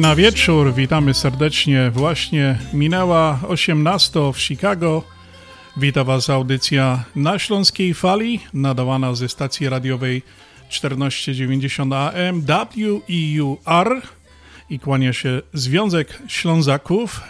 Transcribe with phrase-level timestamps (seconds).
[0.00, 1.90] Na wieczór, witamy serdecznie.
[1.90, 5.02] Właśnie minęła 18 w Chicago.
[5.76, 10.22] Witam Was audycja na Śląskiej Fali, nadawana ze stacji radiowej
[10.70, 14.02] 1490 AM WEUR
[14.70, 17.20] i kłania się Związek Ślązaków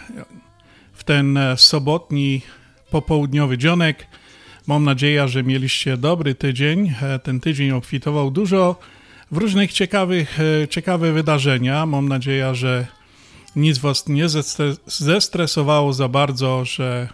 [0.93, 2.41] w ten sobotni
[2.91, 4.07] popołudniowy dzionek.
[4.67, 6.93] Mam nadzieję, że mieliście dobry tydzień.
[7.23, 8.75] Ten tydzień obfitował dużo
[9.33, 11.85] w różnych ciekawych, e, ciekawe wydarzenia.
[11.85, 12.87] Mam nadzieję, że
[13.55, 14.25] nic Was nie
[14.87, 17.09] zestresowało za bardzo, że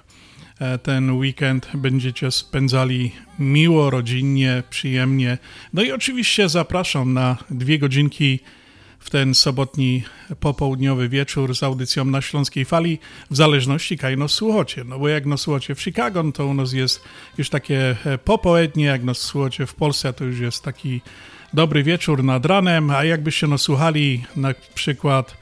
[0.60, 5.38] e, ten weekend będziecie spędzali miło, rodzinnie, przyjemnie.
[5.74, 8.40] No i oczywiście zapraszam na dwie godzinki
[9.00, 10.04] w ten sobotni
[10.40, 13.00] popołudniowy wieczór z audycją na Śląskiej Fali,
[13.32, 14.84] w zależności kaj nas słuchacie.
[14.84, 17.02] No bo jak nas słuchacie w Chicago, no to u nas jest
[17.38, 21.02] już takie e, popołudnie, jak nas słuchacie w Polsce, to już jest taki
[21.54, 25.38] dobry wieczór nad ranem, a jakbyście nas słuchali na przykład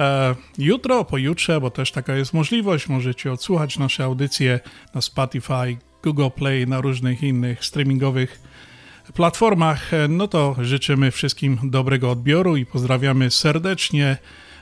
[0.00, 4.60] e, jutro, pojutrze, bo też taka jest możliwość, możecie odsłuchać nasze audycje
[4.94, 8.40] na Spotify, Google Play, na różnych innych streamingowych
[9.14, 14.16] platformach, e, no to życzymy wszystkim dobrego odbioru i pozdrawiamy serdecznie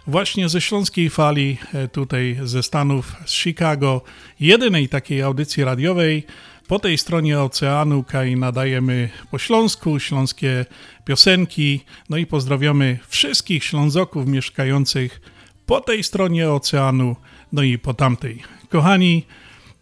[0.06, 4.02] właśnie ze Śląskiej Fali, e, tutaj ze Stanów, z Chicago,
[4.40, 6.26] jedynej takiej audycji radiowej,
[6.70, 10.66] po tej stronie oceanu Kaj nadajemy po śląsku, śląskie
[11.04, 15.20] piosenki, no i pozdrawiamy wszystkich ślązoków mieszkających
[15.66, 17.16] po tej stronie oceanu,
[17.52, 18.42] no i po tamtej.
[18.68, 19.26] Kochani,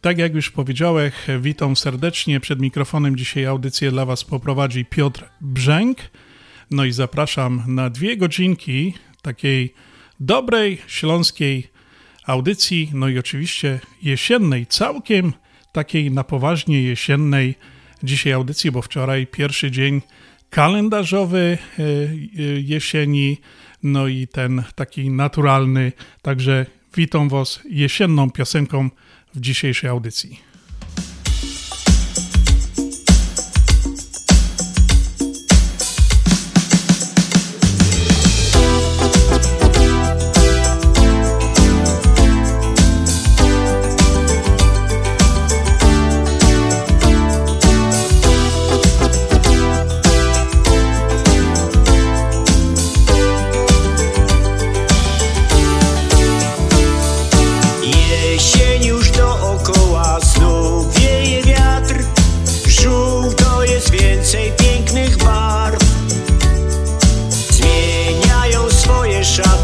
[0.01, 1.11] tak jak już powiedziałem,
[1.41, 2.41] witam serdecznie.
[2.41, 5.99] Przed mikrofonem dzisiaj audycję dla Was poprowadzi Piotr Brzęk.
[6.71, 9.75] No i zapraszam na dwie godzinki takiej
[10.21, 11.71] dobrej śląskiej
[12.27, 15.33] audycji, no i oczywiście jesiennej całkiem
[15.73, 17.55] takiej na poważnie jesiennej
[18.03, 20.03] dzisiaj audycji, bo wczoraj pierwszy dzień
[20.51, 23.39] kalendarzowy e, e, jesieni,
[23.83, 25.93] no i ten taki naturalny.
[26.23, 28.91] Także witam Was jesienną piosenką
[29.35, 30.48] w dzisiejszej audycji.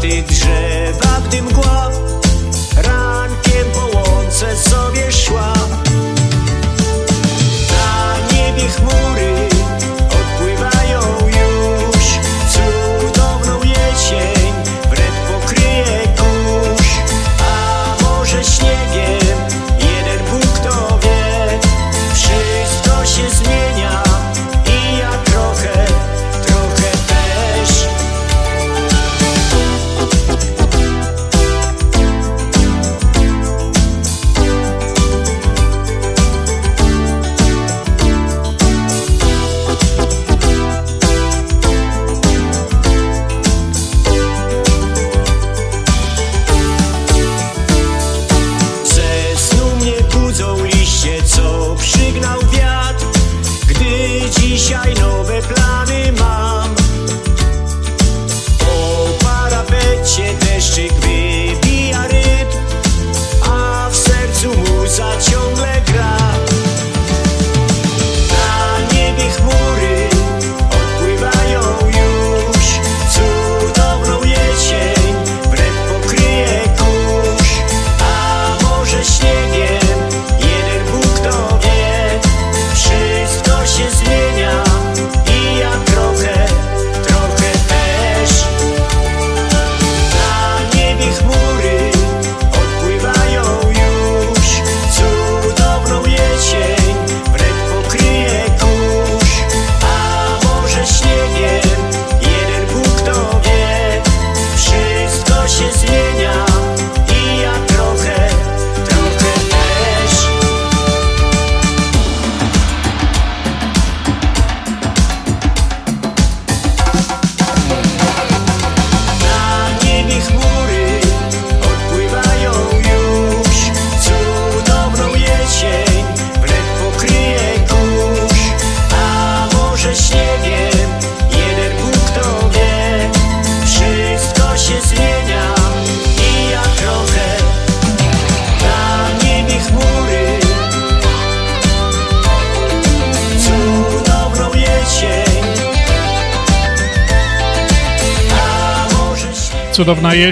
[0.05, 0.64] Ты дышишь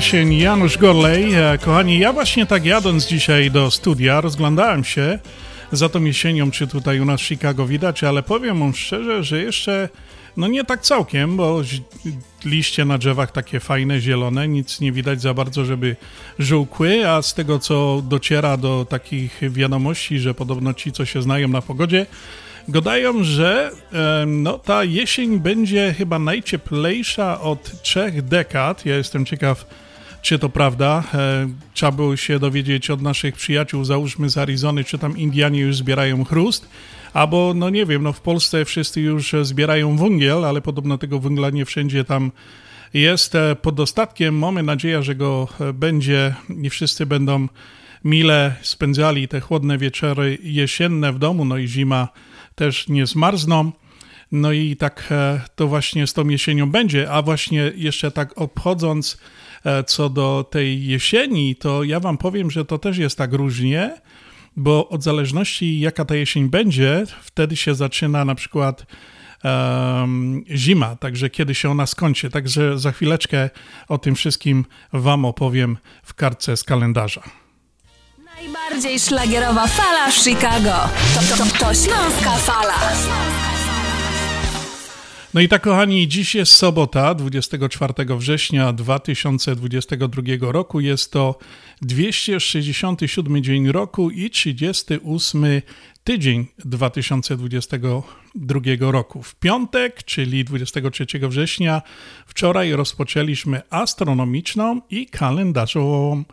[0.03, 1.33] jesień, Janusz Gorlej.
[1.33, 5.19] E, kochani, ja właśnie tak jadąc dzisiaj do studia, rozglądałem się
[5.71, 9.41] za tą jesienią, czy tutaj u nas w Chicago widać, ale powiem wam szczerze, że
[9.41, 9.89] jeszcze
[10.38, 11.61] no nie tak całkiem, bo
[12.45, 15.95] liście na drzewach takie fajne, zielone, nic nie widać za bardzo, żeby
[16.39, 21.47] żółkły, a z tego co dociera do takich wiadomości, że podobno ci, co się znają
[21.47, 22.05] na pogodzie,
[22.67, 23.71] Gadają, że
[24.27, 28.85] no, ta jesień będzie chyba najcieplejsza od trzech dekad.
[28.85, 29.65] Ja jestem ciekaw,
[30.24, 31.04] czy to prawda.
[31.14, 35.75] E, trzeba było się dowiedzieć od naszych przyjaciół, załóżmy z Arizony, czy tam Indianie już
[35.75, 36.70] zbierają chrust.
[37.14, 41.50] Albo, no nie wiem, no w Polsce wszyscy już zbierają węgiel, ale podobno tego węgla
[41.50, 42.31] nie wszędzie tam
[42.94, 44.38] jest e, pod dostatkiem.
[44.38, 47.48] Mamy nadzieję, że go e, będzie i wszyscy będą
[48.04, 52.08] mile spędzali te chłodne wieczory jesienne w domu, no i zima
[52.56, 53.72] też nie zmarzną.
[54.31, 55.14] No i tak
[55.56, 59.18] to właśnie z tą jesienią będzie, a właśnie jeszcze tak obchodząc
[59.88, 64.01] co do tej jesieni, to ja wam powiem, że to też jest tak różnie,
[64.56, 68.86] bo od zależności jaka ta jesień będzie, wtedy się zaczyna na przykład
[69.44, 72.30] um, zima, także kiedy się ona skończy.
[72.30, 73.50] Także za chwileczkę
[73.88, 77.24] o tym wszystkim wam opowiem w kartce z kalendarza.
[78.36, 80.89] Najbardziej szlagierowa fala Chicago.
[81.13, 82.74] To, to, to Śląska Fala.
[85.33, 90.80] No i tak, kochani, dziś jest sobota, 24 września 2022 roku.
[90.80, 91.39] Jest to
[91.81, 95.45] 267 dzień roku i 38
[96.03, 99.24] tydzień 2022 roku.
[99.24, 101.81] W piątek, czyli 23 września,
[102.27, 106.24] wczoraj rozpoczęliśmy astronomiczną i kalendarzową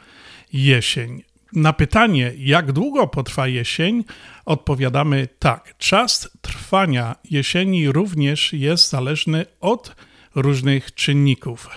[0.53, 1.30] jesień.
[1.53, 4.05] Na pytanie, jak długo potrwa jesień,
[4.45, 5.75] odpowiadamy tak.
[5.79, 9.97] Czas trwania jesieni również jest zależny od
[10.35, 11.69] różnych czynników.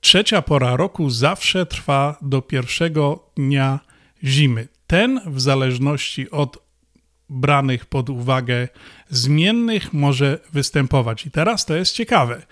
[0.00, 3.80] Trzecia pora roku zawsze trwa do pierwszego dnia
[4.24, 4.68] zimy.
[4.86, 6.68] Ten w zależności od
[7.28, 8.68] branych pod uwagę
[9.08, 11.26] zmiennych może występować.
[11.26, 12.42] I teraz to jest ciekawe.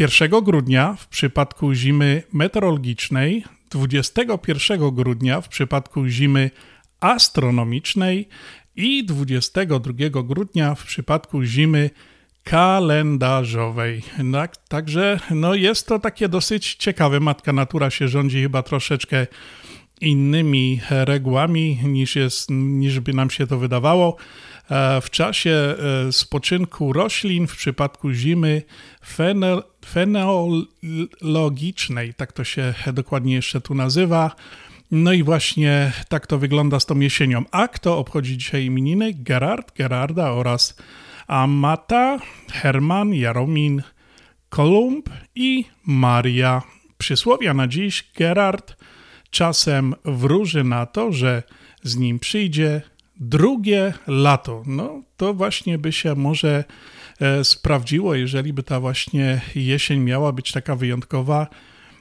[0.00, 6.50] 1 e, grudnia w przypadku zimy meteorologicznej 21 grudnia w przypadku zimy
[7.00, 8.28] astronomicznej
[8.76, 11.90] i 22 grudnia w przypadku zimy
[12.44, 14.02] kalendarzowej.
[14.32, 17.20] Tak, także no jest to takie dosyć ciekawe.
[17.20, 19.26] Matka Natura się rządzi chyba troszeczkę
[20.00, 24.16] innymi regułami niż, jest, niż by nam się to wydawało.
[24.70, 25.50] E, w czasie
[26.08, 28.62] e, spoczynku roślin w przypadku zimy
[29.06, 34.30] fenol, fenologicznej, tak to się dokładnie jeszcze tu nazywa.
[34.90, 37.44] No i właśnie tak to wygląda z tą jesienią.
[37.50, 39.12] A kto obchodzi dzisiaj imieniny?
[39.14, 40.76] Gerard, Gerarda oraz
[41.26, 42.18] Amata,
[42.52, 43.82] Herman, Jaromin,
[44.48, 46.62] Kolumb i Maria.
[46.98, 48.76] Przysłowia na dziś Gerard
[49.30, 51.42] czasem wróży na to, że
[51.82, 52.82] z nim przyjdzie
[53.16, 54.62] drugie lato.
[54.66, 56.64] No to właśnie by się może
[57.42, 61.46] sprawdziło, jeżeli by ta właśnie jesień miała być taka wyjątkowa.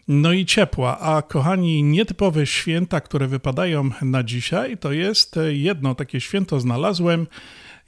[0.08, 1.00] No i ciepła.
[1.00, 7.28] A kochani, nietypowe święta, które wypadają na dzisiaj, to jest jedno takie święto znalazłem.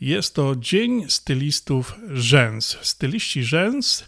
[0.01, 2.77] Jest to Dzień Stylistów Rzęs.
[2.81, 4.07] Styliści rzęs,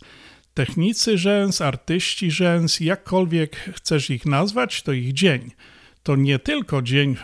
[0.53, 5.51] technicy rzęs, artyści rzęs, jakkolwiek chcesz ich nazwać, to ich dzień.
[6.03, 7.15] To nie tylko dzień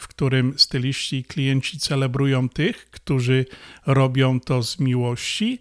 [0.00, 3.46] w którym styliści i klienci celebrują tych, którzy
[3.86, 5.60] robią to z miłości,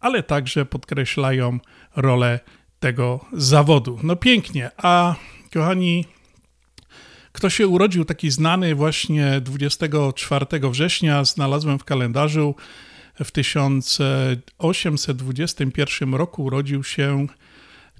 [0.00, 1.58] ale także podkreślają
[1.96, 2.40] rolę
[2.80, 3.98] tego zawodu.
[4.02, 5.14] No pięknie, a
[5.52, 6.04] kochani,
[7.32, 12.54] kto się urodził taki znany właśnie 24 września, znalazłem w kalendarzu,
[13.24, 17.26] w 1821 roku urodził się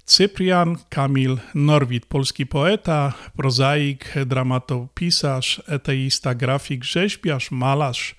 [0.07, 8.15] Cyprian Kamil Norwid, polski poeta, prozaik, dramatopisarz, eteista, grafik, rzeźbiarz, malarz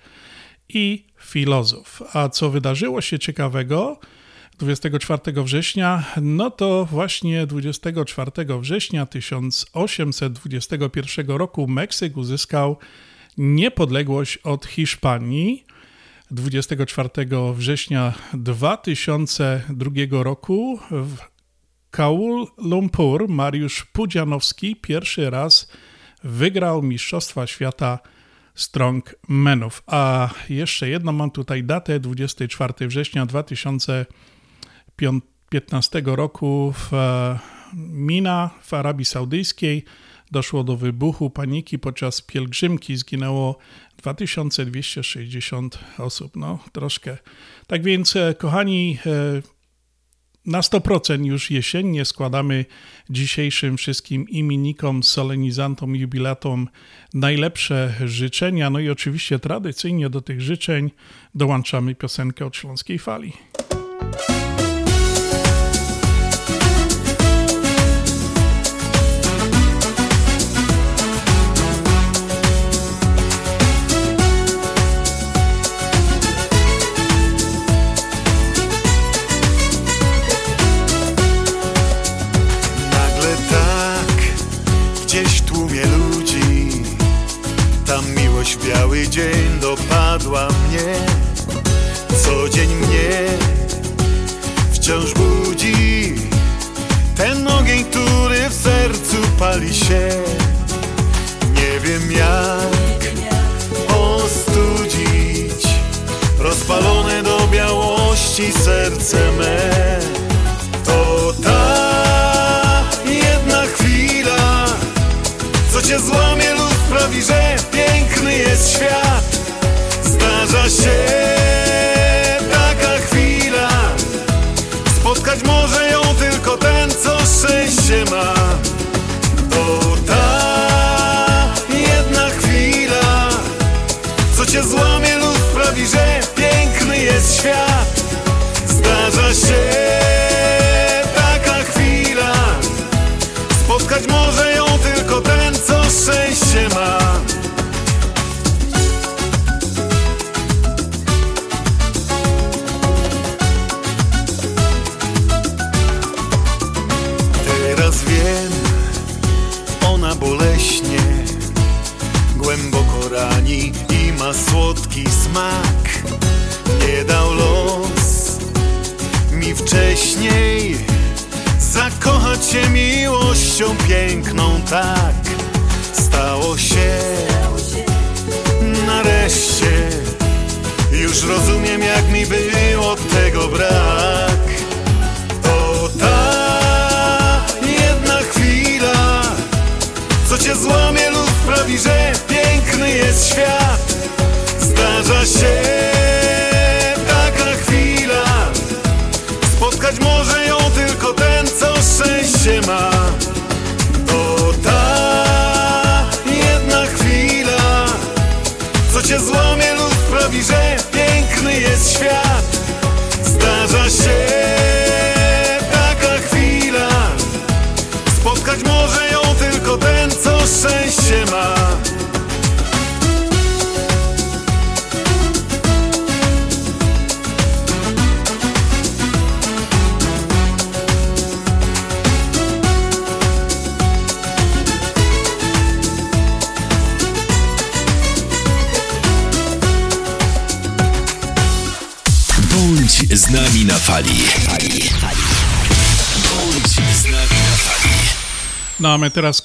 [0.68, 2.02] i filozof.
[2.12, 4.00] A co wydarzyło się ciekawego
[4.58, 6.04] 24 września?
[6.22, 8.30] No to właśnie 24
[8.60, 12.76] września 1821 roku Meksyk uzyskał
[13.38, 15.64] niepodległość od Hiszpanii.
[16.30, 17.08] 24
[17.54, 21.35] września 2002 roku w
[21.96, 25.68] Kuala Lumpur Mariusz Pudzianowski pierwszy raz
[26.24, 27.98] wygrał Mistrzostwa Świata
[28.54, 29.82] Strongmenów.
[29.86, 37.38] A jeszcze jedno mam tutaj datę, 24 września 2015 roku w e,
[37.90, 39.84] Mina w Arabii Saudyjskiej
[40.30, 42.96] doszło do wybuchu paniki podczas pielgrzymki.
[42.96, 43.58] Zginęło
[43.96, 46.36] 2260 osób.
[46.36, 47.18] No, troszkę.
[47.66, 49.55] Tak więc, e, kochani, e,
[50.46, 52.64] na 100% już jesiennie składamy
[53.10, 56.68] dzisiejszym wszystkim imiennikom, solenizantom, jubilatom
[57.14, 58.70] najlepsze życzenia.
[58.70, 60.90] No i oczywiście tradycyjnie do tych życzeń
[61.34, 63.32] dołączamy piosenkę od Śląskiej Fali.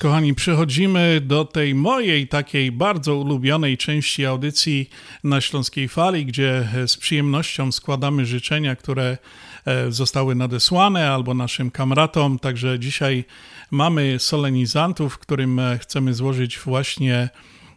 [0.01, 4.89] Kochani, przechodzimy do tej mojej takiej bardzo ulubionej części audycji
[5.23, 9.17] na Śląskiej Fali, gdzie z przyjemnością składamy życzenia, które
[9.65, 12.39] e, zostały nadesłane albo naszym kamratom.
[12.39, 13.25] Także dzisiaj
[13.71, 17.29] mamy solenizantów, którym e, chcemy złożyć właśnie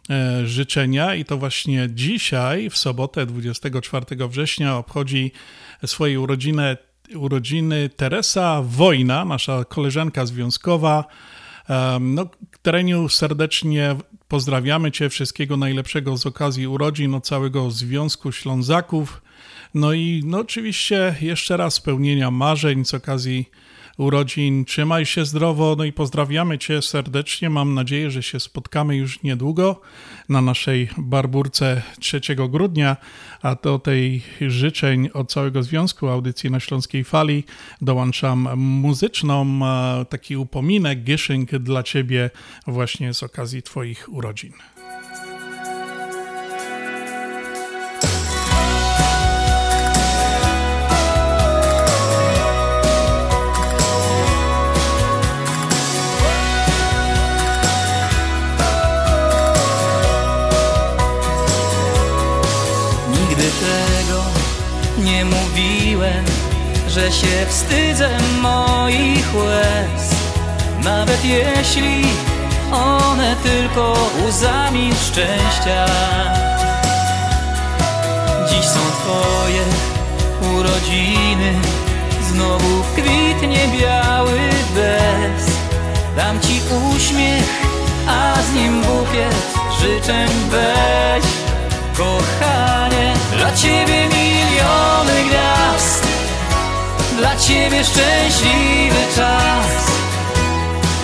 [0.09, 5.31] e, życzenia i to właśnie dzisiaj, w sobotę 24 września obchodzi
[5.85, 6.77] swoje urodziny,
[7.15, 11.05] urodziny Teresa Wojna, nasza koleżanka związkowa.
[11.99, 12.29] No,
[12.61, 13.95] Tereniu serdecznie
[14.27, 19.21] pozdrawiamy Cię, wszystkiego najlepszego z okazji urodzin od całego Związku Ślązaków.
[19.73, 23.49] No i no, oczywiście jeszcze raz spełnienia marzeń z okazji
[23.97, 24.65] urodzin.
[24.65, 27.49] Trzymaj się zdrowo, no i pozdrawiamy Cię serdecznie.
[27.49, 29.81] Mam nadzieję, że się spotkamy już niedługo
[30.29, 32.97] na naszej barburce 3 grudnia,
[33.41, 37.43] a do tej życzeń od całego związku audycji na Śląskiej Fali
[37.81, 42.29] dołączam muzyczną, e, taki upominek, gieszynk dla Ciebie
[42.67, 44.53] właśnie z okazji Twoich urodzin.
[66.05, 66.25] Mówiłem,
[66.87, 68.09] że się wstydzę
[68.41, 70.15] moich łez.
[70.83, 72.05] Nawet jeśli
[72.71, 75.85] one tylko łzami szczęścia.
[78.49, 79.63] Dziś są twoje
[80.55, 81.53] urodziny,
[82.29, 84.39] znowu pięknie biały
[84.75, 85.55] bez
[86.15, 86.61] Dam ci
[86.95, 87.61] uśmiech,
[88.07, 91.44] a z nim bukiet życzeń weź
[91.97, 96.07] Kochanie, dla ciebie miliony gwiazd.
[97.17, 99.67] Dla ciebie szczęśliwy czas.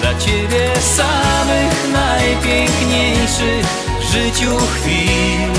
[0.02, 3.66] Dla ciebie samych najpiękniejszych
[4.00, 5.52] w życiu chwil.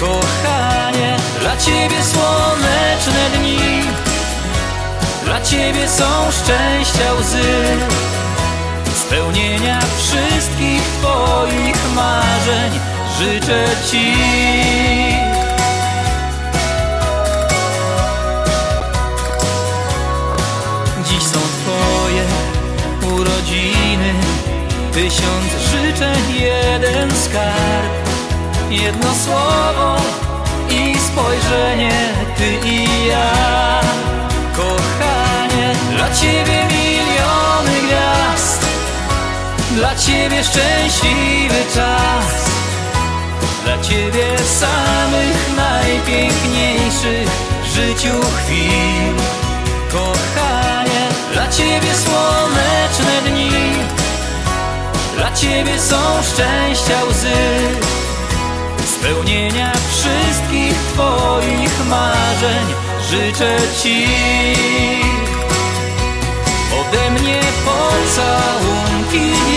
[0.00, 3.82] Kochanie, dla ciebie słoneczne dni.
[5.24, 7.78] Dla ciebie są szczęścia łzy.
[9.06, 12.91] Spełnienia wszystkich twoich marzeń
[13.22, 14.12] Życzę ci.
[21.04, 22.24] Dziś są twoje
[23.14, 24.14] urodziny
[24.92, 27.92] Tysiąc życzeń, jeden skarb
[28.70, 29.96] Jedno słowo
[30.70, 33.80] i spojrzenie Ty i ja.
[34.56, 38.66] Kochanie, dla Ciebie miliony gwiazd
[39.76, 42.51] Dla Ciebie szczęśliwy czas
[43.64, 47.28] Dla Ciebie samych najpiękniejszych
[47.62, 49.14] w życiu chwil.
[49.92, 53.50] Kochanie, dla Ciebie słoneczne dni.
[55.16, 57.42] Dla Ciebie są szczęścia łzy.
[58.98, 62.66] Spełnienia wszystkich Twoich marzeń
[63.10, 64.06] życzę Ci.
[66.80, 69.51] Ode mnie pocałunki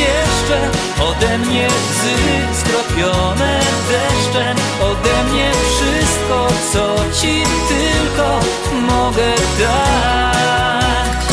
[1.00, 2.16] Ode mnie łzy
[2.60, 8.40] skropione deszczem Ode mnie wszystko, co Ci tylko
[8.82, 11.26] mogę dać.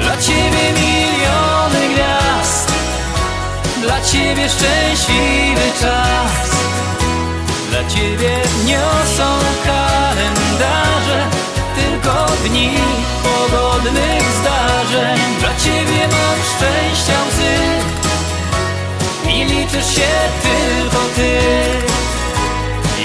[0.00, 2.72] Dla Ciebie miliony gwiazd
[3.82, 6.50] Dla Ciebie szczęśliwy czas.
[7.70, 11.26] Dla Ciebie niosą kalendarze
[11.76, 12.70] Tylko dni
[13.22, 15.18] pogodnych zdarzeń.
[15.40, 18.09] Dla Ciebie mam szczęścia łzy
[19.72, 20.10] liczysz się
[20.42, 21.38] tylko Ty.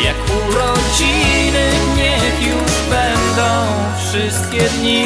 [0.05, 0.15] Jak
[0.47, 3.67] urodziny niech już będą
[4.09, 5.05] wszystkie dni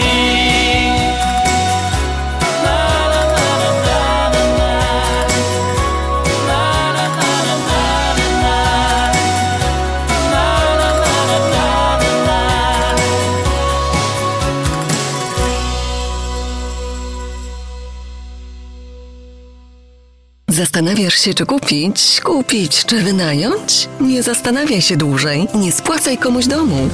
[20.60, 23.90] Zastanawiasz się, czy kupić, kupić, czy wynająć?
[24.02, 26.90] Nie zastanawiaj się dłużej, nie spłacaj komuś domu.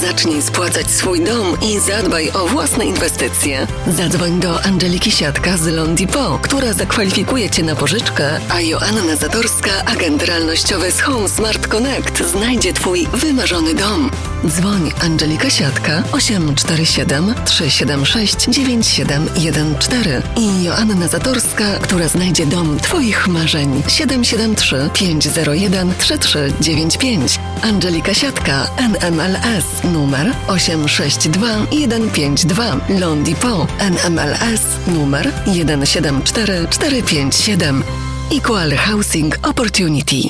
[0.00, 3.66] Zacznij spłacać swój dom i zadbaj o własne inwestycje.
[3.86, 10.22] Zadzwoń do Angeliki Siatka z Londipo, która zakwalifikuje Cię na pożyczkę, a Joanna Zatorska, agent
[10.22, 14.10] realnościowy z Home Smart Connect, znajdzie Twój wymarzony dom.
[14.46, 24.90] Dzwoń Angelika Siatka 847 376 9714 i Joanna Zatorska, która znajdzie dom Twoich marzeń 773
[24.94, 27.38] 501 3395.
[27.62, 31.46] Angelika Siatka NMLS numer 862
[31.86, 37.84] 152 Londipo NMLS numer 174457
[38.30, 40.28] Equal Housing Opportunity.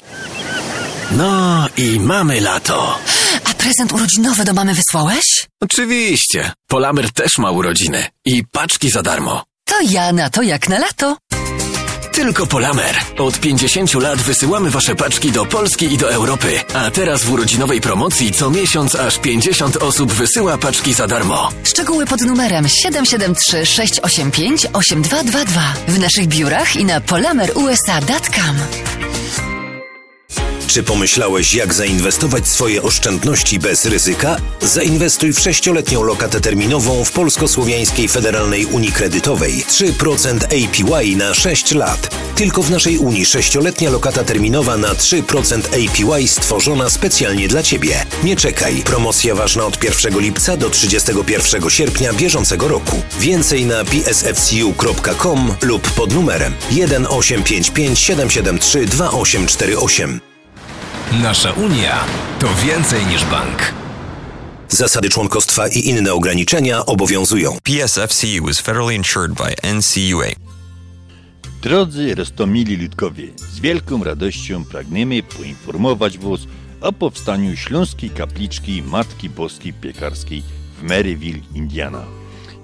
[1.10, 2.98] No i mamy lato.
[3.44, 5.46] A prezent urodzinowy do mamy wysłałeś?
[5.60, 6.52] Oczywiście.
[6.68, 8.06] Polamer też ma urodziny.
[8.24, 9.44] I paczki za darmo.
[9.64, 11.16] To ja na to jak na lato.
[12.12, 12.96] Tylko Polamer.
[13.18, 16.60] Od 50 lat wysyłamy wasze paczki do Polski i do Europy.
[16.74, 21.48] A teraz w urodzinowej promocji co miesiąc aż 50 osób wysyła paczki za darmo.
[21.64, 28.56] Szczegóły pod numerem 773 685 8222 w naszych biurach i na polamerusa.com.
[30.68, 34.36] Czy pomyślałeś, jak zainwestować swoje oszczędności bez ryzyka?
[34.62, 39.64] Zainwestuj w sześcioletnią lokatę terminową w Polsko-Słowiańskiej Federalnej Unii Kredytowej.
[39.68, 42.14] 3% APY na 6 lat.
[42.34, 48.06] Tylko w naszej Unii sześcioletnia lokata terminowa na 3% APY stworzona specjalnie dla Ciebie.
[48.24, 48.82] Nie czekaj.
[48.84, 53.02] Promocja ważna od 1 lipca do 31 sierpnia bieżącego roku.
[53.20, 60.27] Więcej na psfcu.com lub pod numerem 1855 773 2848.
[61.12, 62.04] Nasza Unia
[62.38, 63.74] to więcej niż bank.
[64.68, 67.58] Zasady członkostwa i inne ograniczenia obowiązują.
[67.62, 70.26] PSFCU is federally insured by NCUA.
[71.62, 76.40] Drodzy Rostomili Ludkowie, z wielką radością pragniemy poinformować Was
[76.80, 80.42] o powstaniu Śląskiej Kapliczki Matki Boskiej Piekarskiej
[80.78, 82.17] w Maryville, Indiana.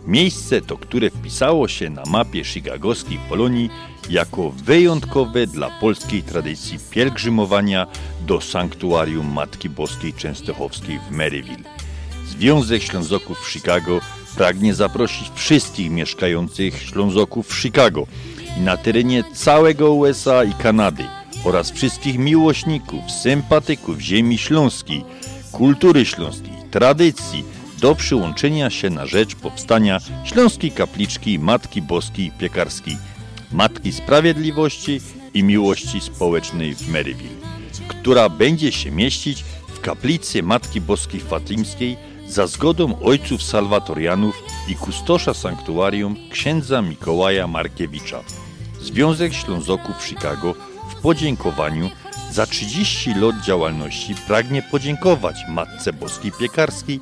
[0.06, 3.70] Miejsce to, które wpisało się na mapie chicagowskiej Polonii
[4.10, 7.86] jako wyjątkowe dla polskiej tradycji pielgrzymowania
[8.26, 11.64] do sanktuarium Matki Boskiej Częstochowskiej w Maryville.
[12.26, 14.00] Związek Ślązoków w Chicago
[14.36, 18.06] pragnie zaprosić wszystkich mieszkających Ślązoków w Chicago
[18.58, 21.04] i na terenie całego USA i Kanady
[21.44, 25.04] oraz wszystkich miłośników, sympatyków ziemi śląskiej,
[25.52, 27.44] kultury śląskiej, tradycji
[27.84, 32.96] do przyłączenia się na rzecz powstania Śląskiej Kapliczki Matki Boskiej Piekarskiej,
[33.52, 35.00] Matki Sprawiedliwości
[35.34, 37.36] i Miłości Społecznej w Maryville,
[37.88, 41.96] która będzie się mieścić w kaplicy Matki Boskiej Fatimskiej
[42.28, 48.20] za zgodą ojców salwatorianów i kustosza sanktuarium księdza Mikołaja Markiewicza.
[48.80, 50.54] Związek Ślązoków Chicago
[50.90, 51.90] w podziękowaniu
[52.32, 57.00] za 30 lat działalności pragnie podziękować Matce Boskiej Piekarskiej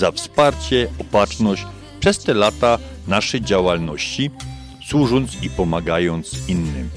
[0.00, 1.66] za wsparcie, opatrzność
[2.00, 4.30] przez te lata naszej działalności,
[4.88, 6.90] służąc i pomagając innym.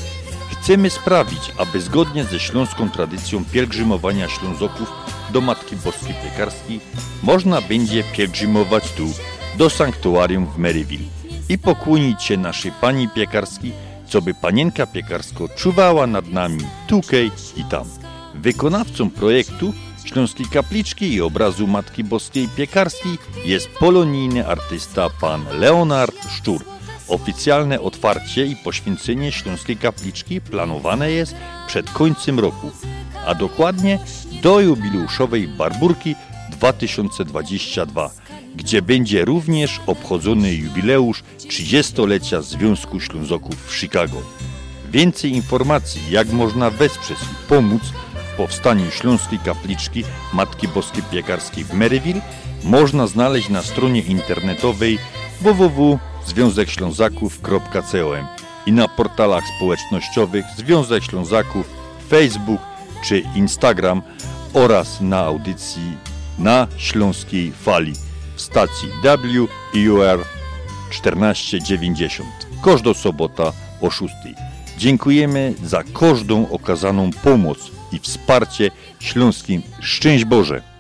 [0.52, 4.90] Chcemy sprawić, aby zgodnie ze śląską tradycją pielgrzymowania Ślązoków
[5.34, 6.80] do Matki Boskiej Piekarskiej
[7.24, 9.08] można będzie pielgrzymować tu,
[9.58, 11.06] do sanktuarium w Maryville
[11.50, 13.72] i pokłonić się naszej Pani Piekarskiej,
[14.08, 17.86] co by Panienka Piekarsko czuwała nad nami tukej i tam.
[18.36, 19.74] Wykonawcą projektu
[20.14, 26.62] Śląskiej Kapliczki i obrazu Matki Boskiej Piekarskiej jest polonijny artysta pan Leonard Szczur.
[27.08, 31.36] Oficjalne otwarcie i poświęcenie Śląskiej Kapliczki planowane jest
[31.68, 32.72] przed końcem roku,
[33.28, 34.00] a dokładnie
[34.44, 36.16] do jubileuszowej Barburki
[36.52, 38.10] 2022,
[38.56, 44.18] gdzie będzie również obchodzony jubileusz 30-lecia Związku Ślązoków w Chicago.
[44.92, 47.82] Więcej informacji, jak można wesprzeć i pomóc
[48.38, 52.22] powstaniu Śląskiej Kapliczki Matki Boskiej Piekarskiej w Maryville,
[52.64, 55.00] można znaleźć na stronie internetowej
[55.42, 58.28] www.związekślązaków.com
[58.66, 61.70] i na portalach społecznościowych Związek Ślązaków,
[62.10, 62.62] Facebook
[63.04, 64.02] czy Instagram
[64.54, 65.98] oraz na audycji
[66.40, 67.94] na Śląskiej Fali
[68.36, 68.90] w stacji
[69.74, 70.26] WIUR
[70.90, 72.30] 1490.
[72.64, 74.14] Każda sobota o 6.
[74.78, 77.58] Dziękujemy za każdą okazaną pomoc
[77.94, 79.62] i wsparcie śląskim.
[79.82, 80.74] Szczęść Boże!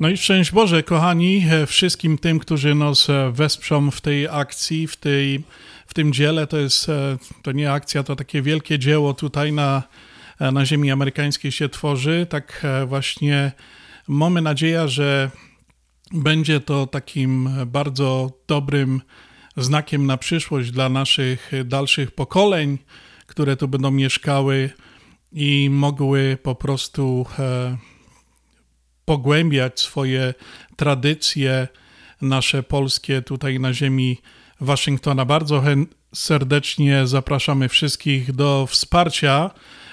[0.00, 4.86] No i szczęść Boże, kochani, e, wszystkim tym, którzy nas e, wesprzą w tej akcji,
[4.86, 5.44] w, tej,
[5.86, 6.46] w tym dziele.
[6.46, 9.82] To jest, e, to nie akcja, to takie wielkie dzieło tutaj na,
[10.40, 12.26] na ziemi amerykańskiej się tworzy.
[12.30, 13.52] Tak właśnie
[14.08, 15.30] mamy nadzieję, że
[16.12, 19.00] będzie to takim bardzo dobrym
[19.56, 22.78] znakiem na przyszłość dla naszych dalszych pokoleń,
[23.26, 24.70] które tu będą mieszkały
[25.32, 27.26] i mogły po prostu
[29.04, 30.34] pogłębiać swoje
[30.76, 31.68] tradycje
[32.20, 34.18] nasze polskie tutaj na ziemi
[34.60, 35.24] Waszyngtona.
[35.24, 35.62] Bardzo
[36.14, 39.50] serdecznie zapraszamy wszystkich do wsparcia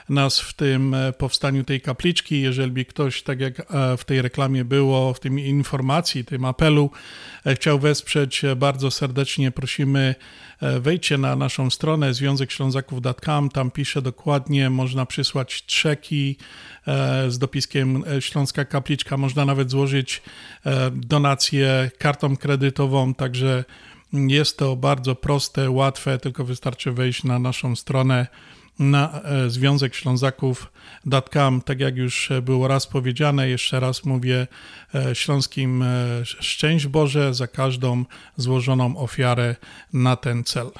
[0.09, 2.41] nas w tym e, powstaniu tej kapliczki.
[2.41, 6.91] Jeżeli ktoś, tak jak e, w tej reklamie było, w tym informacji, tym apelu,
[7.45, 10.15] e, chciał wesprzeć, bardzo serdecznie prosimy,
[10.79, 16.37] wejdźcie na naszą stronę związekślązaków.com, tam pisze dokładnie, można przysłać trzeki
[17.27, 20.21] z dopiskiem Śląska Kapliczka, można nawet złożyć
[20.93, 23.63] donację kartą kredytową, także
[24.13, 28.27] jest to bardzo proste, łatwe, tylko wystarczy wejść na naszą stronę
[28.79, 31.61] na e, Związek Ślązaków.com.
[31.61, 34.47] Tak jak już było raz powiedziane, jeszcze raz mówię
[34.95, 35.85] e, śląskim e,
[36.23, 38.05] szczęść Boże za każdą
[38.37, 39.55] złożoną ofiarę
[39.93, 40.71] na ten cel.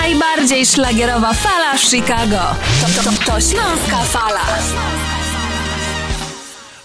[0.00, 2.40] Najbardziej szlagierowa fala w Chicago.
[2.80, 4.58] To, to, to, to Śląska Fala.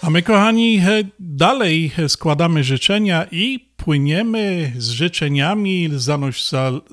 [0.02, 0.82] A my, kochani,
[1.20, 6.44] dalej składamy życzenia i płyniemy z życzeniami, zanoś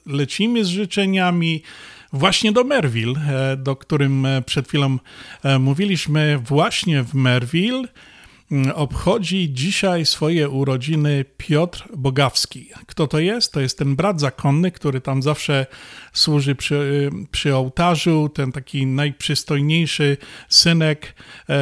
[0.06, 1.62] lecimy z życzeniami
[2.14, 4.98] właśnie do Merville, e, do którym e, przed chwilą
[5.42, 6.38] e, mówiliśmy.
[6.38, 7.84] Właśnie w Merville
[8.52, 12.68] mm, obchodzi dzisiaj swoje urodziny Piotr Bogawski.
[12.86, 13.52] Kto to jest?
[13.52, 15.66] To jest ten brat zakonny, który tam zawsze
[16.12, 20.16] służy przy, przy ołtarzu, ten taki najprzystojniejszy
[20.48, 21.14] synek,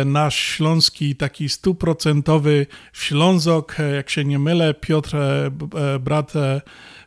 [0.05, 5.17] nasz śląski, taki stuprocentowy Ślązok, jak się nie mylę, Piotr,
[6.01, 6.33] brat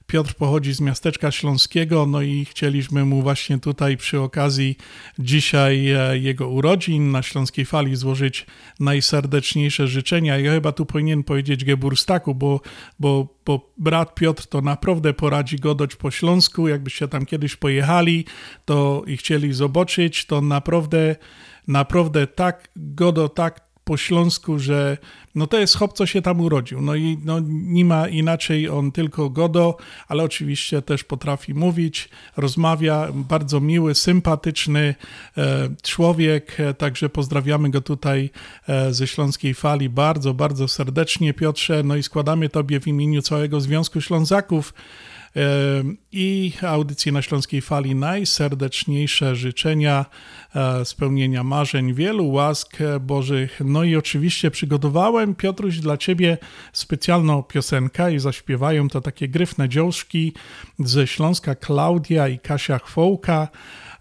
[0.08, 4.78] Piotr pochodzi z miasteczka śląskiego, no i chcieliśmy mu właśnie tutaj przy okazji
[5.20, 8.46] dzisiaj e, jego urodzin na Śląskiej Fali złożyć
[8.80, 10.38] najserdeczniejsze życzenia.
[10.38, 12.62] Ja chyba tu powinien powiedzieć Geburstaku, bo,
[13.00, 16.68] bo, bo brat Piotr to naprawdę poradzi godać po Śląsku.
[16.68, 18.26] Jakbyście tam kiedyś pojechali
[18.66, 21.16] to i chcieli zobaczyć, to naprawdę,
[21.68, 24.98] naprawdę tak godo, tak po śląsku, że
[25.36, 26.82] no to jest hop, co się tam urodził.
[26.82, 33.08] No i no, nie ma inaczej, on tylko godo, ale oczywiście też potrafi mówić, rozmawia,
[33.14, 34.96] bardzo miły, sympatyczny
[35.38, 38.30] e, człowiek, e, także pozdrawiamy go tutaj
[38.68, 43.62] e, ze Śląskiej Fali bardzo, bardzo serdecznie, Piotrze, no i składamy Tobie w imieniu całego
[43.62, 44.74] Związku Ślązaków
[46.12, 50.06] i audycji na Śląskiej Fali najserdeczniejsze życzenia
[50.56, 53.62] e, spełnienia marzeń, wielu łask Bożych.
[53.66, 56.38] No i oczywiście przygotowałem, Piotruś, dla Ciebie
[56.74, 60.34] specjalną piosenkę i zaśpiewają to takie gryfne dziołszki
[60.80, 63.48] ze Śląska Klaudia i Kasia Chwołka.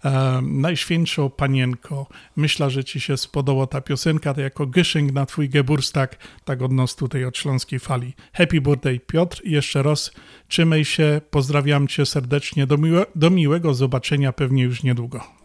[0.05, 5.49] E, Najświętszą Panienko, myślę, że Ci się spodoba ta piosenka, to jako gyszynk na Twój
[5.49, 8.13] geburstak, tak od nas tutaj od Śląskiej Fali.
[8.33, 10.11] Happy birthday Piotr, jeszcze raz
[10.47, 15.44] trzymaj się, pozdrawiam Cię serdecznie, do, miłe, do miłego zobaczenia pewnie już niedługo.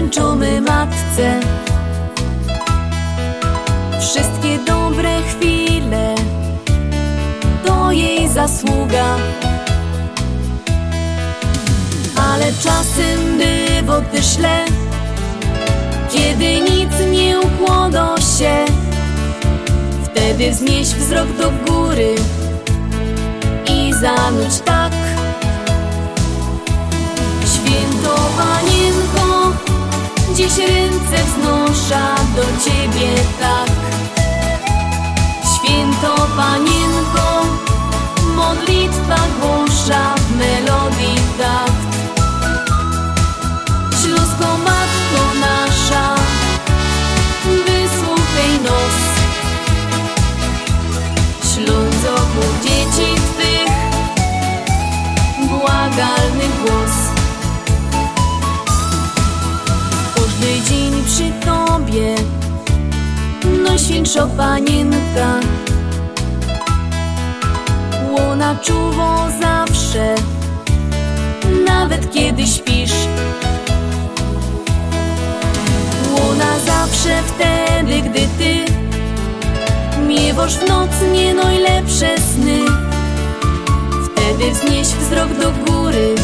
[0.00, 1.40] Zawdzięczamy matce.
[4.00, 6.14] Wszystkie dobre chwile
[7.66, 9.16] to jej zasługa.
[12.30, 14.64] Ale czasem bywa też źle,
[16.10, 18.64] kiedy nic nie układa się.
[20.04, 22.14] Wtedy wznieś wzrok do góry
[23.66, 24.92] i zanudź tak.
[27.44, 28.59] Święto Panienko,
[30.40, 33.70] dziś ręce wznosza do Ciebie tak.
[35.54, 37.46] Święto Panienko,
[38.36, 41.59] modlitwa głosza w melodii tak.
[63.70, 65.40] Najświętsza Panienka
[68.10, 70.14] Łona czuwa zawsze
[71.66, 72.94] Nawet kiedy śpisz.
[76.12, 78.72] Łona zawsze wtedy, gdy Ty
[80.08, 82.58] Miewasz w noc nie najlepsze sny.
[84.04, 86.14] Wtedy wznieś wzrok do góry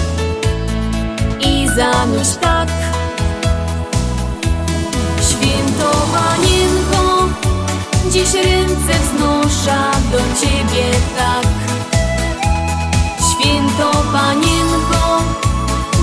[1.40, 2.68] I zanurz tak
[8.16, 11.46] dziś ręce wznosza do Ciebie tak.
[13.30, 15.22] Święto Panienko,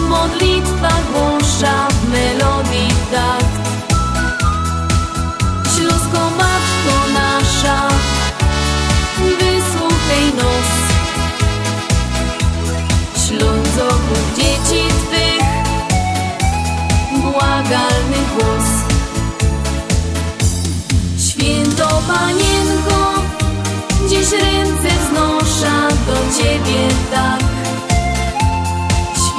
[0.09, 1.92] modlitwa głosza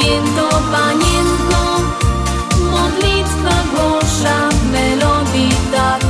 [0.05, 1.81] Święto Panienko,
[2.71, 6.01] modlitwa głosza melodii tak.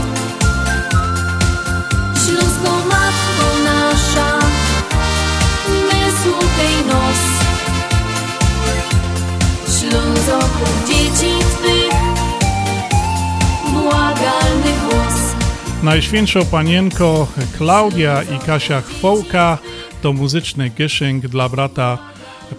[2.24, 4.38] Śląsko Matko nasza,
[5.66, 7.22] wysłuchaj nos.
[9.78, 12.00] Ślązoków dzieci Twych,
[13.72, 15.34] błagalny głos.
[15.82, 17.26] Najświętszą Panienko
[17.58, 19.58] Klaudia i Kasia Chwołka
[20.02, 22.13] to muzyczny gyszynk dla brata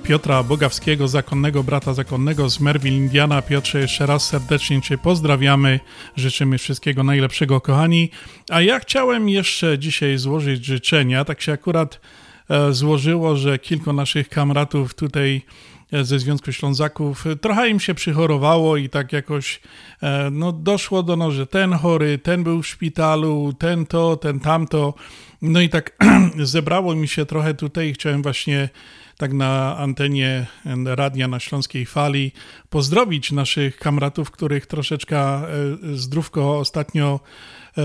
[0.07, 3.41] Piotra Bogawskiego, zakonnego brata zakonnego z Merville, Indiana.
[3.41, 5.79] Piotrze, jeszcze raz serdecznie Cię pozdrawiamy,
[6.15, 8.09] życzymy wszystkiego najlepszego, kochani.
[8.49, 12.01] A ja chciałem jeszcze dzisiaj złożyć życzenia, tak się akurat
[12.49, 15.41] e, złożyło, że kilku naszych kamratów tutaj
[15.91, 19.61] e, ze Związku Ślązaków, e, trochę im się przychorowało i tak jakoś
[20.31, 24.93] no, doszło do no, że ten chory, ten był w szpitalu, ten to, ten tamto.
[25.41, 25.97] No i tak
[26.53, 28.69] zebrało mi się trochę tutaj, chciałem właśnie
[29.17, 30.45] tak na antenie
[30.85, 32.31] radia na Śląskiej Fali
[32.69, 35.47] pozdrowić naszych kamratów, których troszeczkę e,
[35.93, 37.19] zdrówko ostatnio
[37.77, 37.81] e,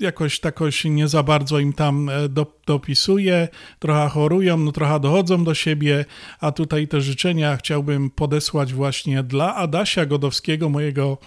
[0.00, 5.44] jakoś takoś nie za bardzo im tam e, do, dopisuje, trochę chorują, no trochę dochodzą
[5.44, 6.04] do siebie,
[6.40, 11.18] a tutaj te życzenia chciałbym podesłać właśnie dla Adasia Godowskiego, mojego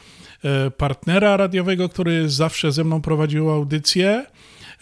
[0.78, 4.26] partnera radiowego, który zawsze ze mną prowadził audycję.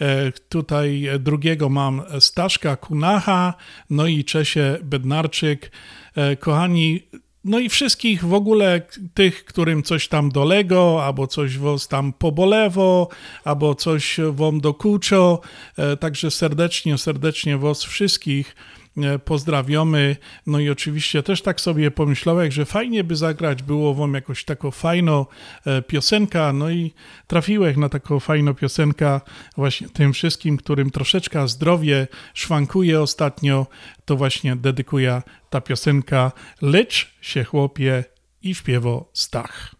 [0.00, 3.54] E, tutaj drugiego mam Staszka Kunacha,
[3.90, 5.72] no i Czesie Bednarczyk.
[6.16, 7.02] E, kochani,
[7.44, 8.82] no i wszystkich w ogóle
[9.14, 13.08] tych, którym coś tam dolego, albo coś was tam pobolewo,
[13.44, 15.40] albo coś wam dokuczo.
[15.76, 18.85] E, także serdecznie, serdecznie was wszystkich E,
[19.24, 20.16] pozdrawiamy.
[20.46, 24.70] No i oczywiście też tak sobie pomyślałem, że fajnie by zagrać było wam jakoś taką
[24.70, 25.26] fajną
[25.66, 26.94] e, piosenka, no i
[27.26, 29.20] trafiłeś na taką fajną piosenkę
[29.56, 33.66] właśnie tym wszystkim, którym troszeczkę zdrowie szwankuje ostatnio,
[34.04, 36.32] to właśnie dedykuje ta piosenka
[36.62, 38.04] Lecz się chłopie
[38.42, 39.75] i śpiewo Stach.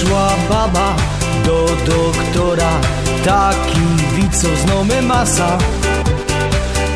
[0.00, 0.96] Przyszła baba
[1.44, 2.80] do doktora.
[3.24, 3.80] Taki
[4.14, 5.58] wico znamy masa.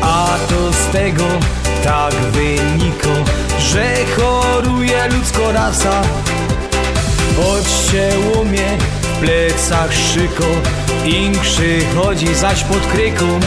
[0.01, 1.23] A to z tego
[1.83, 3.09] tak wyniko
[3.59, 6.01] Że choruje ludzko rasa.
[7.37, 10.45] Odcięło mnie w plecach szyko
[11.05, 13.39] Ink przychodzi zaś pod kryką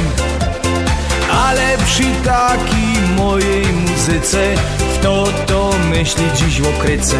[1.33, 4.55] ale przy takiej mojej muzyce
[4.95, 7.17] W to to myśli dziś w okryce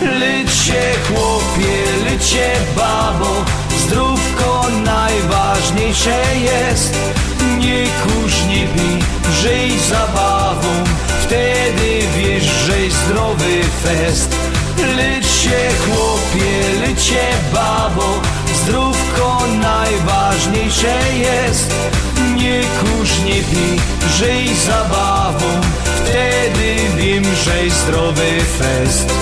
[0.00, 3.44] Lycie chłopie, lycie babo
[3.78, 6.94] Zdrówko najważniejsze jest.
[7.58, 8.98] Nie kurz, nie pij,
[9.42, 10.68] żyj zabawą
[11.22, 14.36] Wtedy wiesz, że zdrowy fest.
[14.96, 18.20] Lycie chłopie, lycie babo
[18.62, 21.74] Zdrówko najważniejsze jest.
[22.36, 23.80] Nie kurz, nie pij,
[24.18, 29.12] żyj zabawą Wtedy wiem, że zdrowy fest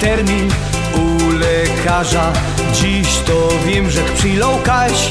[0.00, 0.50] termin
[0.94, 2.32] u lekarza.
[2.72, 5.10] Dziś to wiem, że przyjął Kaś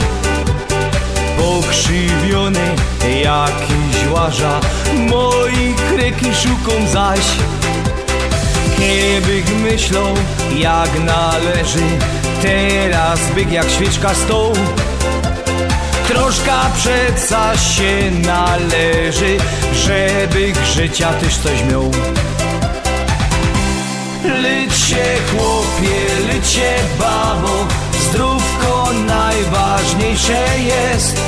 [1.37, 2.75] Pokrzywiony
[3.23, 4.59] jakiś łaża.
[4.93, 7.25] Moi kryki szuką zaś
[8.77, 10.13] Kiebych myślą
[10.57, 11.83] jak należy.
[12.41, 14.53] Teraz byk jak świeczka stołu.
[16.07, 19.37] Troszka przeca się należy
[19.73, 21.91] Żeby życia też coś miał
[24.27, 27.67] Lycie chłopie, lycie babo
[28.09, 31.21] Zdrówko najważniejsze jest.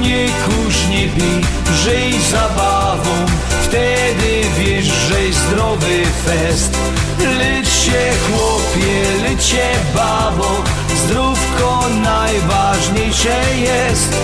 [0.00, 1.40] Nie kurz, nie pij,
[1.74, 3.26] żyj zabawą
[3.62, 6.78] Wtedy wiesz, że zdrowy fest.
[7.18, 10.64] Lycie chłopie, lycie babo
[11.04, 14.16] Zdrówko najważniejsze jest.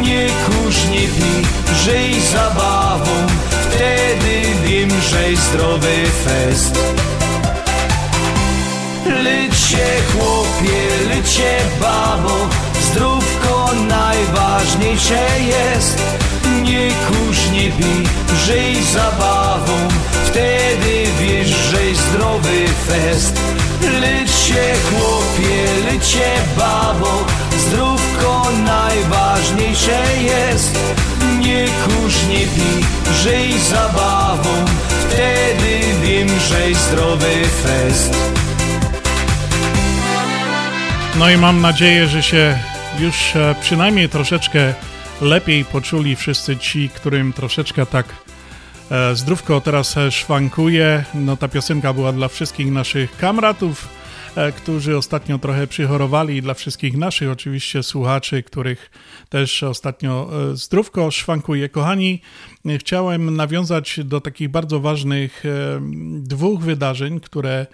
[0.00, 1.44] Nie kurz, nie pij,
[1.84, 3.26] żyj zabawą
[3.70, 7.09] Wtedy wiem, że zdrowy fest
[9.06, 12.48] Lycie chłopie, lycie babo
[12.82, 16.02] Zdrówko najważniejsze jest.
[16.62, 18.06] Nie kurz, nie pij,
[18.46, 19.88] żyj zabawą
[20.24, 23.40] Wtedy wiesz, że zdrowy fest.
[23.82, 27.24] Lycie chłopie, lycie babo
[27.58, 30.78] Zdrówko najważniejsze jest.
[31.38, 32.84] Nie kurz, nie pij,
[33.22, 34.64] żyj zabawą
[35.08, 38.14] Wtedy wiem, że zdrowy fest
[41.20, 42.58] No i mam nadzieję, że się
[42.98, 44.74] już e, przynajmniej troszeczkę
[45.20, 48.06] lepiej poczuli wszyscy ci, którym troszeczkę tak
[48.90, 51.04] e, zdrówko teraz szwankuje.
[51.14, 53.88] No ta piosenka była dla wszystkich naszych kamratów
[54.56, 58.90] którzy ostatnio trochę przychorowali i dla wszystkich naszych oczywiście słuchaczy, których
[59.28, 61.68] też ostatnio e, zdrówko szwankuje.
[61.68, 62.20] Kochani,
[62.66, 65.80] e, chciałem nawiązać do takich bardzo ważnych e,
[66.20, 67.66] dwóch wydarzeń, które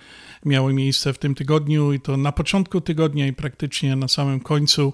[0.45, 4.93] miały miejsce w tym tygodniu i to na początku tygodnia i praktycznie na samym końcu.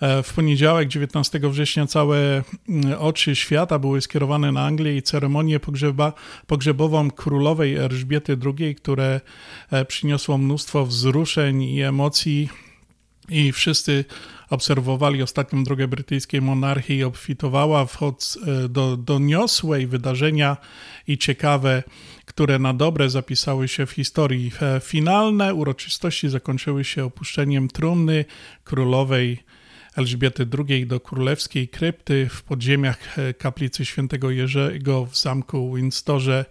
[0.00, 5.60] E, W poniedziałek, 19 września, całe mm, oczy świata były skierowane na Anglię i ceremonię
[5.60, 6.12] pogrzeba,
[6.46, 9.20] pogrzebową królowej Elżbiety II, które
[9.70, 12.48] e, przyniosło mnóstwo wzruszeń i emocji.
[13.30, 14.04] I wszyscy
[14.50, 20.56] obserwowali ostatnią drogę brytyjskiej monarchii i obfitowała w e, do doniosłej wydarzenia
[21.06, 21.82] i ciekawe,
[22.24, 24.52] które na dobre zapisały się w historii.
[24.80, 28.24] Finalne uroczystości zakończyły się opuszczeniem trumny
[28.64, 29.47] królowej
[29.98, 36.44] Elżbiety II do królewskiej krypty w podziemiach e, kaplicy świętego Jerzego w zamku Windsorze.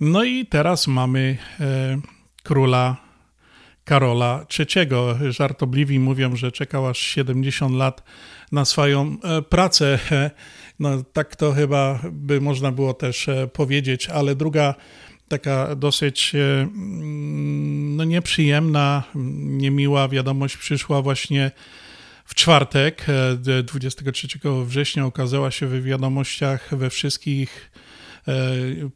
[0.00, 2.00] No i teraz mamy e,
[2.42, 2.96] króla
[3.84, 5.32] Karola III.
[5.32, 8.02] Żartobliwi mówią, że czekał aż 70 lat
[8.52, 9.98] na swoją e, pracę.
[10.12, 10.30] E,
[10.78, 14.74] No tak to chyba by można było też powiedzieć, ale druga
[15.28, 21.50] taka dosyć mm, no nieprzyjemna, niemiła wiadomość przyszła właśnie
[22.32, 24.28] w czwartek, e, d- 23
[24.64, 27.70] września, ukazała się w wiadomościach we wszystkich
[28.28, 28.32] e,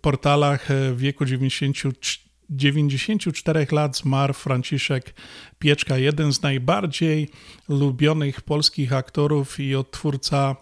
[0.01, 2.19] portalach e, w wieku 93
[2.51, 5.15] 94 lat zmarł Franciszek
[5.59, 7.31] Pieczka, jeden z najbardziej
[7.69, 10.57] lubionych polskich aktorów i odtwórca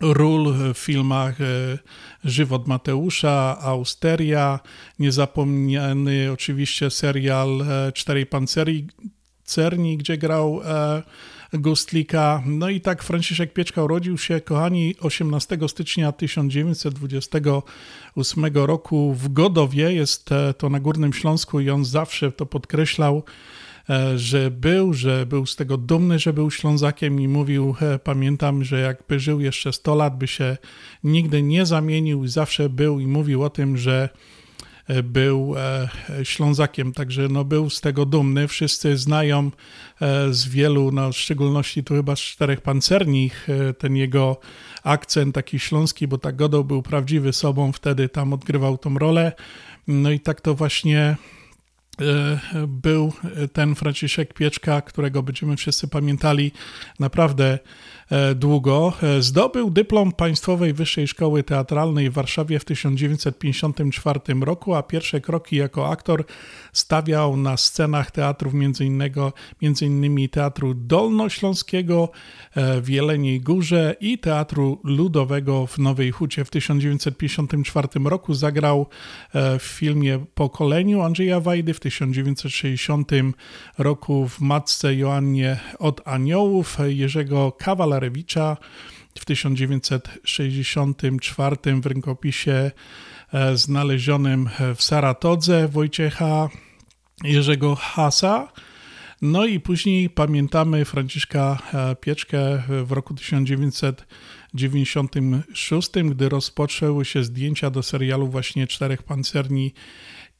[0.00, 1.44] ról w filmach e,
[2.24, 4.60] Żywot Mateusza, Austeria,
[4.98, 8.86] niezapomniany oczywiście serial e, Czterej Pancerni,
[9.44, 11.02] Cerni, gdzie grał e,
[11.58, 12.42] Gustlika.
[12.46, 20.32] No i tak Franciszek Pieczka urodził się, kochani, 18 stycznia 1928 roku w Godowie, jest
[20.32, 23.22] e, to na Górnym Śląsku i on zawsze to podkreślał,
[23.90, 28.64] e, że był, że był z tego dumny, że był Ślązakiem i mówił, e, pamiętam,
[28.64, 30.56] że jakby żył jeszcze 100 lat, by się
[31.04, 34.08] nigdy nie zamienił, zawsze był i mówił o tym, że
[35.04, 35.88] był e,
[36.24, 38.48] Ślązakiem, także no był z tego dumny.
[38.48, 39.50] Wszyscy znają
[40.00, 44.40] e, z wielu, no w szczególności tu chyba z czterech pancernych, e, ten jego
[44.82, 49.32] akcent taki śląski, bo tak Godoł był prawdziwy sobą, wtedy tam odgrywał tą rolę.
[49.88, 51.16] No i tak to właśnie
[52.00, 53.12] e, był
[53.52, 56.52] ten Franciszek Pieczka, którego będziemy wszyscy pamiętali
[57.00, 57.58] naprawdę e,
[58.34, 58.92] długo.
[59.02, 65.56] E, Zdobył dyplom Państwowej Wyższej Szkoły Teatralnej w Warszawie w 1954 roku, a pierwsze kroki
[65.56, 66.24] jako aktor
[66.72, 69.32] stawiał na scenach teatrów innego,
[69.62, 72.08] między innymi Teatru Dolnośląskiego
[72.54, 76.44] e, w Jeleniej Górze i Teatru Ludowego w Nowej Hucie.
[76.44, 78.86] W 1954 roku zagrał
[79.34, 83.12] e, w filmie Pokoleniu Andrzeja Wajdy, w 1960
[83.78, 87.52] roku w Matce Joannie od Aniołów Jerzego
[87.94, 88.56] Kawalarewicza,
[89.18, 92.70] w 1964 w rękopisie
[93.32, 96.48] e, znalezionym w Saratodze Wojciecha
[97.24, 98.52] Jerzego Hasa.
[99.22, 107.82] No i później pamiętamy Franciszka e, Pieczkę w roku 1996, gdy rozpoczęły się zdjęcia do
[107.82, 109.74] serialu właśnie Czterech Pancerni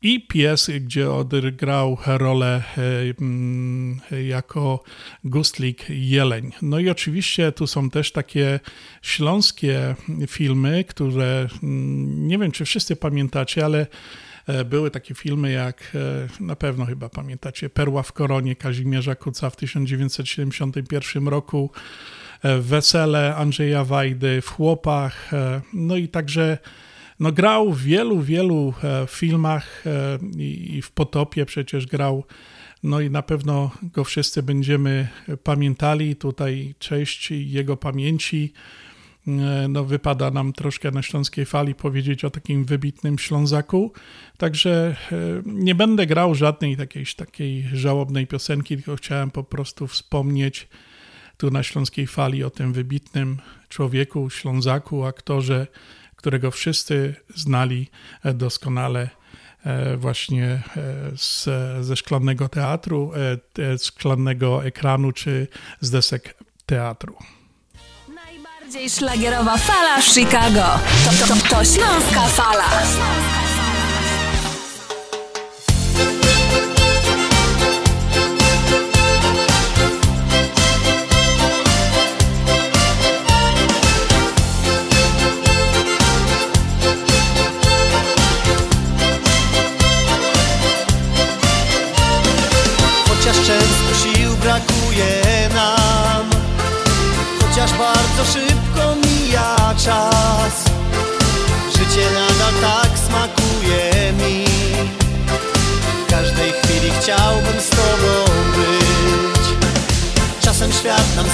[0.04, 2.82] i Pies, gdzie odegrał rolę e,
[3.20, 4.82] mm, jako
[5.24, 6.52] Gustlik Jeleń.
[6.62, 8.60] No i oczywiście tu są też takie
[9.02, 9.94] śląskie
[10.28, 13.86] filmy, które mm, nie wiem, czy wszyscy pamiętacie, ale
[14.46, 19.50] E, Były takie filmy jak, e, na pewno chyba pamiętacie, Perła w koronie Kazimierza Kuca
[19.50, 21.70] w 1971 roku,
[22.60, 25.30] Wesele Andrzeja Wajdy w Chłopach,
[25.72, 26.58] no i także
[27.20, 32.24] no grał w wielu, wielu e, filmach e, i w Potopie przecież grał,
[32.82, 35.08] no i na pewno go wszyscy będziemy
[35.42, 38.52] pamiętali, tutaj cześć jego pamięci,
[39.28, 43.92] E, no, wypada nam troszkę na śląskiej fali powiedzieć o takim wybitnym Ślązaku.
[44.36, 44.96] Także
[45.44, 50.68] nie będę grał żadnej takiej, takiej żałobnej piosenki, tylko chciałem po prostu wspomnieć
[51.36, 53.38] tu na śląskiej fali o tym wybitnym
[53.68, 55.66] człowieku, Ślązaku, aktorze,
[56.24, 57.90] którego wszyscy znali
[58.24, 59.08] e, doskonale
[59.64, 60.62] e, właśnie e,
[61.16, 61.48] z,
[61.86, 63.12] ze szklanego teatru,
[63.52, 65.48] te- z szklanego ekranu czy
[65.80, 66.34] z desek
[66.66, 67.16] teatru.
[68.60, 70.80] Bardziej szlagierowa fala Chicago.
[71.04, 72.64] To, to, to Śląska Fala.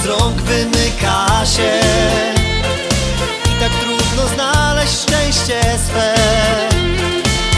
[0.03, 1.71] Z rąk wymyka się.
[3.45, 6.15] I tak trudno znaleźć szczęście swe.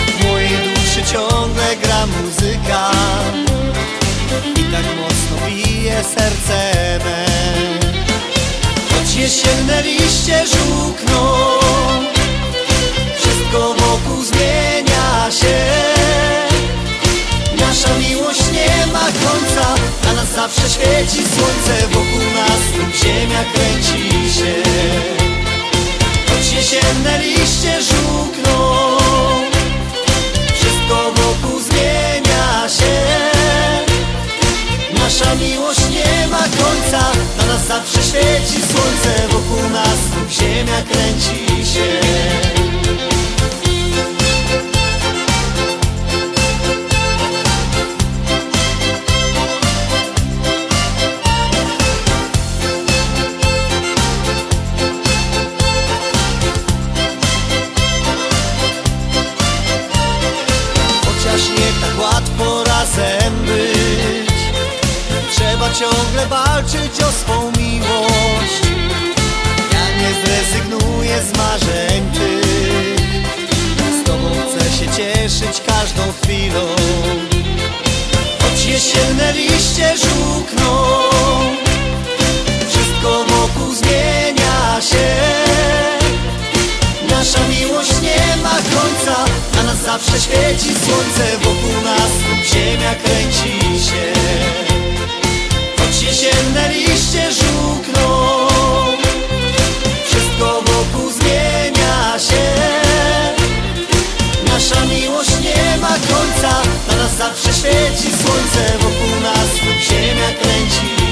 [0.07, 2.91] W mojej duszy ciągle gra muzyka.
[4.55, 7.25] I tak mocno bije serce me.
[8.89, 11.37] Choć jesienne liście żółkną.
[13.17, 15.62] Wszystko wokół zmienia się
[20.43, 24.53] zawsze świeci słońce Wokół nas lub ziemia kręci się.
[26.29, 28.97] Choć jesienne liście żółkną
[30.55, 32.95] Wszystko wokół zmienia się.
[34.99, 41.65] Nasza miłość nie ma końca Na nas zawsze świeci słońce Wokół nas lub ziemia kręci
[41.73, 42.42] się
[65.79, 68.61] ciągle walczyć o swą miłość.
[69.73, 72.99] Ja nie zrezygnuję z marzeń tych.
[74.01, 76.65] Z tobą chcę się cieszyć każdą chwilą.
[78.41, 80.99] Choć jesienne liście żółkną
[82.69, 85.07] Wszystko wokół zmienia się.
[87.09, 91.37] Nasza miłość nie ma końca Na nas zawsze świeci słońce.
[91.37, 92.11] Wokół nas
[92.45, 94.13] ziemia kręci się
[96.13, 98.27] jesienne liście żółkną.
[100.05, 102.45] Wszystko wokół zmienia się.
[104.47, 106.61] Nasza miłość nie ma końca.
[106.87, 108.77] Na nas zawsze świeci słońce.
[108.79, 109.49] Wokół nas
[109.79, 111.02] ziemia kręci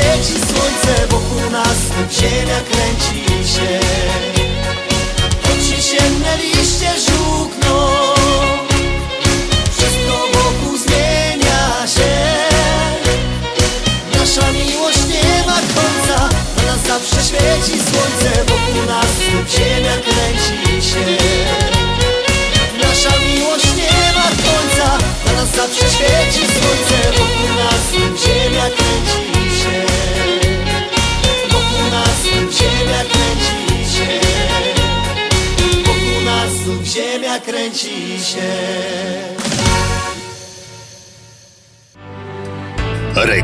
[0.00, 1.78] świeci słońce Wokół nas
[2.10, 3.80] ziemia kręci się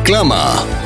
[0.07, 0.86] Reklama.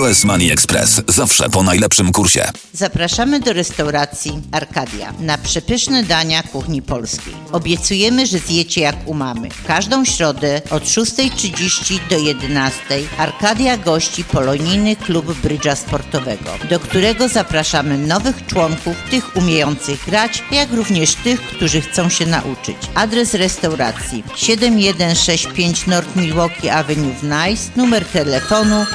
[0.00, 2.50] US Money Express zawsze po najlepszym kursie.
[2.72, 7.34] Zapraszamy do restauracji Arkadia na przepyszne dania kuchni polskiej.
[7.52, 9.48] Obiecujemy, że zjecie jak u mamy.
[9.66, 12.70] Każdą środę od 6.30 do 11.00
[13.18, 20.72] Arkadia gości polonijny klub brydża sportowego, do którego zapraszamy nowych członków, tych umiejących grać, jak
[20.72, 22.76] również tych, którzy chcą się nauczyć.
[22.94, 28.86] Adres restauracji 7165 North Milwaukee Avenue w Nice, numer telefonu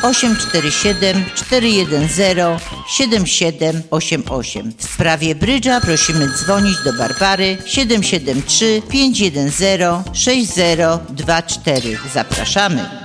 [0.67, 4.73] 847 410 7788.
[4.77, 9.53] W sprawie brydża prosimy dzwonić do Barbary 773 510
[10.13, 11.97] 6024.
[12.13, 13.04] Zapraszamy.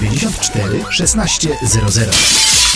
[0.00, 2.75] 794 1600.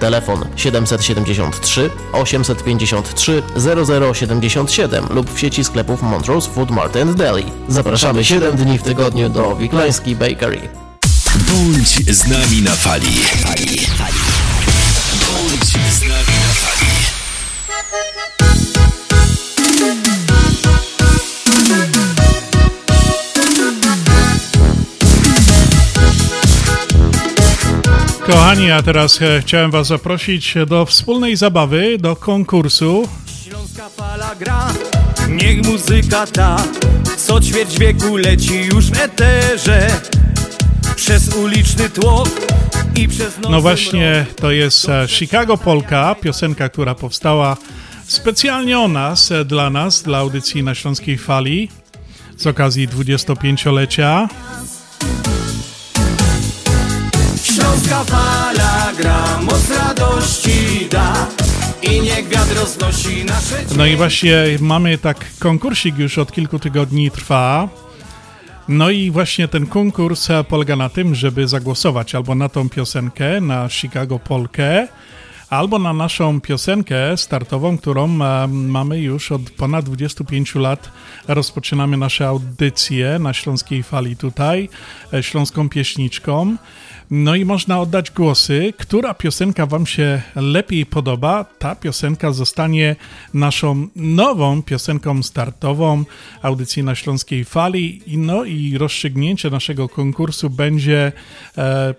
[0.00, 3.42] Telefon 773 853
[4.14, 7.44] 0077 lub w sieci sklepów Montrose Food Mart and Deli.
[7.68, 10.68] Zapraszamy 7 dni w tygodniu do Wiklański Bakery.
[11.34, 13.20] Bądź z nami na fali.
[15.20, 16.33] Bądź z nami
[28.26, 33.08] Kochani, a teraz e, chciałem Was zaprosić do wspólnej zabawy, do konkursu.
[33.44, 34.72] Śląska fala gra,
[35.28, 36.56] niech muzyka ta
[37.16, 40.00] Co ćwierć wieku leci już w eterze
[40.96, 42.28] Przez uliczny tłok
[42.96, 47.56] i przez No właśnie, to jest e, Chicago Polka, piosenka, która powstała
[48.06, 51.68] specjalnie o nas, e, dla nas, dla audycji na Śląskiej Fali
[52.36, 54.28] z okazji 25-lecia.
[57.74, 61.26] Śląska fala gra, moc radości da
[61.82, 67.10] I niech wiatr roznosi nasze No i właśnie mamy tak konkursik już od kilku tygodni
[67.10, 67.68] trwa.
[68.68, 73.40] No i właśnie ten konkurs e, polega na tym, żeby zagłosować albo na tą piosenkę,
[73.40, 74.88] na Chicago Polkę,
[75.50, 80.90] albo na naszą piosenkę startową, którą e, mamy już od ponad 25 lat.
[81.28, 84.68] Rozpoczynamy nasze audycje na Śląskiej Fali tutaj,
[85.12, 86.56] e, Śląską Pieśniczką.
[87.16, 91.44] No i można oddać głosy, która piosenka Wam się lepiej podoba.
[91.44, 92.96] Ta piosenka zostanie
[93.34, 96.04] naszą nową piosenką startową
[96.42, 98.00] audycji na Śląskiej Fali.
[98.06, 101.12] No i rozstrzygnięcie naszego konkursu będzie
[101.58, 101.94] e,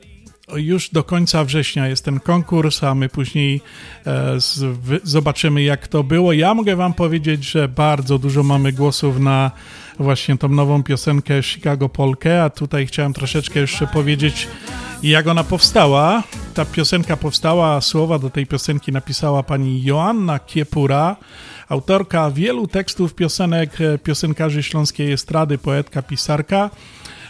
[0.55, 3.61] już do końca września jest ten konkurs, a my później
[4.05, 6.34] e, z, wy, zobaczymy, jak to było.
[6.34, 9.51] Ja mogę Wam powiedzieć, że bardzo dużo mamy głosów na
[9.99, 14.47] właśnie tą nową piosenkę Chicago Polkę, a tutaj chciałem troszeczkę jeszcze powiedzieć,
[15.03, 16.23] jak ona powstała.
[16.53, 21.15] Ta piosenka powstała, słowa do tej piosenki napisała pani Joanna Kiepura,
[21.69, 26.69] autorka wielu tekstów piosenek e, piosenkarzy śląskiej estrady, poetka, pisarka.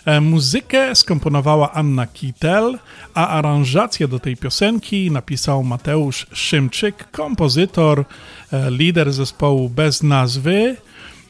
[0.05, 2.80] E, Muzykę skomponowała Anna Kittel,
[3.13, 8.05] a aranżację do tej piosenki napisał Mateusz Szymczyk, kompozytor,
[8.53, 10.78] e, lider zespołu bez nazwy.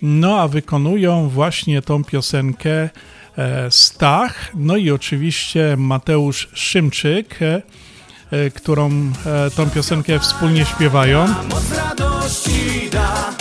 [0.07, 2.89] No a wykonują właśnie tą piosenkę
[3.37, 7.61] e, Stach, no i oczywiście Mateusz Szymczyk, e,
[8.31, 9.11] e, którą
[9.55, 11.27] tą piosenkę wspólnie śpiewają.
[11.27, 13.33] Moc radości da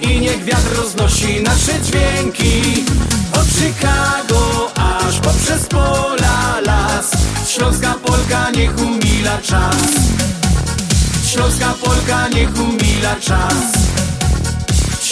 [0.00, 2.84] I niech wiatr roznosi nasze dźwięki.
[3.32, 7.10] Od Chicago aż poprzez pola las.
[7.48, 9.76] Śląska Polka niech umila czas.
[11.32, 13.82] Śląska Polka niech umila czas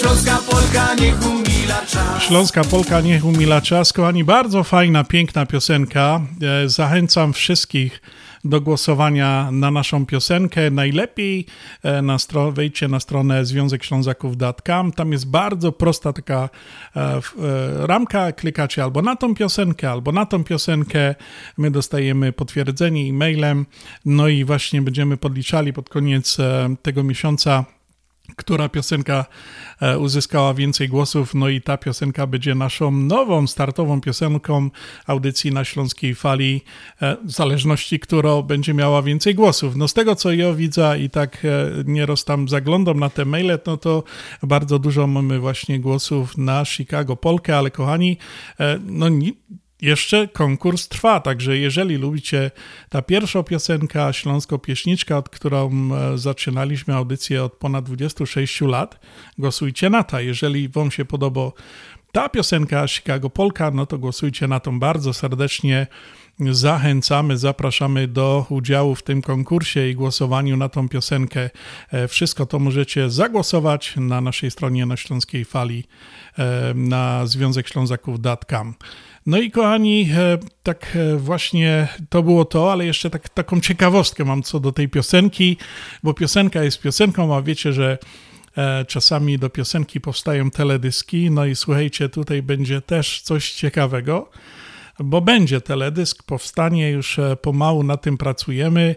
[0.01, 3.93] Śląska Polka niech umila czas Śląska Polka niech umila czas.
[3.93, 6.21] Kochani, bardzo fajna, piękna piosenka.
[6.65, 8.03] E, Zachęcam wszystkich
[8.45, 10.71] do głosowania na naszą piosenkę.
[10.71, 11.47] Najlepiej
[11.83, 14.93] e, na stro- wejdźcie na stronę związekślązaków.com.
[14.93, 16.49] Tam jest bardzo prosta taka
[16.97, 17.21] e, e,
[17.87, 18.33] ramka.
[18.33, 21.15] Klikacie albo na tą piosenkę, albo na tą piosenkę.
[21.59, 23.67] My dostajemy potwierdzenie e-mailem.
[24.05, 27.65] No i właśnie będziemy podliczali pod koniec e, tego miesiąca
[28.37, 29.25] która piosenka
[29.81, 31.35] e, uzyskała więcej głosów.
[31.35, 34.71] No i ta piosenka będzie naszą nową, startową piosenką
[35.07, 36.63] audycji na Śląskiej Fali,
[37.03, 39.77] e, w zależności, która będzie miała więcej głosów.
[39.77, 41.49] No z tego, co ja widzę i tak e,
[41.85, 44.05] nieraz tam zaglądam na te maile, no to
[44.43, 48.17] bardzo dużo mamy właśnie głosów na Chicago Polkę, ale kochani,
[48.81, 49.09] no
[49.83, 52.51] jeszcze konkurs trwa, także jeżeli lubicie
[52.89, 59.01] ta pierwsza piosenka, Śląsko-Pieśniczka, od którą e, zaczynaliśmy audycję od ponad 26 lat,
[59.39, 60.21] głosujcie na ta.
[60.21, 61.51] Jeżeli wam się podoba
[62.13, 65.87] ta piosenka Chicago Polka, no to głosujcie na tą bardzo serdecznie.
[66.51, 71.51] Zachęcamy, zapraszamy do udziału w tym konkursie i głosowaniu na tą piosenkę.
[71.93, 75.85] E, Wszystko to możecie zagłosować na naszej stronie na Śląskiej Fali
[76.39, 78.75] e, na Związek Ślązaków.com.
[79.31, 84.25] No i kochani, e, tak e, właśnie to było to, ale jeszcze tak, taką ciekawostkę
[84.25, 85.57] mam co do tej piosenki,
[86.03, 87.99] bo piosenka jest piosenką, a wiecie, że
[88.57, 94.31] e, czasami do piosenki powstają teledyski, no i słuchajcie, tutaj będzie też coś ciekawego,
[95.05, 98.97] bo będzie teledysk, powstanie już e, pomału, na tym pracujemy,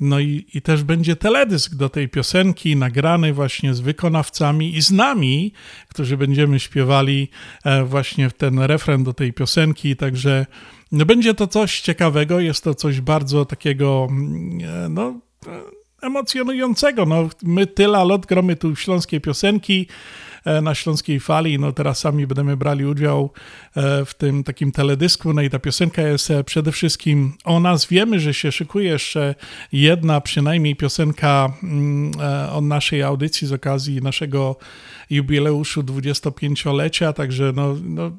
[0.00, 4.90] no i, i też będzie teledysk do tej piosenki, nagrany właśnie z wykonawcami i z
[4.90, 5.52] nami,
[5.88, 7.28] którzy będziemy śpiewali
[7.64, 10.46] e, właśnie ten refren do tej piosenki, także
[10.92, 15.20] no będzie to coś ciekawego, jest to coś bardzo takiego, mm, e, no
[16.02, 17.06] emocjonującego.
[17.06, 19.88] No, my tyle lat gromy tu śląskie piosenki
[20.62, 23.30] na Śląskiej Fali, no teraz sami będziemy brali udział
[23.76, 27.86] e, w tym takim teledysku, no i ta piosenka jest e, przede wszystkim o nas.
[27.86, 29.34] Wiemy, że się szykuje jeszcze
[29.72, 34.56] jedna przynajmniej piosenka mm, e, od naszej audycji z okazji naszego
[35.10, 38.10] jubileuszu 25-lecia, także no, no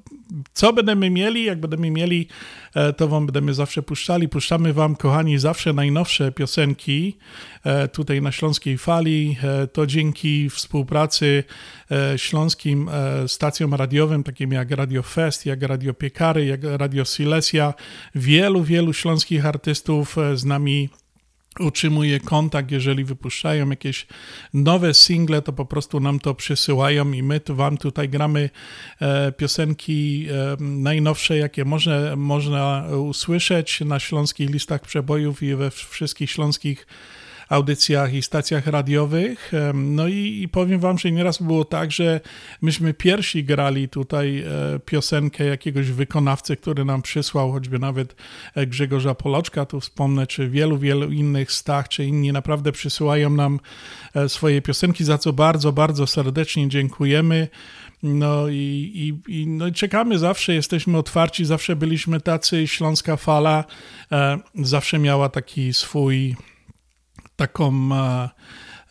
[0.54, 2.28] co będziemy mieli, jak będziemy mieli,
[2.76, 4.30] e, to wam będziemy zawsze puszczali.
[4.30, 7.18] Puszczamy wam, kochani, zawsze najnowsze piosenki
[7.64, 9.38] e, tutaj na Śląskiej Fali.
[9.44, 11.44] E, To dzięki współpracy
[12.18, 12.90] śląskim
[13.28, 17.74] stacjom radiowym, takim jak Radio Fest, jak Radio Piekary, jak Radio Silesia.
[18.16, 20.90] Wielu, wielu śląskich artystów z nami
[21.60, 24.08] utrzymuje kontakt, jeżeli wypuszczają jakieś
[24.54, 28.50] nowe single, to po prostu nam to przysyłają i my tu wam tutaj gramy
[29.02, 36.32] e, piosenki e, najnowsze, jakie można, można usłyszeć na śląskich listach przebojów i we wszystkich
[36.32, 36.88] śląskich
[37.50, 39.52] audycjach i stacjach radiowych.
[39.74, 42.22] No i, i powiem wam, że nieraz było tak, że
[42.62, 48.16] myśmy pierwsi grali tutaj e, piosenkę jakiegoś wykonawcy, który nam przysłał, choćby nawet
[48.56, 53.60] e, Grzegorza Poloczka, tu wspomnę, czy wielu, wielu innych stach, czy inni naprawdę przysyłają nam
[54.14, 57.48] e, swoje piosenki, za co bardzo, bardzo serdecznie dziękujemy.
[58.04, 58.92] No i,
[59.28, 63.64] i, i, no i czekamy zawsze, jesteśmy otwarci, zawsze byliśmy tacy, Śląska Fala
[64.12, 66.36] e, zawsze miała taki swój
[67.36, 68.30] taką e,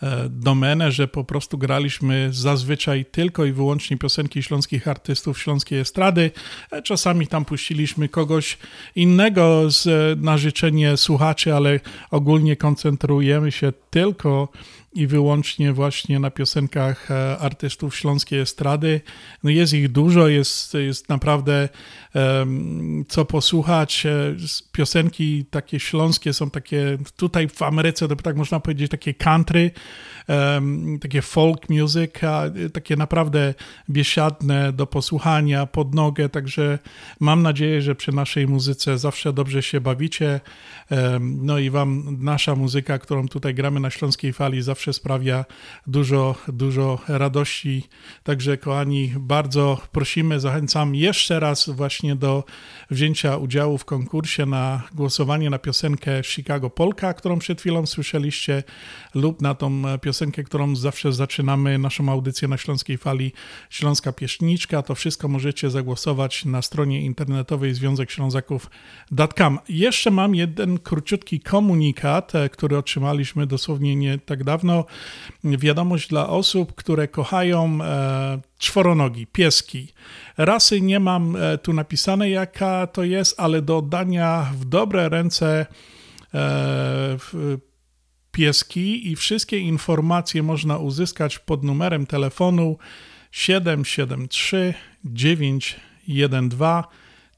[0.03, 6.31] e, domenę, że po prostu graliśmy zazwyczaj tylko i wyłącznie piosenki śląskich artystów, śląskiej estrady.
[6.71, 8.59] E, Czasami tam puściliśmy kogoś
[8.97, 9.87] innego z,
[10.21, 11.81] na życzenie słuchaczy, ale
[12.11, 14.49] ogólnie koncentrujemy się tylko
[14.93, 17.09] i wyłącznie właśnie na piosenkach
[17.41, 19.01] artystów śląskiej estrady.
[19.43, 21.69] No jest ich dużo, jest, jest naprawdę
[23.09, 24.07] co posłuchać.
[24.07, 24.37] E,
[24.73, 29.71] Piosenki takie śląskie są takie, tutaj w Ameryce to tak można powiedzieć, takie country,
[31.01, 33.55] takie folk music, e, takie naprawdę
[33.91, 36.79] biesiadne do posłuchania, pod nogę, także
[37.21, 40.41] mam nadzieję, że przy naszej muzyce zawsze dobrze się bawicie.
[41.21, 45.45] No i wam nasza muzyka, którą tutaj gramy na Śląskiej Fali zawsze sprawia
[45.87, 47.89] dużo, dużo radości.
[48.23, 52.45] Także kochani, bardzo prosimy, zachęcam jeszcze raz właśnie do
[52.91, 58.63] wzięcia udziału w konkursie na głosowanie na piosenkę Chicago Polka, którą przed chwilą słyszeliście,
[59.15, 63.33] lub na tą piosenkę, którą zawsze zaczynamy naszą audycję na Śląskiej Fali
[63.71, 64.83] Śląska Pieśniczka.
[64.83, 69.59] To wszystko możecie zagłosować na stronie internetowej Związek Ślązaków.com.
[69.69, 74.85] Jeszcze mam jeden króciutki komunikat, e, który otrzymaliśmy dosłownie nie tak dawno.
[75.45, 79.89] Wiadomość dla osób, które kochają e, czworonogi, pieski.
[80.37, 85.67] Rasy nie mam e, tu napisane jaka to jest, ale do oddania w dobre ręce
[86.35, 87.17] e,
[88.33, 92.79] pieski i wszystkie informacje można uzyskać pod numerem telefonu
[93.31, 96.83] 773 912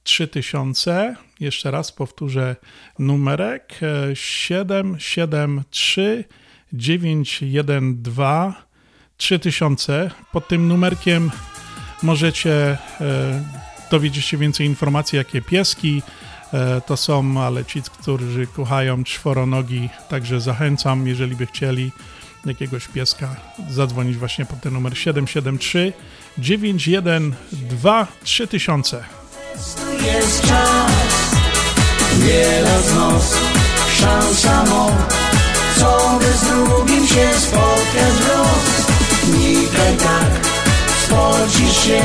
[0.02, 1.16] 3000.
[1.40, 2.56] Jeszcze raz powtórzę
[2.98, 6.24] numerek e, 773
[6.72, 8.65] 912
[9.16, 10.10] 3000.
[10.32, 11.30] Pod tym numerkiem
[12.02, 13.42] możecie e,
[13.90, 16.02] dowiedzieć się więcej informacji, jakie pieski
[16.52, 21.92] e, to są, ale ci, którzy kochają czworonogi, także zachęcam, jeżeli by chcieli
[22.46, 23.36] jakiegoś pieska,
[23.70, 25.92] zadzwonić właśnie pod ten numer 773
[26.38, 29.04] 912 3000.
[30.04, 30.92] jest czas
[32.18, 33.34] Wiele z nas
[34.00, 34.86] szansa ma
[35.76, 38.95] Co by z drugim się spotkać los
[39.26, 40.46] Nikaj tak
[41.04, 42.02] spocisz się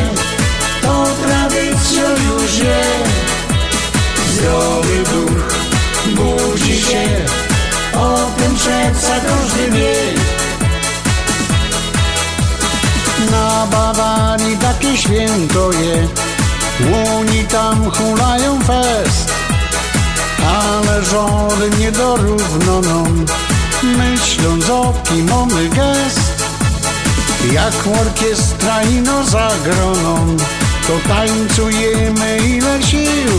[0.82, 3.12] To tradycją już jest
[4.34, 5.56] Zdrowy duch
[6.16, 7.08] budzi się
[7.94, 9.96] O tym przeca każdy wie
[13.32, 16.08] Na Bawarii takie święto je,
[16.92, 19.32] łuni tam hulają fest,
[20.46, 23.04] ale żony nie dorównoną,
[23.84, 26.21] myśląc o kimomy gest.
[27.50, 30.38] Jak orkiestra ino zagroną,
[30.88, 33.34] to tańcujemy ile sił.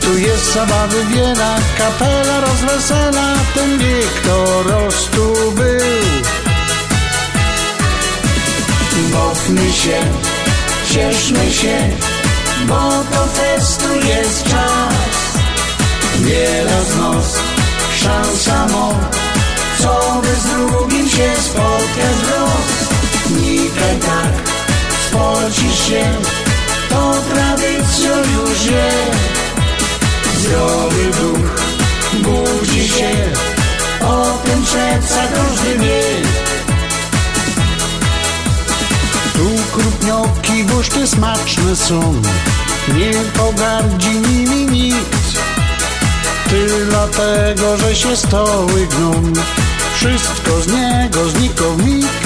[0.00, 6.04] Tu jest zabawy wiele, kapela rozwesela, ten wiek to rostu był.
[9.12, 10.00] Bawmy się,
[10.92, 11.90] cieszmy się,
[12.66, 14.94] bo to festu jest czas.
[16.20, 17.38] Wiele z nos,
[17.96, 18.94] szansa mo,
[19.82, 22.83] co by z drugim się spotkać roz.
[23.30, 24.32] Nikaj tak,
[25.08, 26.04] spocisz się,
[26.90, 29.34] to tradycją już jest.
[30.38, 31.64] Zdrowy duch
[32.22, 33.10] budzi się,
[34.00, 36.02] o tym przeca każdy wie.
[39.34, 42.22] Tu krupnioki buszty smaczne są,
[42.94, 45.38] nie pogardzi nimi nikt.
[46.50, 49.32] Ty dlatego, że się stoły gną,
[49.94, 52.23] wszystko z niego znika w mig.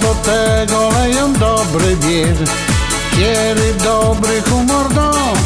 [0.00, 2.36] Do tego leją dobry bier,
[3.16, 5.36] kiedy dobry humor dom.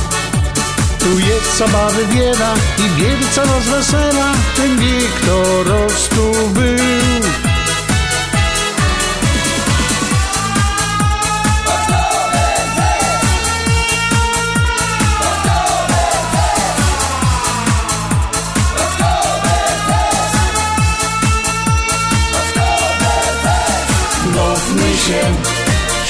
[0.98, 7.47] Tu jest zabawy bieda i biedca rozwesela, ten wiek to rostu był.
[25.08, 25.22] Się,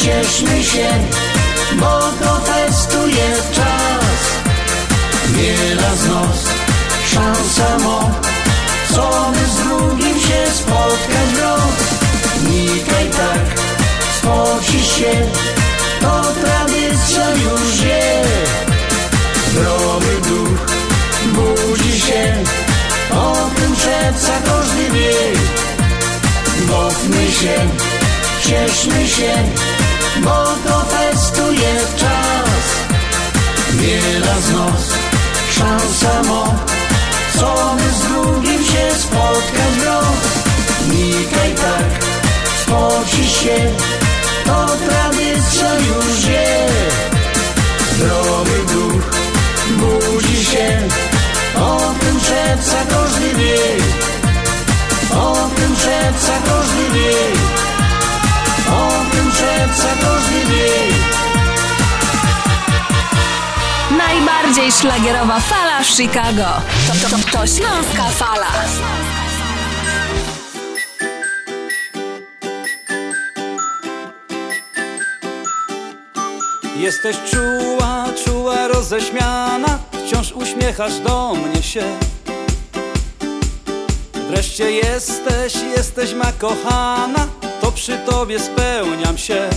[0.04, 0.88] cieszmy się,
[1.80, 4.20] bo to festu jest czas.
[5.26, 6.40] Wiele z nos,
[7.12, 8.10] szansa mo,
[8.94, 11.78] co by z drugim się spotkać roz.
[12.50, 13.60] Nikaj tak,
[14.18, 15.12] spocisz się,
[16.00, 18.68] to tradycja już jest.
[19.50, 20.58] Zdrowy duch
[21.32, 22.34] budzi się,
[23.10, 25.38] o tym przeca każdy wie.
[26.68, 27.87] Bawmy się,
[28.48, 29.32] cieszmy się,
[30.24, 32.64] bo to festu jest czas.
[33.72, 34.84] Wiele z nos,
[35.50, 36.54] szansa mo,
[37.38, 40.20] co by z drugim się spotkać roz.
[40.88, 42.04] Nikaj tak,
[42.62, 43.56] spocisz się,
[44.44, 47.18] to tradycja już jest.
[47.92, 49.04] Zdrowy duch
[49.70, 50.88] budzi się,
[51.60, 53.58] o tym przeca każdy wie.
[55.16, 55.74] O tym
[56.44, 57.67] każdy wie.
[58.72, 60.68] O tym przeca każdy wie.
[63.96, 66.62] Najbardziej szlagierowa fala w Chicago.
[66.86, 68.46] To, to, to, to Śląska Fala.
[76.78, 81.98] Jesteś czuła, czuła, roześmiana Wciąż uśmiechasz do mnie się
[84.30, 87.37] Wreszcie jesteś, jesteś ma kochana
[87.68, 89.50] To przy tobie spełniam się.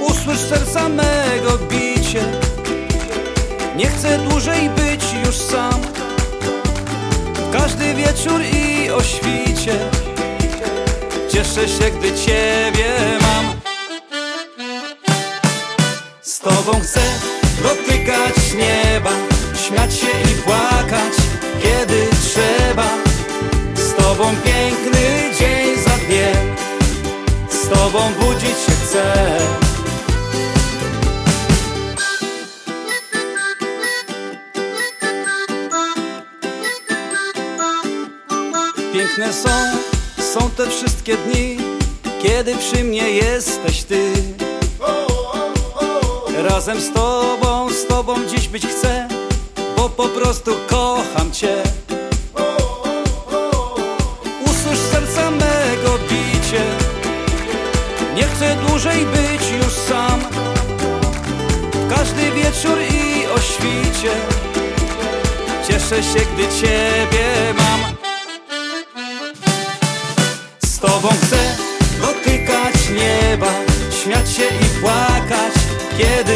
[0.00, 2.24] Usłysz serca mego bicie.
[3.76, 5.80] Nie chcę dłużej być już sam.
[7.52, 9.78] Każdy wieczór i o świcie.
[11.32, 13.44] Cieszę się, gdy ciebie mam.
[16.22, 17.00] Z tobą chcę
[17.62, 19.10] dotykać nieba
[19.66, 21.14] Śmiać się i płakać,
[21.62, 23.03] kiedy trzeba
[24.16, 26.56] tobą piękny dzień za dniem
[27.50, 29.38] Z tobą budzić się chcę.
[38.92, 39.48] Piękne są,
[40.32, 41.56] są te wszystkie dni
[42.22, 44.12] Kiedy przy mnie jesteś ty.
[46.36, 49.08] Razem z tobą, z tobą dziś być chcę
[49.76, 51.83] Bo po prostu kocham cię
[58.14, 60.20] Nie chcę dłużej być już sam.
[61.90, 64.10] Każdy wieczór i o świcie
[65.68, 67.80] Cieszę się, gdy ciebie mam.
[70.64, 71.56] Z tobą chcę
[72.00, 73.52] dotykać nieba
[74.02, 75.54] Śmiać się i płakać,
[75.98, 76.33] kiedy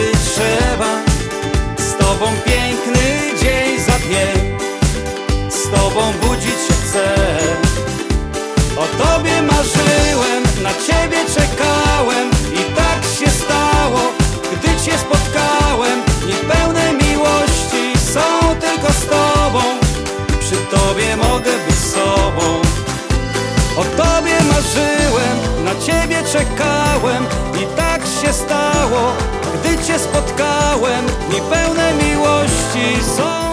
[26.38, 27.24] czekałem
[27.62, 29.12] i tak się stało
[29.54, 33.47] Gdy cię spotkałem, dni pełne miłości są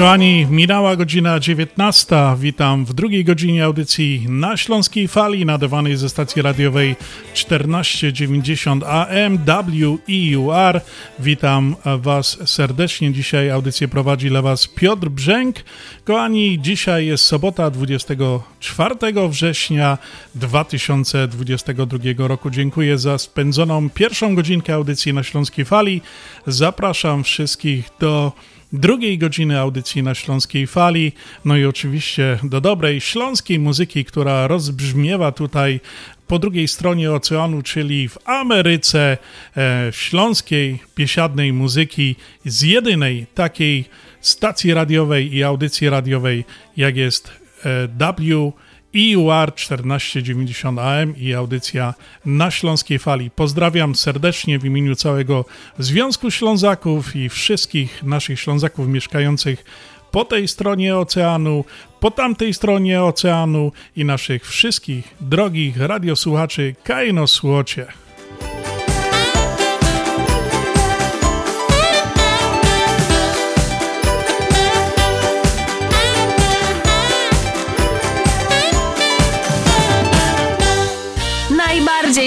[0.00, 2.16] Kochani, minęła godzina 19.
[2.38, 6.96] Witam w drugiej godzinie audycji na Śląskiej Fali, nadawanej ze stacji radiowej
[7.34, 10.80] 1490 AM WEUR.
[11.18, 13.12] Witam Was serdecznie.
[13.12, 15.56] Dzisiaj audycję prowadzi dla Was Piotr Brzęk.
[16.04, 18.94] Kochani, dzisiaj jest sobota 24
[19.28, 19.98] września
[20.34, 22.50] 2022 roku.
[22.50, 26.00] Dziękuję za spędzoną pierwszą godzinkę audycji na Śląskiej Fali.
[26.46, 28.32] Zapraszam wszystkich do
[28.72, 31.12] drugiej godziny audycji na Śląskiej Fali,
[31.44, 35.80] no i oczywiście do dobrej śląskiej muzyki, która rozbrzmiewa tutaj
[36.26, 39.18] po drugiej stronie oceanu, czyli w Ameryce
[39.56, 43.84] e, śląskiej, biesiadnej muzyki z jedynej takiej
[44.20, 46.44] stacji radiowej i audycji radiowej,
[46.76, 48.52] jak jest e, W
[48.94, 53.30] IUR 1490 AM i audycja na Śląskiej Fali.
[53.30, 55.44] Pozdrawiam serdecznie w imieniu całego
[55.78, 59.64] Związku Ślązaków i wszystkich naszych Ślązaków mieszkających
[60.10, 61.64] po tej stronie oceanu,
[62.00, 67.86] po tamtej stronie oceanu i naszych wszystkich drogich radiosłuchaczy Kajno Słocie.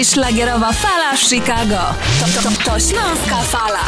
[0.04, 1.80] Najbardziej szlagierowa fala w Chicago.
[2.20, 3.80] To, to, to, to Śląska Fala.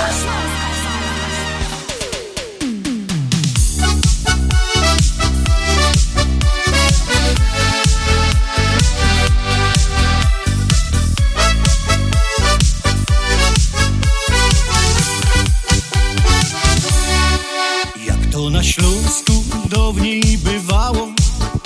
[18.06, 19.34] Jak to na Śląsku
[19.70, 21.08] dawniej bywało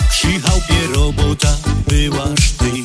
[0.09, 2.78] Przy chałupie robota była sztyc Potrowi w doma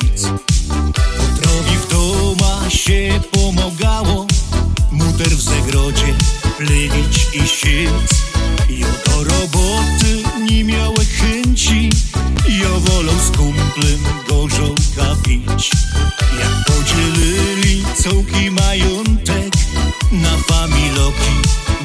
[2.85, 4.25] się pomagało.
[4.91, 6.13] Muter w zagrodzie
[6.57, 8.09] plewić i siec
[8.69, 11.89] Jo do roboty nie miały chęci.
[12.47, 15.71] Jo wolą z kumplem gorzołka pić
[16.39, 19.53] Jak podzielili całki majątek
[20.11, 21.35] Na familoki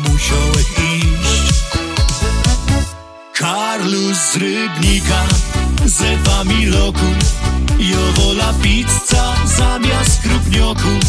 [0.08, 1.54] musiałek iść.
[3.34, 5.26] Karlus z Rybnika
[5.90, 7.16] ze familoków
[7.78, 11.04] Jo wola pizza zamiast krupnioków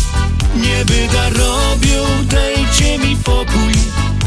[0.56, 3.74] Nie byda robią, dejcie mi pokój.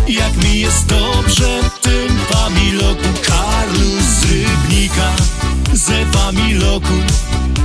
[0.08, 5.10] Jak mi jest dobrze w tym familoku Karlus z Rybnika
[5.72, 7.04] ze familoków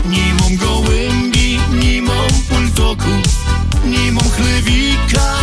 [0.06, 1.60] Nie mam gołębi,
[2.50, 3.46] pultoków
[3.86, 5.38] Nie mam chlewika,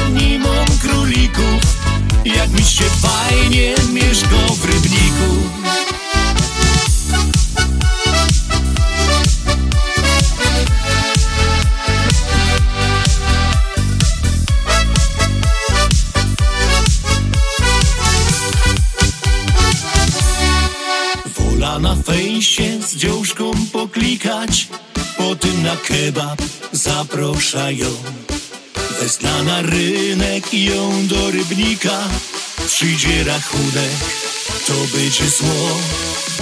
[25.77, 27.91] kebab zapraszają
[29.01, 31.99] Wesna na rynek i ją do rybnika.
[32.67, 33.97] Przyjdzie rachunek,
[34.67, 35.79] to będzie zło.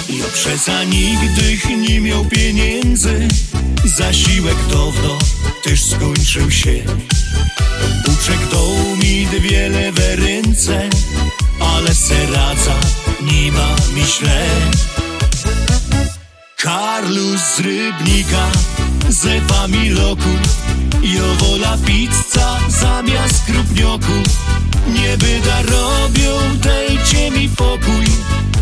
[0.08, 3.28] Ja przeca nigdy nie miał pieniędzy.
[3.84, 5.18] Zasiłek dawno
[5.62, 6.82] też skończył się.
[8.06, 10.90] Buczek dał mi dwie lewe ręce
[11.60, 12.76] Ale se radza,
[13.22, 14.46] nie ma myślę.
[16.56, 18.50] Karlus z Rybnika
[19.08, 20.40] ze familoków
[21.02, 24.26] Jo wola pizza zamiast krupnioków
[24.88, 28.04] Nie byda robią, dejcie mi pokój.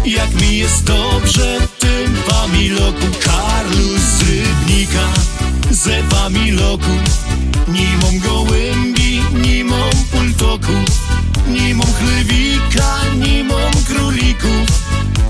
[0.05, 5.09] Jak mi jest dobrze w tym familoku Karlus z Rybnika
[5.70, 7.03] ze familoków
[7.68, 9.22] Nie mam gołębi,
[10.11, 11.03] pultoków
[11.49, 14.66] Nie mam chlewika, nie mam królików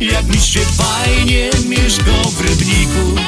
[0.01, 3.23] Jak mi się fajnie mieszka w Rybniku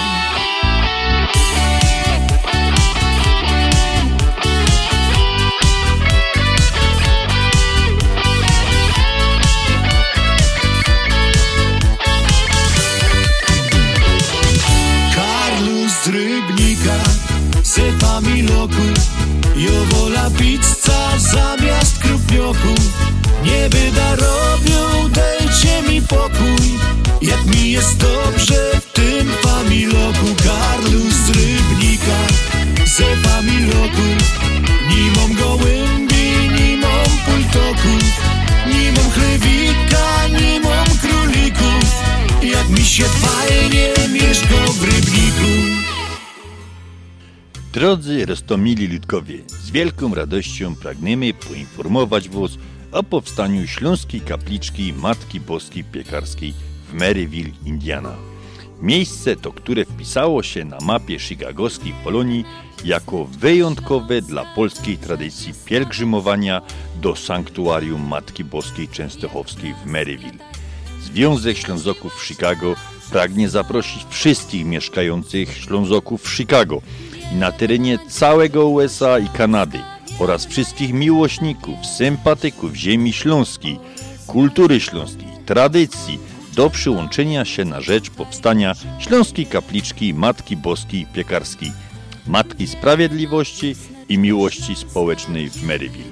[19.57, 22.75] Jowola pizza zamiast krupnioku.
[23.45, 26.79] Nieby darobią, dajcie mi pokój.
[27.23, 30.27] Jak mi jest dobrze w tym familoku.
[30.45, 32.19] Karlu z Rybnika,
[32.85, 34.09] ze familoku
[34.89, 38.05] Nimom gołębi, nimom pultoków
[38.67, 41.85] Nimom chlewika, nimom królików.
[42.43, 44.83] Jak mi się fajnie mieszko w
[47.75, 52.51] Drodzy Rostomili Ludkowie, z wielką radością pragniemy poinformować Was
[52.93, 56.55] o powstaniu Śląskiej Kapliczki Matki Boskiej Piekarskiej
[56.89, 58.13] w Maryville, Indiana.
[58.83, 62.45] Miejsce to, które wpisało się na mapie chicagowskiej Polonii
[62.85, 66.63] jako wyjątkowe dla polskiej tradycji pielgrzymowania
[67.03, 70.39] do sanktuarium Matki Boskiej Częstochowskiej w Maryville.
[71.03, 72.75] Związek Ślązoków w Chicago
[73.11, 76.83] pragnie zaprosić wszystkich mieszkających Ślązoków w Chicago
[77.33, 79.79] na terenie całego USA i Kanady
[80.19, 83.79] oraz wszystkich miłośników, sympatyków ziemi śląskiej,
[84.27, 86.19] kultury śląskiej, tradycji
[86.55, 91.73] do przyłączenia się na rzecz powstania Śląskiej Kapliczki Matki Boskiej Piekarskiej,
[92.27, 93.77] Matki Sprawiedliwości
[94.09, 96.11] i Miłości Społecznej w Maryville,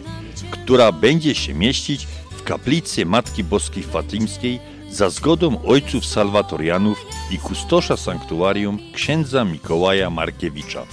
[0.50, 4.60] która będzie się mieścić w kaplicy Matki Boskiej Fatimskiej
[4.92, 10.86] za zgodą ojców salwatorianów i kustosza sanktuarium księdza Mikołaja Markiewicza.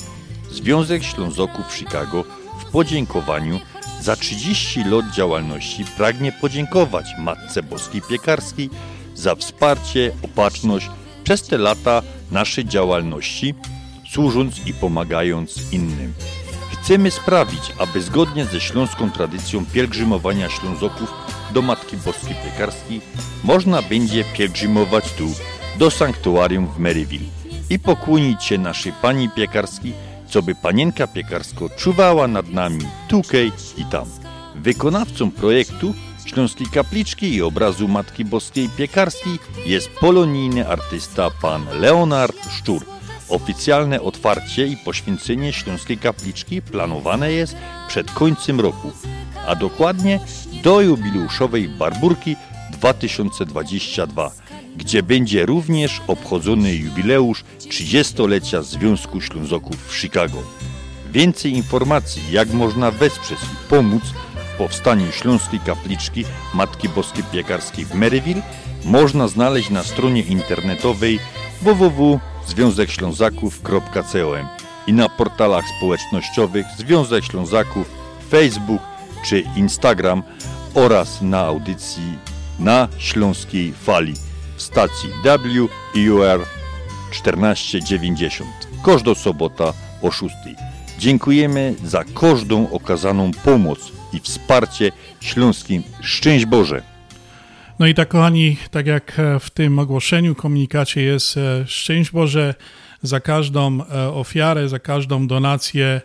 [0.52, 2.24] Związek Ślązoków w Chicago
[2.60, 3.60] w podziękowaniu
[4.02, 8.70] za 30 lat działalności pragnie podziękować Matce Boskiej Piekarskiej
[9.16, 10.90] za wsparcie, opatrzność
[11.24, 13.54] przez te lata naszej działalności,
[14.12, 16.14] służąc i pomagając innym.
[16.90, 21.12] Chcemy sprawić, aby zgodnie ze śląską tradycją pielgrzymowania Ślązoków
[21.54, 23.02] do Matki Boskiej Piekarskiej
[23.44, 25.28] można będzie pielgrzymować tu,
[25.80, 27.26] do sanktuarium w Maryville
[27.70, 29.94] i pokłonić się naszej Pani Piekarskiej,
[30.30, 34.06] co by Panienka Piekarsko czuwała nad nami tukej i tam.
[34.56, 35.94] Wykonawcą projektu
[36.26, 42.99] Śląskiej Kapliczki i obrazu Matki Boskiej Piekarskiej jest polonijny artysta pan Leonard Szczur.
[43.30, 47.56] Oficjalne otwarcie i poświęcenie Śląskiej Kapliczki planowane jest
[47.88, 48.92] przed końcem roku,
[49.48, 50.20] a dokładnie
[50.64, 52.36] do jubileuszowej Barburki
[52.72, 54.32] 2022,
[54.78, 60.44] gdzie będzie również obchodzony jubileusz 30-lecia Związku Ślązoków w Chicago.
[61.12, 64.04] Więcej informacji, jak można wesprzeć i pomóc
[64.54, 68.42] w powstaniu Śląskiej Kapliczki Matki Boskiej Piekarskiej w Maryville,
[68.86, 71.20] można znaleźć na stronie internetowej
[72.50, 74.48] www.związekślązaków.com
[74.88, 77.90] i na portalach społecznościowych Związek Ślązaków,
[78.30, 78.82] Facebook
[79.26, 80.24] czy Instagram
[80.74, 82.18] oraz na audycji
[82.60, 84.14] na Śląskiej Fali
[84.56, 85.10] w stacji
[85.96, 86.46] WIUR
[87.12, 88.50] 1490.
[88.86, 90.36] Każda sobota o 6.
[91.00, 93.80] Dziękujemy za każdą okazaną pomoc
[94.14, 94.92] i wsparcie
[95.22, 95.84] śląskim.
[96.02, 96.99] Szczęść Boże!
[97.80, 102.56] No i tak, kochani, tak jak e, w tym ogłoszeniu, komunikacie jest e, szczęść Boże
[103.02, 106.02] za każdą e, ofiarę, za każdą donację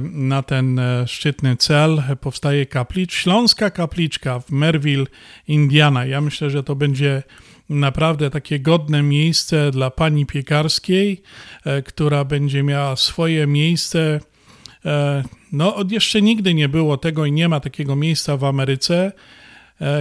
[0.00, 5.06] na ten szczytny cel powstaje kaplicz, Śląska Kapliczka w Merville,
[5.48, 6.04] Indiana.
[6.04, 7.22] Ja myślę, że to będzie
[7.68, 11.22] naprawdę takie godne miejsce dla pani piekarskiej,
[11.84, 14.20] która będzie miała swoje miejsce.
[15.52, 19.12] No, jeszcze nigdy nie było tego i nie ma takiego miejsca w Ameryce,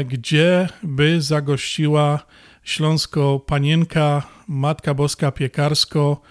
[0.05, 2.25] gdzie by zagościła
[2.63, 6.21] śląsko panienka, Matka Boska Piekarsko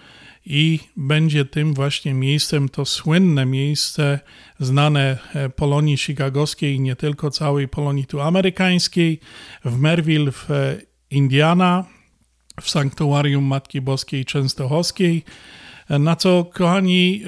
[0.45, 4.19] i będzie tym właśnie miejscem, to słynne miejsce
[4.59, 5.17] znane
[5.55, 9.19] Polonii chicagowskiej i nie tylko całej Polonii tu amerykańskiej,
[9.65, 10.49] w Merville w
[11.11, 11.85] Indiana,
[12.61, 15.23] w sanktuarium Matki Boskiej Częstochowskiej,
[15.89, 17.21] na co, kochani,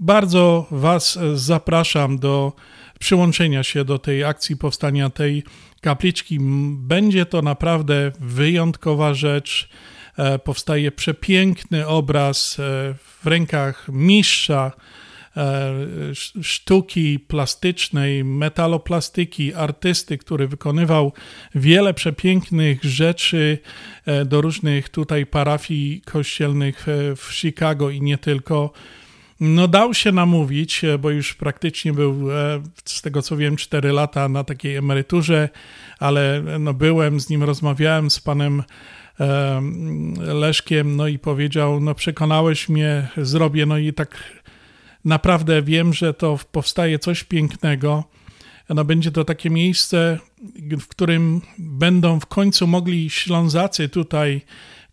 [0.00, 2.52] bardzo Was zapraszam do
[2.98, 5.42] przyłączenia się do tej akcji powstania tej
[5.80, 6.38] kapliczki.
[6.70, 9.68] Będzie to naprawdę wyjątkowa rzecz.
[10.44, 12.56] Powstaje przepiękny obraz
[12.98, 14.72] w rękach mistrza
[16.42, 21.12] sztuki plastycznej, metaloplastyki, artysty, który wykonywał
[21.54, 23.58] wiele przepięknych rzeczy
[24.26, 26.86] do różnych tutaj parafii kościelnych
[27.16, 28.72] w Chicago i nie tylko.
[29.40, 32.28] No dał się namówić, bo już praktycznie był,
[32.84, 35.48] z tego co wiem, 4 lata na takiej emeryturze,
[35.98, 38.62] ale no byłem z nim, rozmawiałem z panem
[40.18, 44.42] Leszkiem, no i powiedział, no przekonałeś mnie, zrobię, no i tak
[45.04, 48.04] naprawdę wiem, że to powstaje coś pięknego.
[48.68, 50.18] No będzie to takie miejsce,
[50.80, 54.40] w którym będą w końcu mogli Ślązacy tutaj,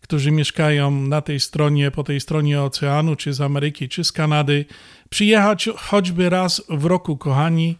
[0.04, 4.64] którzy mieszkają na tej stronie, po tej stronie oceanu, czy z Ameryki, czy z Kanady,
[5.10, 7.76] przyjechać choćby raz w roku, kochani,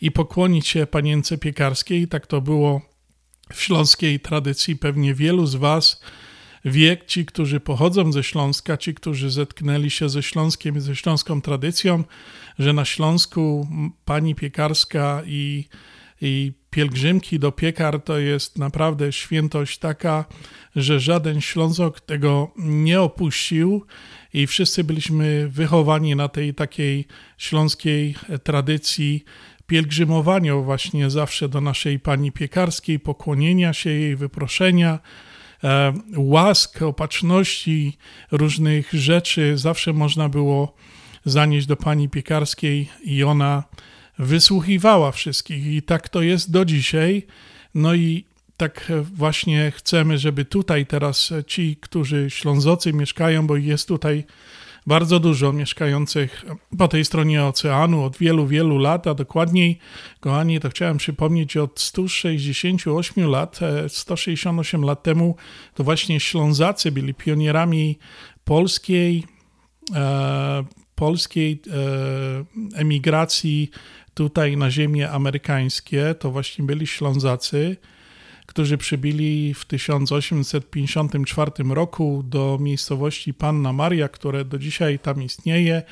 [0.00, 2.08] i pokłonić się panience piekarskiej.
[2.08, 2.80] Tak to było
[3.52, 4.76] w śląskiej tradycji.
[4.76, 6.00] Pewnie wielu z Was
[6.64, 11.40] wie, ci, którzy pochodzą ze Śląska, ci, którzy zetknęli się ze Śląskiem i ze śląską
[11.40, 12.04] tradycją,
[12.58, 13.68] że na Śląsku
[14.04, 15.64] pani piekarska i
[16.20, 20.24] i pielgrzymki do piekar to jest naprawdę świętość taka,
[20.76, 23.86] że żaden Ślązok tego nie opuścił
[24.34, 27.06] i wszyscy byliśmy wychowani na tej takiej
[27.38, 29.24] śląskiej tradycji
[29.66, 34.98] pielgrzymowania właśnie zawsze do naszej Pani Piekarskiej, pokłonienia się jej, wyproszenia,
[35.64, 37.98] e, łask, opatrzności,
[38.30, 39.58] różnych rzeczy.
[39.58, 40.74] Zawsze można było
[41.24, 43.64] zanieść do Pani Piekarskiej i ona
[44.18, 47.26] wysłuchiwała wszystkich i tak to jest do dzisiaj.
[47.74, 48.24] No i
[48.56, 54.24] tak właśnie chcemy, żeby tutaj teraz ci, którzy Ślązocy mieszkają, bo jest tutaj
[54.86, 56.44] bardzo dużo mieszkających
[56.78, 59.78] po tej stronie oceanu od wielu, wielu lat, a dokładniej,
[60.20, 65.36] kochani, to chciałem przypomnieć, od 168 lat, 168 lat temu,
[65.74, 67.98] to właśnie Ślązacy byli pionierami
[68.44, 69.24] polskiej,
[69.94, 70.64] e,
[70.94, 71.62] polskiej
[72.74, 73.70] e, emigracji
[74.16, 77.76] tutaj na ziemię amerykańskie, to właśnie byli Ślązacy,
[78.46, 85.82] którzy przybyli w 1854 roku do miejscowości Panna Maria, które do dzisiaj tam istnieje.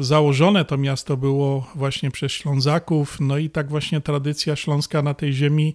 [0.00, 5.32] Założone to miasto było właśnie przez Ślązaków, no i tak właśnie tradycja śląska na tej
[5.32, 5.74] ziemi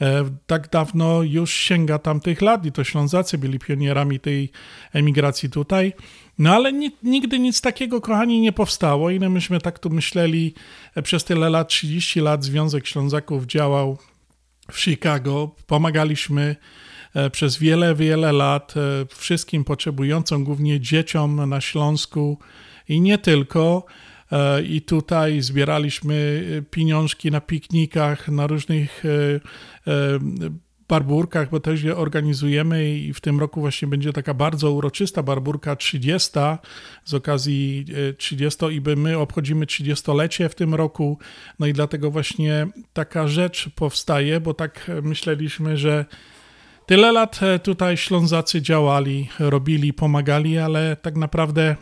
[0.00, 4.50] e, tak dawno już sięga tamtych lat i to Ślązacy byli pionierami tej
[4.92, 5.92] emigracji tutaj.
[6.38, 6.72] No ale
[7.02, 10.54] nigdy nic takiego, kochani, nie powstało i no myśmy tak tu myśleli
[10.94, 13.98] e, przez tyle lat, 30 lat Związek Ślązaków działał
[14.72, 15.54] w Chicago.
[15.66, 16.56] Pomagaliśmy
[17.14, 18.80] e, przez wiele, wiele lat e,
[19.16, 22.38] wszystkim potrzebującym, głównie dzieciom na Śląsku
[22.88, 23.86] i nie tylko.
[24.68, 29.02] I tutaj zbieraliśmy pieniążki na piknikach, na różnych
[30.88, 35.76] barburkach, bo też je organizujemy i w tym roku właśnie będzie taka bardzo uroczysta barburka
[35.76, 36.30] 30
[37.04, 37.84] z okazji
[38.18, 41.18] 30 i my obchodzimy 30-lecie w tym roku,
[41.58, 46.04] no i dlatego właśnie taka rzecz powstaje, bo tak myśleliśmy, że
[46.86, 51.76] tyle lat tutaj Ślązacy działali, robili, pomagali, ale tak naprawdę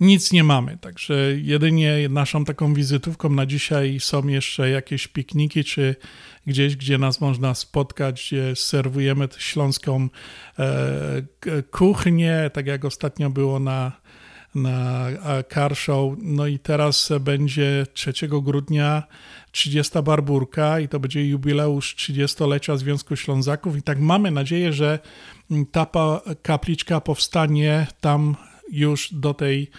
[0.00, 0.78] nic nie mamy.
[0.78, 5.96] Także jedynie naszą taką wizytówką na dzisiaj są jeszcze jakieś pikniki, czy
[6.46, 10.08] gdzieś, gdzie nas można spotkać, gdzie serwujemy śląską
[10.58, 13.92] e, kuchnię, tak jak ostatnio było na,
[14.54, 15.06] na
[15.54, 16.14] Car Show.
[16.22, 19.02] No i teraz będzie 3 grudnia
[19.52, 24.98] 30 barburka i to będzie jubileusz 30-lecia Związku Ślązaków i tak mamy nadzieję, że
[25.72, 25.86] ta
[26.42, 28.36] kapliczka powstanie tam
[28.70, 29.70] już do tej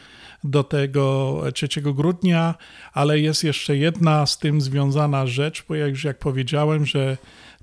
[0.43, 2.55] do tego 3 grudnia,
[2.93, 7.17] ale jest jeszcze jedna z tym związana rzecz, bo jak jak powiedziałem, że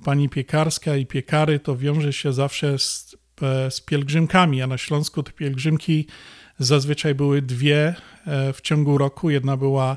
[0.04, 5.22] pani piekarska i piekary to wiąże się zawsze z, e, z pielgrzymkami, a na Śląsku
[5.22, 6.06] te pielgrzymki
[6.58, 7.94] zazwyczaj były dwie
[8.26, 9.30] e, w ciągu roku.
[9.30, 9.96] Jedna była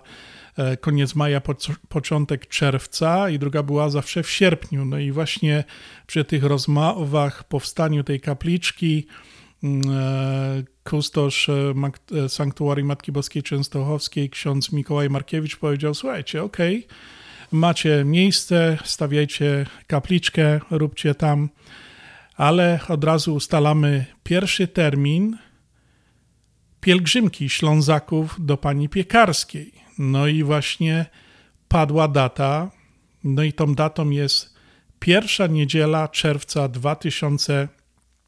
[0.58, 1.42] e, koniec maja,
[1.90, 4.86] początek czerwca i druga była zawsze w sierpniu.
[4.86, 5.64] No i właśnie
[6.08, 9.08] przy tych rozmowach, powstaniu tej kapliczki,
[9.64, 9.84] mm,
[10.84, 11.74] kustosz e,
[12.26, 16.98] e, Sanktuarii Matki Boskiej Częstochowskiej, ksiądz Mikołaj Markiewicz powiedział, słuchajcie, okej, okay,
[17.52, 21.50] macie miejsce, stawiajcie kapliczkę, róbcie tam,
[22.36, 25.38] ale od razu ustalamy pierwszy termin
[26.82, 29.72] pielgrzymki Ślązaków do pani Piekarskiej.
[29.98, 31.06] No i właśnie
[31.68, 32.72] padła data,
[33.24, 34.54] no i tą datą jest
[35.00, 37.68] pierwsza niedziela czerwca 2000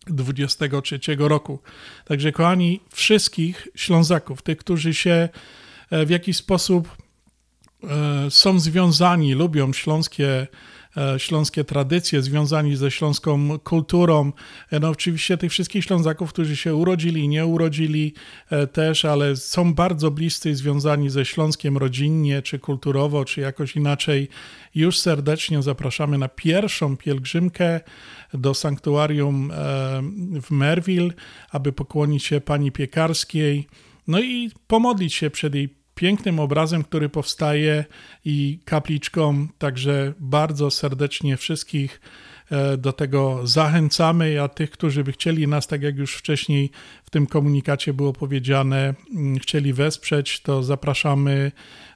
[0.08, 1.60] 23 roku.
[2.06, 5.30] Także kochani, wszystkich Ślązaków, tych, którzy się
[5.90, 6.98] e, w jakiś sposób
[7.84, 10.48] e, są związani, lubią śląskie
[11.18, 14.32] śląskie tradycje, związani ze śląską kulturą.
[14.72, 18.14] E, no oczywiście tych wszystkich Ślązaków, którzy się urodzili, nie urodzili
[18.50, 24.30] e, też, ale są bardzo bliscy związani ze Śląskiem rodzinnie, czy kulturowo, czy jakoś inaczej.
[24.76, 27.80] Już serdecznie zapraszamy na pierwszą pielgrzymkę
[28.34, 29.52] do sanktuarium
[30.42, 31.10] w Merville,
[31.52, 33.68] aby pokłonić się pani piekarskiej,
[34.08, 37.86] no i pomodlić się przed jej pięknym obrazem, który powstaje
[38.26, 39.48] i kapliczką.
[39.58, 42.02] Także bardzo serdecznie wszystkich
[42.52, 46.72] e, do tego zachęcamy, a tych, którzy by chcieli nas, tak jak już wcześniej
[47.14, 51.52] tym komunikacie było powiedziane, mm, chcieli wesprzeć, to zapraszamy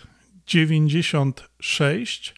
[0.48, 2.36] 96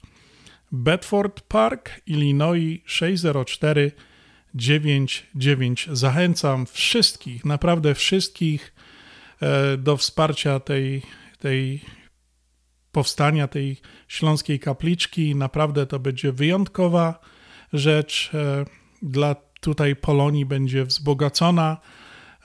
[0.72, 4.09] Bedford Park, Illinois 60499.
[5.92, 8.74] Zachęcam wszystkich, naprawdę wszystkich
[9.42, 11.02] e, do wsparcia tej,
[11.40, 11.82] tej
[12.92, 13.78] powstania tej
[14.08, 15.36] śląskiej kapliczki.
[15.36, 17.20] Naprawdę to będzie wyjątkowa
[17.74, 18.66] rzecz e,
[19.02, 21.78] dla tutaj Polonii będzie wzbogacona.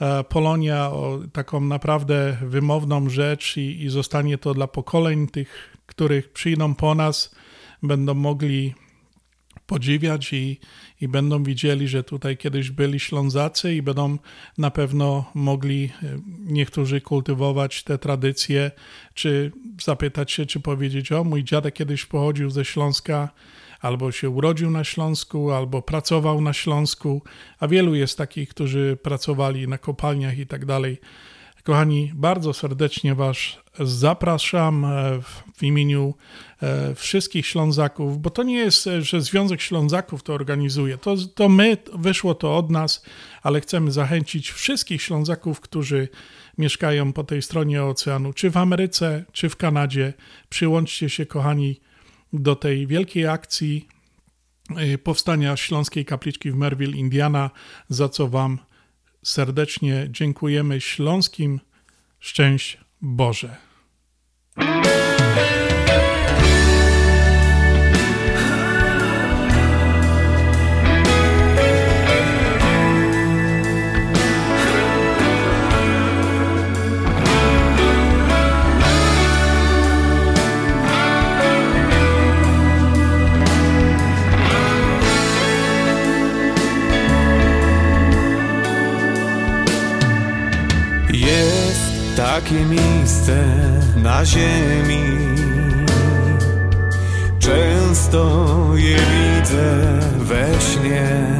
[0.01, 6.32] E, Polonia o taką naprawdę wymowną rzecz i, i zostanie to dla pokoleń tych, których
[6.32, 7.35] przyjdą po nas,
[7.82, 8.74] będą mogli
[9.66, 10.60] podziwiać i,
[11.05, 14.18] i będą widzieli, że tutaj kiedyś byli Ślązacy i będą
[14.59, 18.70] na pewno mogli e, niektórzy kultywować te tradycje,
[19.14, 19.52] czy
[19.82, 23.28] zapytać się, czy powiedzieć, o mój dziadek kiedyś pochodził ze Śląska,
[23.81, 27.22] albo się urodził na Śląsku, albo pracował na Śląsku,
[27.60, 31.01] a wielu jest takich, którzy pracowali na kopalniach i tak dalej.
[31.64, 33.36] Kochani, bardzo serdecznie Was
[33.81, 35.20] zapraszam e,
[35.56, 36.14] w, imieniu
[36.95, 40.99] wszystkich Ślązaków, bo to nie jest, e, że Związek Ślązaków to organizuje.
[40.99, 43.05] To, to my, wyszło to od nas,
[43.43, 46.09] ale chcemy zachęcić wszystkich Ślązaków, którzy
[46.59, 50.12] mieszkają po tej stronie oceanu, czy w Ameryce, czy w Kanadzie.
[50.49, 51.81] Przyłączcie się, kochani,
[52.32, 53.89] do tej wielkiej akcji
[54.95, 57.51] y, powstania Śląskiej Kapliczki w Merville, Indiana,
[57.89, 58.59] za co Wam
[59.23, 61.61] serdecznie dziękujemy śląskim.
[62.20, 63.57] Szczęść Boże.
[92.16, 93.45] Takie miejsce
[93.97, 95.05] na ziemi.
[97.39, 101.35] Często je widzę we śnie.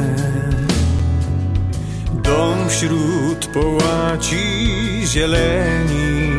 [2.25, 6.37] Dom wśród połaci zieleni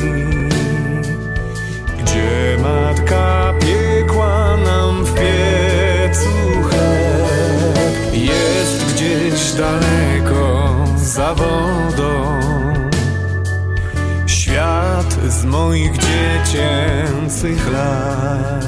[1.98, 6.28] Gdzie matka piekła nam w piecu
[6.68, 12.35] chleb Jest gdzieś daleko za wodą
[15.28, 18.64] z moich dziecięcych lat.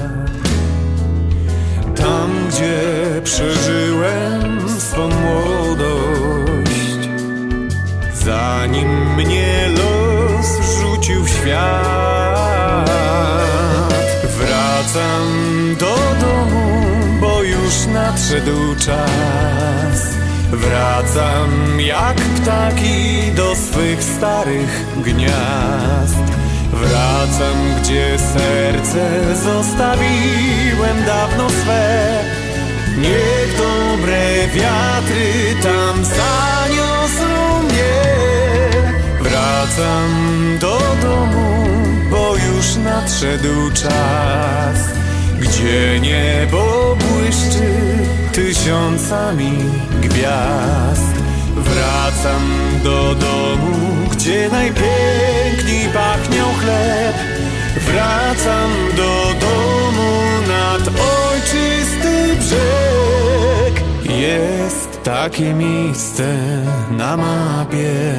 [1.97, 2.80] Tam, gdzie
[3.24, 7.09] przeżyłem swą młodość
[8.14, 12.90] Zanim mnie los wrzucił w świat.
[14.39, 15.26] Wracam
[15.80, 16.86] do domu,
[17.20, 20.09] bo już nadszedł czas.
[20.52, 26.38] Wracam jak ptaki do swych starych gniazd
[26.73, 32.24] Wracam, gdzie serce zostawiłem dawno swe.
[32.99, 37.99] Niech dobre wiatry tam zaniosą mnie.
[39.20, 40.11] Wracam
[40.61, 41.66] do domu,
[42.11, 44.99] bo już nadszedł czas
[45.40, 47.74] Gdzie niebo błyszczy
[48.32, 49.53] tysiącami
[50.01, 51.12] gwiazd.
[51.57, 52.43] Wracam
[52.85, 56.38] do domu, gdzie najpiękniej pachniał
[56.69, 57.16] chleb.
[57.86, 59.12] Wracam do
[59.45, 60.12] domu
[60.49, 63.74] nad ojczysty brzeg.
[64.19, 66.27] Jest takie miejsce
[66.90, 68.15] na mapie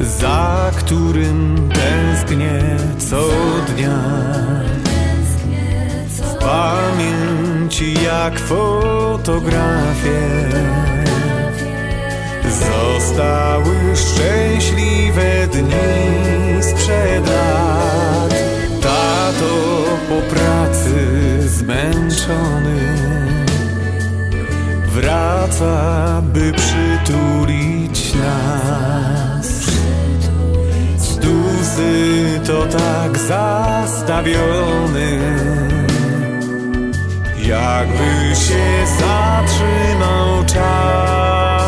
[0.00, 2.60] Za którym tęsknię
[2.98, 3.22] co
[3.68, 3.98] dnia.
[6.18, 10.20] W pamięci jak fotografie
[12.60, 18.34] Zostały szczęśliwe dni sprzed lat.
[18.82, 20.94] Tato po pracy
[21.48, 22.80] zmęczony
[24.86, 29.50] Wraca, by przytulić nas.
[31.20, 35.18] Duzy to tak zastawiony
[37.42, 41.59] Jakby się zatrzymał czas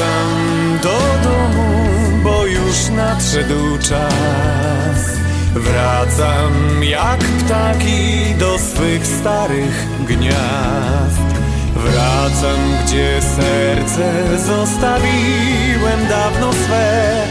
[0.00, 1.84] wracam do domu,
[2.24, 5.00] bo już nadszedł czas.
[5.54, 11.30] Wracam jak ptaki do swych starych gniazd.
[11.76, 17.22] Wracam, gdzie serce zostawiłem dawno swe.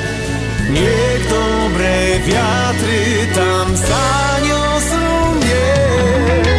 [0.69, 6.58] Niech dobre wiatry tam zaniosą mnie.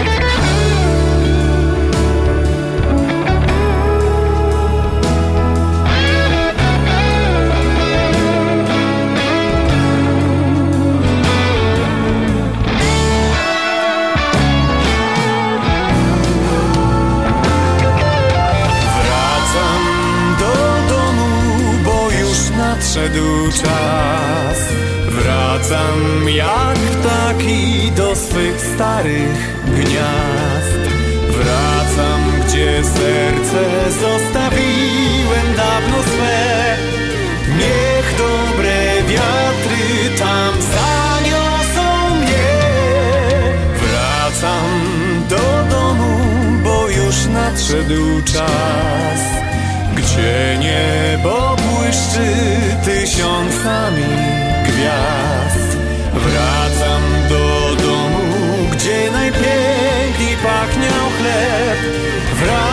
[22.90, 24.58] nadszedł czas.
[25.08, 30.82] Wracam jak ptaki do swych starych gniazd.
[31.28, 36.76] Wracam, gdzie serce zostawiłem dawno swe.
[37.58, 42.60] Niech dobre wiatry tam zaniosą mnie.
[43.74, 44.70] Wracam
[45.28, 46.18] do domu,
[46.64, 49.39] bo już nadszedł czas
[50.10, 52.30] gdzie niebo błyszczy
[52.84, 54.04] tysiącami
[54.64, 55.76] gwiazd.
[56.14, 61.78] Wracam do domu, gdzie najpiękniej pachniał chleb.
[62.34, 62.69] Wracam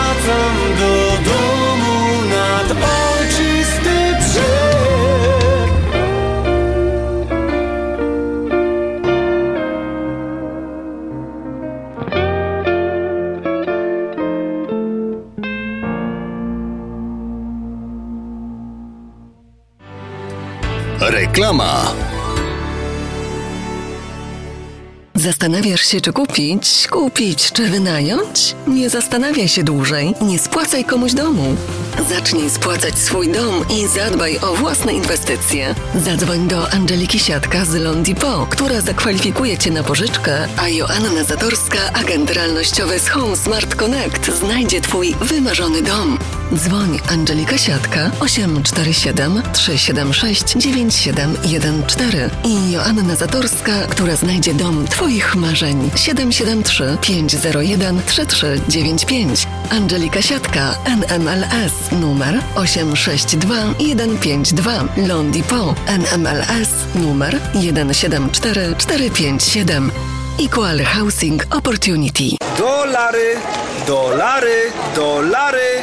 [21.38, 21.94] Reklama.
[25.14, 28.54] Zastanawiasz się, czy kupić, kupić, czy wynająć?
[28.66, 30.14] Nie zastanawiaj się dłużej.
[30.20, 31.56] Nie spłacaj komuś domu.
[32.08, 35.74] Zacznij spłacać swój dom i zadbaj o własne inwestycje.
[36.04, 42.30] Zadzwoń do Angeliki Siatka z Londipo, która zakwalifikuje Cię na pożyczkę, a Joanna Zatorska, agent
[42.30, 46.18] realnościowy z Home Smart Connect, znajdzie Twój wymarzony dom.
[46.52, 56.98] Dzwoń Angelika Siatka 847 376 9714 i Joanna Zatorska, która znajdzie dom Twoich marzeń 773
[57.00, 59.46] 501 3395.
[59.70, 69.90] Angelika Siatka NMLS numer 862 152 Londipo NMLS numer 174457
[70.38, 72.36] Equal Housing Opportunity.
[72.58, 73.36] Dolary,
[73.86, 75.82] dolary, dolary,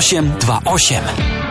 [0.01, 1.50] 0828.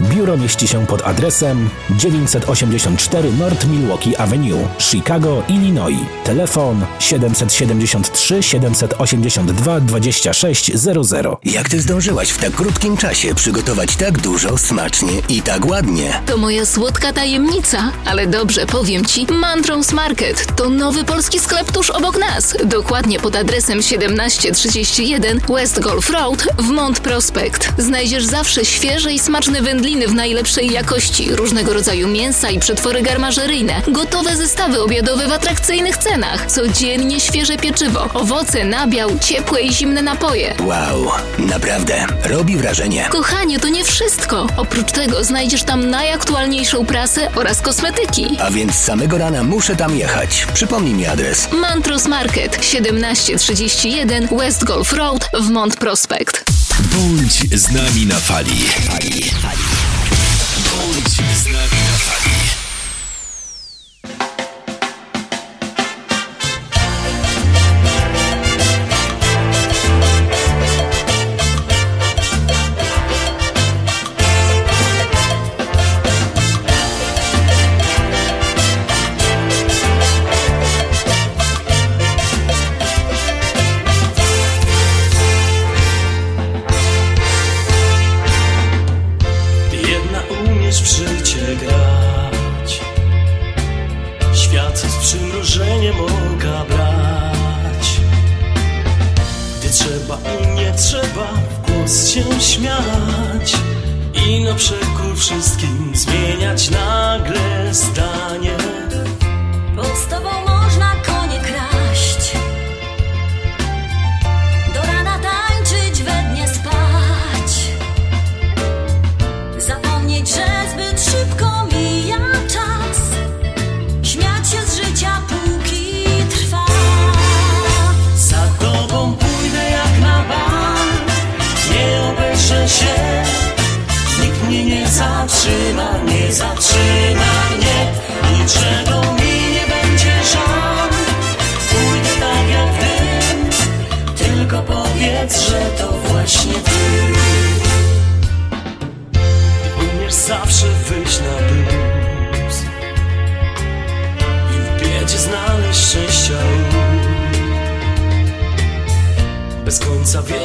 [0.00, 5.98] Biuro mieści się pod adresem 984 North Milwaukee Avenue, Chicago, Illinois.
[6.24, 11.26] Telefon 773 782 2600.
[11.44, 16.20] Jak ty zdążyłaś w tak krótkim czasie przygotować tak dużo, smacznie i tak ładnie?
[16.26, 21.90] To moja słodka tajemnica, ale dobrze powiem ci, Mantrons Market to nowy polski sklep tuż
[21.90, 27.68] obok nas, dokładnie pod adresem 1731 West Golf Road w Mont Prospect.
[27.78, 33.82] Znajdziesz zawsze świeże i smaczne wędliny w najlepszej jakości, różnego rodzaju mięsa i przetwory garmażeryjne,
[33.88, 40.54] gotowe zestawy obiadowe w atrakcyjnych cenach, codziennie świeże pieczywo, owoce, nabiał, ciepłe i zimne napoje.
[40.60, 43.06] Wow, naprawdę, robi wrażenie.
[43.10, 44.46] Kochanie, to nie wszystko.
[44.56, 48.36] Oprócz tego znajdziesz tam najaktualniejszą prasę oraz kosmetyki.
[48.40, 50.46] A więc samego rana muszę tam jechać.
[50.54, 51.48] Przypomnij mi adres.
[51.52, 56.44] Mantros Market 1731 West Golf Road w Mont Prospect.
[56.92, 58.64] Bądź z nami na fali.
[58.88, 59.53] Bądź
[61.34, 62.63] z nami na fali.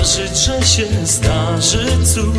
[0.10, 2.36] Że się zdarzy cud.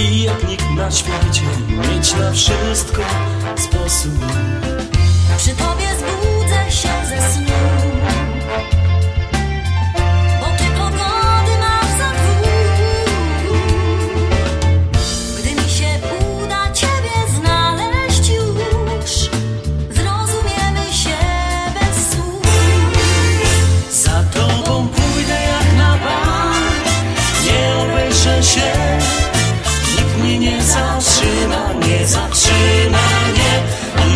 [0.00, 3.02] I jak nikt na świecie mieć na wszystko
[3.56, 4.12] sposób.
[5.36, 7.79] Przy tobie zbudzę się ze snu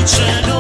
[0.05, 0.53] Liczę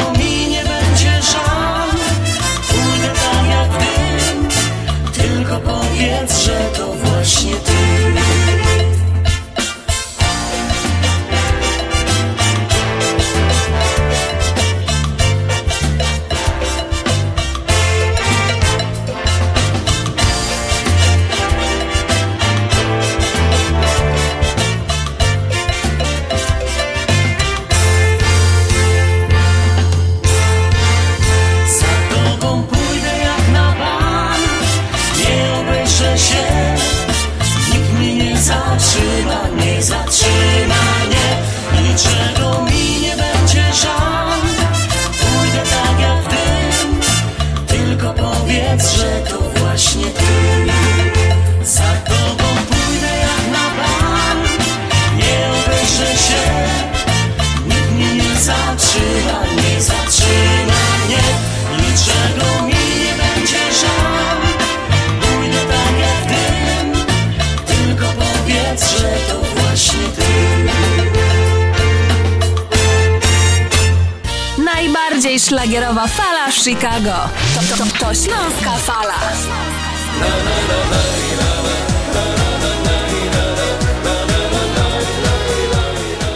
[75.74, 77.28] szlagierowa fala Chicago.
[77.54, 79.14] To, to, to Śląska Fala.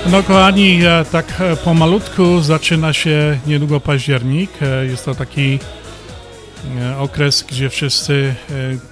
[0.06, 4.50] No kochani, e, tak e, pomalutku zaczyna się niedługo październik.
[4.62, 5.58] E, Jest to taki
[6.98, 8.34] okres, gdzie wszyscy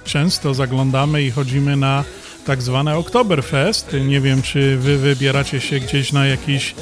[0.05, 2.03] często zaglądamy i chodzimy na
[2.45, 3.95] tak zwane Oktoberfest.
[4.05, 6.75] Nie wiem, czy wy wybieracie się gdzieś na jakiś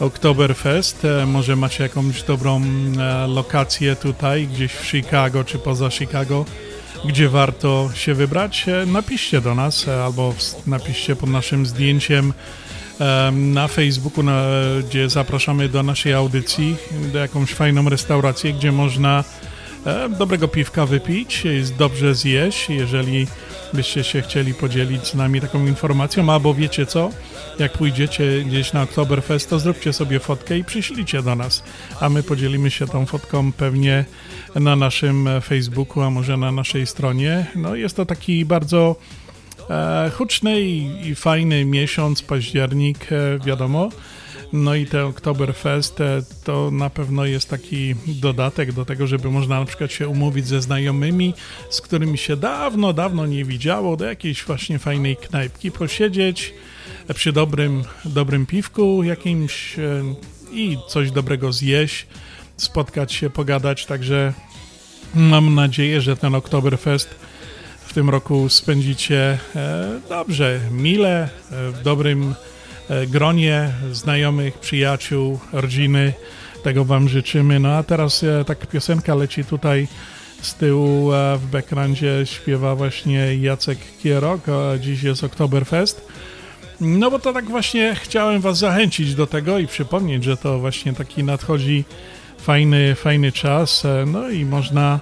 [0.00, 1.04] Oktoberfest.
[1.04, 6.44] E, Może macie jakąś dobrą e, lokację tutaj, gdzieś w Chicago czy poza Chicago,
[7.04, 8.66] gdzie warto się wybrać.
[8.68, 10.34] E, Napiszcie do nas albo
[10.66, 12.32] napiszcie pod naszym zdjęciem
[12.98, 14.42] em, na Facebooku, na,
[14.88, 16.76] gdzie zapraszamy do naszej audycji,
[17.12, 19.24] do jakąś fajną restaurację, gdzie można
[20.18, 21.42] dobrego piwka wypić,
[21.78, 23.26] dobrze zjeść, jeżeli
[23.72, 27.10] byście się chcieli podzielić z nami taką informacją, albo wiecie co,
[27.58, 31.62] jak pójdziecie gdzieś na Oktoberfest, to zróbcie sobie fotkę i przyślijcie do nas,
[32.00, 34.04] a my podzielimy się tą fotką pewnie
[34.54, 37.46] na naszym Facebooku, a może na naszej stronie.
[37.56, 38.96] No jest to taki bardzo
[39.70, 43.88] e, huczny i, i fajny miesiąc, październik, e, wiadomo.
[44.52, 49.60] No i ten Oktoberfest e, to na pewno jest taki dodatek do tego, żeby można
[49.60, 51.34] na przykład się umówić ze znajomymi,
[51.70, 56.54] z którymi się dawno, dawno nie widziało, do jakiejś właśnie fajnej knajpki posiedzieć
[57.08, 60.02] e, przy dobrym, dobrym piwku jakimś e,
[60.52, 62.06] i coś dobrego zjeść,
[62.56, 64.32] spotkać się, pogadać, także
[65.14, 67.14] mam nadzieję, że ten Oktoberfest
[67.86, 69.38] w tym roku spędzicie
[70.08, 72.34] dobrze, mile, w dobrym
[73.06, 76.12] gronie znajomych, przyjaciół, rodziny.
[76.62, 77.60] Tego Wam życzymy.
[77.60, 79.88] No a teraz e, tak piosenka leci tutaj
[80.42, 86.08] z tyłu e, w backgroundzie śpiewa właśnie Jacek Kierok, a dziś jest Oktoberfest.
[86.80, 90.92] No bo to tak właśnie chciałem Was zachęcić do tego i przypomnieć, że to właśnie
[90.92, 91.84] taki nadchodzi
[92.38, 95.00] fajny, fajny czas, e, no i można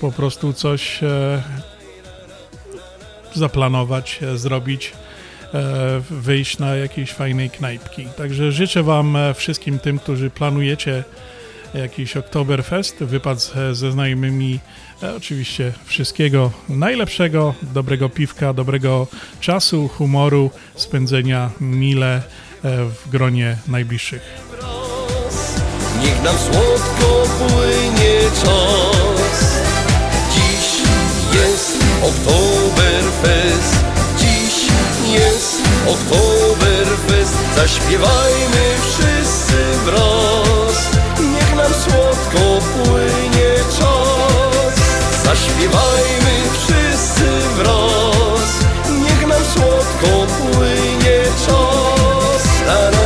[0.00, 1.42] po prostu coś e,
[3.34, 5.03] zaplanować, e, zrobić, e,
[6.10, 8.06] wyjść na jakiejś fajnej knajpki.
[8.16, 11.04] Także życzę Wam e, wszystkim tym, którzy planujecie
[11.74, 14.60] jakiś Oktoberfest, wypad ze, znajomymi,
[15.16, 19.06] oczywiście wszystkiego najlepszego, dobrego piwka, dobrego
[19.40, 22.22] czasu, humoru, spędzenia mile
[22.64, 24.22] w gronie najbliższych.
[26.02, 29.62] Niech nam słodko płynie czas
[30.34, 30.82] Dziś
[31.34, 33.93] jest Oktoberfest
[35.14, 35.62] jest.
[35.88, 40.90] Oktoberfest Zaśpiewajmy wszyscy wraz
[41.32, 44.74] Niech nam słodko płynie czas.
[45.24, 48.50] Zaśpiewajmy wszyscy wraz
[49.02, 53.03] Niech nam słodko płynie czas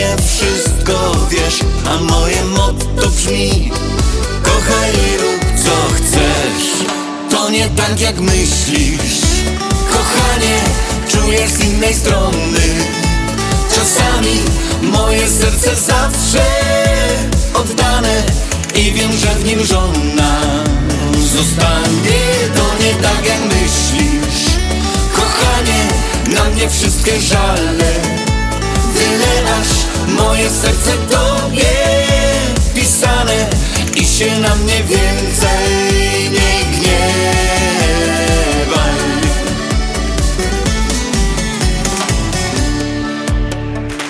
[0.00, 3.70] mnie wszystko wiesz A moje motto brzmi
[4.42, 6.88] Kochaj i rób co chcesz.
[7.30, 9.20] To nie tak jak myślisz.
[9.92, 10.58] Kochanie,
[11.08, 12.60] czujesz z innej strony.
[13.74, 14.40] Czasami
[14.82, 16.44] moje serce zawsze
[17.54, 18.22] oddane
[18.74, 20.40] I wiem, że w nim żona
[21.36, 22.20] zostanie.
[22.54, 24.44] To nie tak jak myślisz.
[25.16, 25.88] Kochanie,
[26.36, 27.92] na mnie wszystkie żale.
[28.94, 31.64] Wylewasz moje serce tobie
[32.74, 33.46] pisane
[33.96, 37.80] I się na mnie więcej nie gniewaj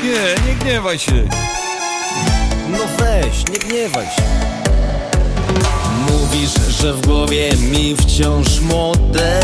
[0.02, 1.28] Nie, nie gniewaj się.
[2.70, 4.22] No weź, nie gniewaj się.
[6.10, 9.40] Mówisz, że w głowie mi wciąż młode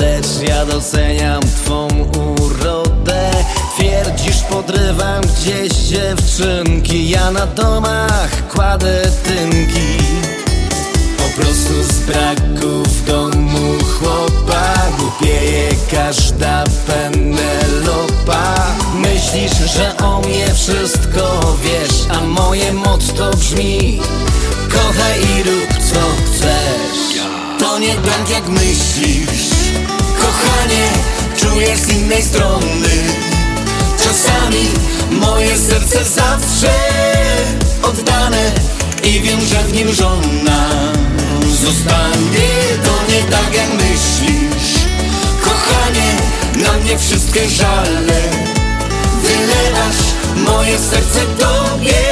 [0.00, 1.88] Lecz ja doceniam twą
[2.40, 3.30] urodę
[4.02, 7.10] Twierdzisz, podrywam gdzieś dziewczynki.
[7.10, 10.04] Ja na domach kładę tynki.
[11.16, 18.54] Po prostu z braku w domu chłopa Głupieje każda penelopa.
[18.94, 24.00] Myślisz, że o mnie wszystko wiesz A moje motto brzmi
[24.72, 27.20] Kochaj i rób co chcesz
[27.58, 29.50] To nie tak jak myślisz.
[30.20, 30.88] Kochanie,
[31.36, 33.29] czujesz z innej strony
[34.10, 34.68] Czasami
[35.10, 36.70] moje serce zawsze
[37.82, 38.52] oddane
[39.04, 40.68] I wiem, że w nim żona
[41.62, 42.48] zostanie
[42.84, 44.84] To nie tak jak myślisz.
[45.44, 46.12] Kochanie,
[46.56, 48.20] na mnie wszystkie żale.
[49.22, 50.02] Wylewasz
[50.36, 52.02] moje serce tobie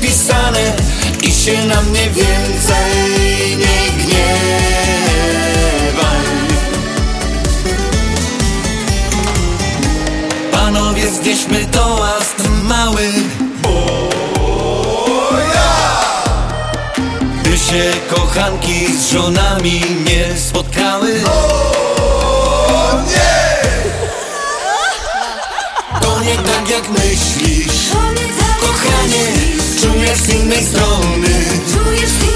[0.00, 0.72] pisane
[1.22, 4.87] I się na mnie więcej nie gniewaj
[10.88, 13.12] Panowie, znieśmy toast mały.
[17.42, 21.20] By się kochanki z żonami nie spotkały.
[26.00, 27.88] To nie tak jak myślisz.
[28.60, 29.26] Kochanie,
[29.80, 31.44] czujesz z innej strony.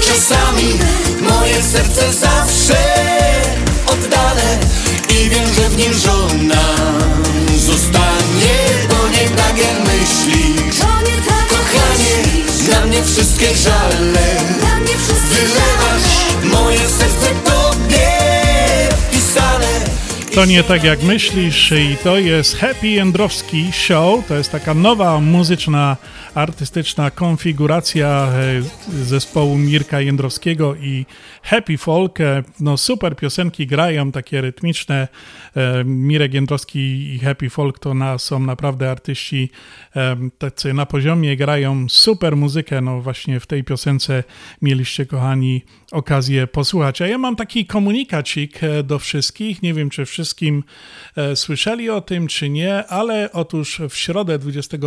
[0.07, 0.79] Czasami
[1.21, 2.77] moje serce zawsze
[3.87, 4.59] oddane
[5.21, 6.63] I wiem, że w nim żona
[7.55, 8.55] zostanie
[8.89, 10.79] To nie tak jak myślisz.
[11.49, 14.35] Kochanie, na mnie wszystkie żale
[15.29, 16.53] Wylewasz.
[16.53, 17.12] moje serce
[20.35, 24.27] To nie tak jak myślisz i to jest Happy Jędrowski Show.
[24.27, 25.97] To jest taka nowa muzyczna,
[26.35, 28.61] artystyczna konfiguracja e,
[29.03, 31.05] zespołu Mirka Jędrowskiego i
[31.43, 32.21] Happy Folk.
[32.21, 35.07] E, No super piosenki grają, takie rytmiczne.
[35.55, 39.49] E, Mirek Jędrowski i Happy Folk to na, są naprawdę artyści
[40.37, 42.81] tacy na poziomie, grają super muzykę.
[42.81, 44.23] No właśnie w tej piosence
[44.61, 45.61] mieliście, kochani,
[45.93, 47.01] okazję posłuchać.
[47.01, 49.61] A ja mam taki komunikacik e, do wszystkich.
[49.61, 50.63] Nie wiem, czy wszystkim
[51.15, 54.77] e, słyszeli o tym, czy nie, ale otóż w środę 20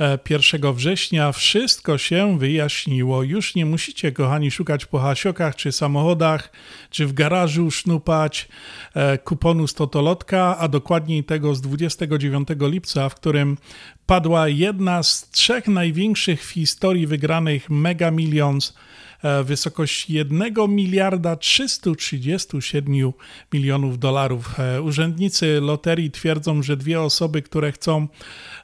[0.00, 3.22] e, 1 września wszystko się wyjaśniło.
[3.22, 6.52] Już nie musicie, kochani, szukać po hasiokach czy samochodach,
[6.90, 8.48] czy w garażu sznupać
[8.94, 13.58] e, kuponu z Totolotka, a dokładniej tego z 29 lipca, w którym
[14.06, 18.74] padła jedna z trzech największych w historii wygranych Mega Millions
[19.22, 23.12] w wysokości 1 miliarda 337
[23.52, 24.60] milionów dolarów.
[24.60, 28.08] E, Urzędnicy loterii twierdzą, że dwie osoby, które chcą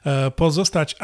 [0.05, 0.95] e, pozostać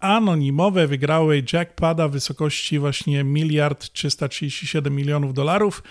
[0.00, 5.82] anonimowe, wygrały jackpada w wysokości właśnie miliard 337 milionów dolarów,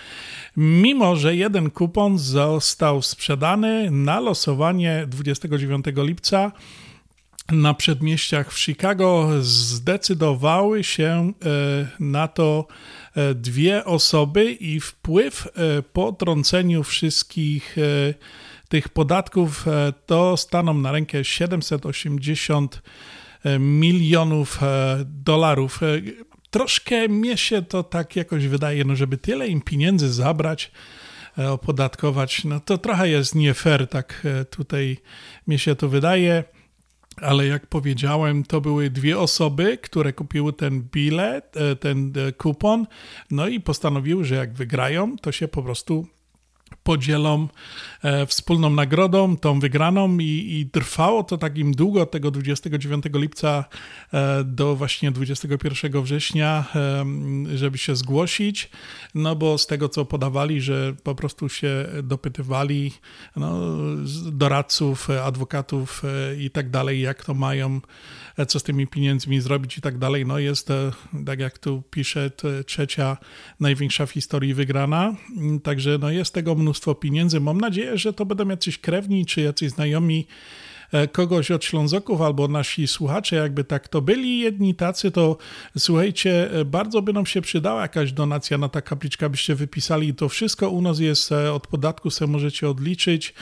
[0.56, 6.52] mimo że jeden kupon został sprzedany na losowanie 29 lipca
[7.52, 12.66] na przedmieściach w Chicago zdecydowały się e, na to
[13.14, 17.76] e, dwie osoby i wpływ e, po trąceniu wszystkich
[18.68, 19.66] tych podatków
[20.06, 22.82] to staną na rękę 780
[23.58, 24.60] milionów
[25.04, 25.80] dolarów.
[26.50, 30.70] Troszkę mnie się to tak jakoś wydaje, no żeby tyle im pieniędzy zabrać,
[31.36, 34.98] opodatkować, no to trochę jest nie fair, tak tutaj
[35.46, 36.44] mi się to wydaje
[37.22, 42.86] ale jak powiedziałem, to były dwie osoby, które kupiły ten bilet, e, ten e, kupon,
[43.30, 46.06] no i postanowiły, że jak wygrają, to się po prostu
[46.86, 47.48] podzielą
[48.02, 50.24] e, wspólną nagrodą, tą wygraną i,
[50.60, 53.64] i, trwało to takim długo, od tego 29 lipca
[54.12, 57.04] e, do właśnie 21 września, e,
[57.56, 58.70] żeby się zgłosić,
[59.14, 62.92] no bo z tego, co podawali, że po prostu się dopytywali
[63.36, 63.58] no,
[64.32, 66.02] doradców, adwokatów
[66.38, 67.80] i tak dalej, jak to mają
[68.46, 70.26] co z tymi pieniędzmi zrobić i tak dalej.
[70.26, 70.92] No jest, e,
[71.26, 72.30] tak jak tu pisze,
[72.66, 73.16] trzecia
[73.60, 75.14] największa w historii wygrana,
[75.62, 77.40] także no jest tego mnóstwo pieniędzy.
[77.40, 80.65] Mam nadzieję, że to będą jacyś krewni czy jacyś znajomi E,
[81.12, 85.36] kogoś od Ślązoków albo nasi słuchacze, jakby tak to byli jedni tacy, to
[85.78, 90.14] słuchajcie, e, bardzo by nam się przydała jakaś donacja na ta kapliczka, byście wypisali.
[90.14, 93.34] To wszystko u nas jest e, od podatku, sobie możecie odliczyć,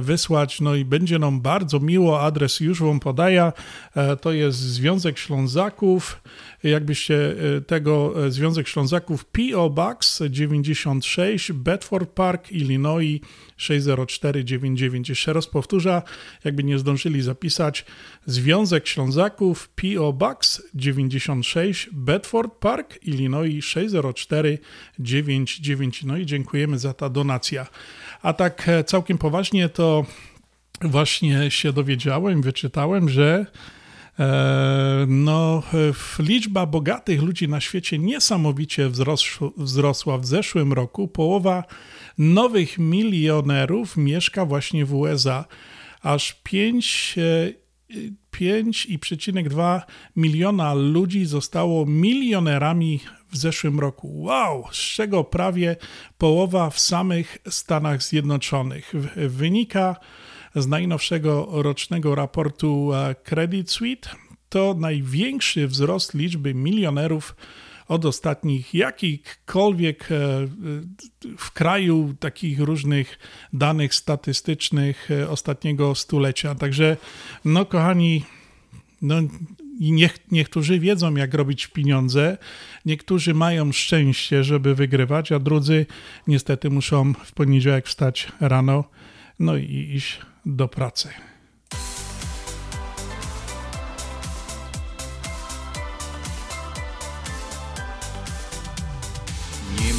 [0.00, 2.20] wysłać, no i będzie nam bardzo miło.
[2.20, 3.52] Adres już wam podaję.
[4.20, 6.22] To jest Związek Ślązaków.
[6.62, 7.34] Jakbyście
[7.66, 13.20] tego Związek Ślązaków PO Box 96 Bedford Park, Illinois
[13.62, 15.08] 60499.
[15.08, 16.02] Jeszcze raz powtórzę,
[16.44, 17.84] jakby nie zdążyli zapisać.
[18.26, 20.12] Związek Ślązaków P.O.
[20.12, 26.04] Box 96 Bedford Park, Illinois 60499.
[26.04, 27.66] No i dziękujemy za ta donacja.
[28.22, 30.06] A tak e, całkiem poważnie to
[30.80, 33.81] właśnie się dowiedziałem, wyczytałem, że e,
[35.06, 35.62] no,
[36.18, 38.90] liczba bogatych ludzi na świecie niesamowicie
[39.56, 41.08] wzrosła w zeszłym roku.
[41.08, 41.64] Połowa
[42.18, 45.44] nowych milionerów mieszka właśnie w USA.
[46.02, 47.14] Aż 5
[48.32, 49.80] 5,2
[50.16, 54.22] miliona ludzi zostało milionerami w zeszłym roku.
[54.22, 55.76] Wow, z czego prawie
[56.18, 58.92] połowa w samych Stanach Zjednoczonych.
[59.16, 59.96] Wynika
[60.54, 64.10] z najnowszego rocznego raportu e, Credit Suite.
[64.48, 67.36] To największy wzrost liczby milionerów
[67.88, 70.16] od ostatnich jakichkolwiek e,
[71.38, 73.18] w kraju takich różnych
[73.52, 76.54] danych statystycznych e, ostatniego stulecia.
[76.54, 76.96] Także,
[77.44, 78.24] no kochani,
[79.02, 79.16] no,
[79.80, 82.38] niech, niektórzy wiedzą, jak robić pieniądze,
[82.84, 85.86] niektórzy mają szczęście, żeby wygrywać, a drudzy
[86.26, 88.84] niestety muszą w poniedziałek wstać rano,
[89.38, 91.08] no i iść do pracy.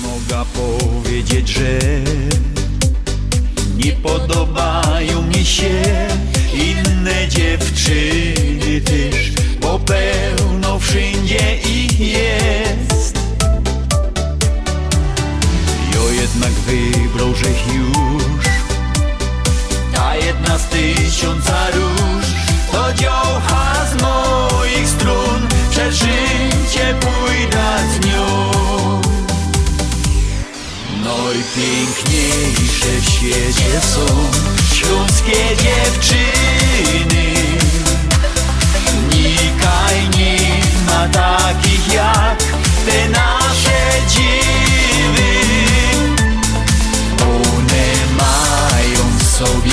[0.03, 1.79] mogę powiedzieć, że
[3.85, 5.81] nie podobają mi się
[6.53, 13.19] inne dziewczyny też, bo pełno wszędzie ich jest.
[15.95, 18.23] Jo jednak wybrał, że już
[19.93, 22.25] ta jedna z tysiąca róż
[22.71, 28.51] to dziołcha z moich strun, przed życie pójdę z nią.
[31.03, 34.05] Najpiękniejsze w świecie są
[34.75, 37.33] śląskie dziewczyny.
[39.09, 40.37] Nikaj nie
[40.85, 42.43] ma takich jak
[42.85, 44.42] te nasze dziewy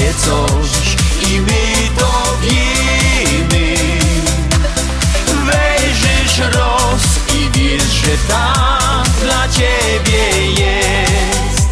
[0.01, 0.97] dzieje coś
[1.33, 3.77] i my to wiemy.
[5.47, 7.03] Wejrzysz roz
[7.35, 11.69] i wiesz, że tak dla ciebie jest.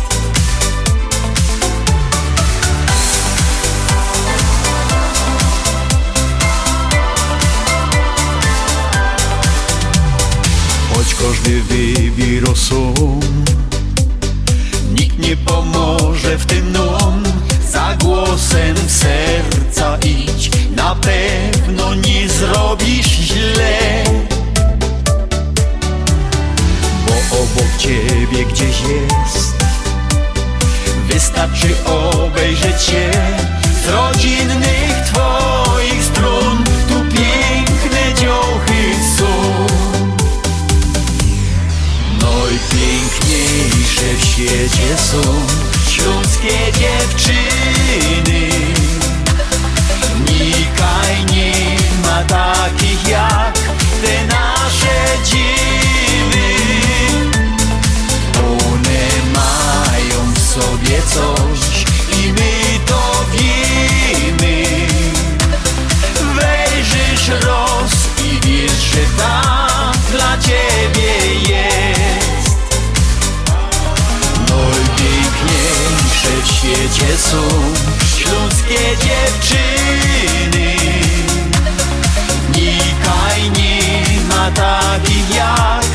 [10.94, 13.20] Choć każdy wybi rozum
[14.94, 17.22] Nikt nie pomoże w tym nam
[17.72, 20.50] za głosem serca idź.
[20.76, 24.04] Na pewno nie zrobisz źle.
[27.06, 29.54] Bo obok ciebie gdzieś jest.
[31.08, 33.10] Wystarczy obejrzeć się
[33.84, 39.26] Z rodzinnych twoich stron Tu piękne dziochy są.
[42.20, 45.22] Najpiękniejsze w świecie są
[45.98, 48.48] Śląskie dziewczyny.
[50.26, 51.52] Nikaj nie
[52.02, 53.58] ma takich jak
[54.02, 56.48] te nasze dziewy
[58.38, 61.67] One mają w sobie coś
[76.68, 77.48] świecie są
[78.16, 80.76] śląskie dziewczyny.
[82.54, 85.87] Nikaj nie ma takich jak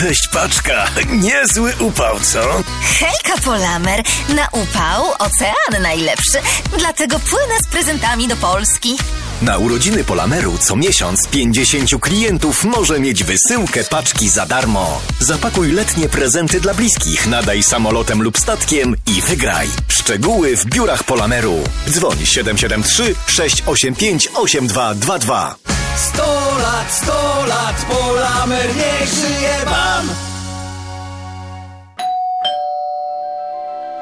[0.00, 2.40] Cześć paczka, niezły upał, co?
[2.98, 4.02] Hejka, Polamer!
[4.28, 6.38] Na upał ocean najlepszy,
[6.78, 8.96] dlatego płynę z prezentami do Polski.
[9.42, 15.00] Na urodziny Polameru co miesiąc 50 klientów może mieć wysyłkę paczki za darmo.
[15.20, 19.68] Zapakuj letnie prezenty dla bliskich, nadaj samolotem lub statkiem i wygraj.
[19.88, 21.56] Szczegóły w biurach Polameru.
[21.88, 25.54] Dzwoń 773 685 8222.
[25.96, 30.08] Sto lat, sto lat, Polamer niech żyje wam!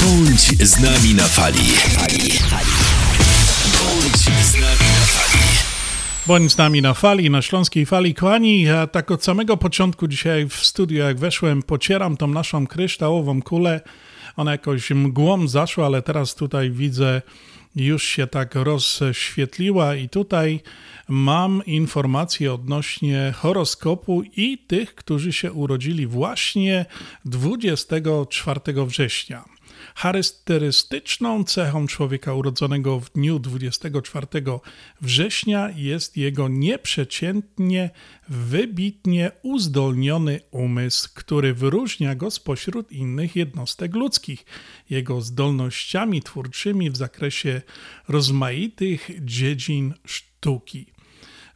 [0.00, 1.58] Bądź z nami na fali.
[3.72, 4.16] Bądź
[4.46, 5.42] z nami na fali.
[6.26, 8.14] Bądź z nami na fali, na śląskiej fali.
[8.14, 13.42] Kochani, ja tak od samego początku dzisiaj w studiu, jak weszłem, pocieram tą naszą kryształową
[13.42, 13.80] kulę.
[14.36, 17.22] Ona jakoś mgłą zaszła, ale teraz tutaj widzę,
[17.76, 20.60] już się tak rozświetliła i tutaj
[21.08, 26.86] mam informacje odnośnie horoskopu i tych, którzy się urodzili właśnie
[27.24, 29.55] 24 września.
[29.96, 34.26] Charakterystyczną cechą człowieka urodzonego w dniu 24
[35.00, 37.90] września jest jego nieprzeciętnie,
[38.28, 44.44] wybitnie uzdolniony umysł, który wyróżnia go spośród innych jednostek ludzkich.
[44.90, 47.62] Jego zdolnościami twórczymi w zakresie
[48.08, 50.86] rozmaitych dziedzin sztuki.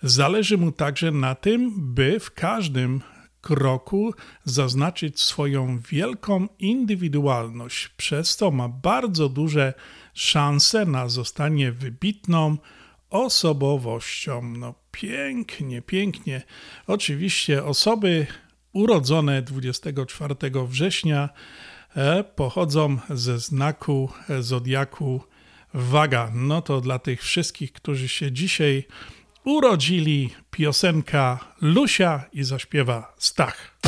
[0.03, 3.01] Zależy mu także na tym, by w każdym
[3.41, 4.15] kroku
[4.45, 9.75] zaznaczyć swoją wielką indywidualność, przez co ma bardzo duże
[10.15, 12.57] szanse na zostanie wybitną
[13.11, 14.43] osobowością.
[14.43, 16.43] No pięknie, pięknie.
[16.87, 18.27] Oczywiście osoby
[18.73, 20.35] urodzone 24
[20.67, 21.29] września
[21.97, 24.11] e, pochodzą ze znaku
[24.41, 25.21] zodiaku
[25.75, 26.31] Waga.
[26.35, 28.85] No to dla tych wszystkich, którzy się dzisiaj
[29.45, 33.81] urodzili piosenka Lusia i zaśpiewa Stach.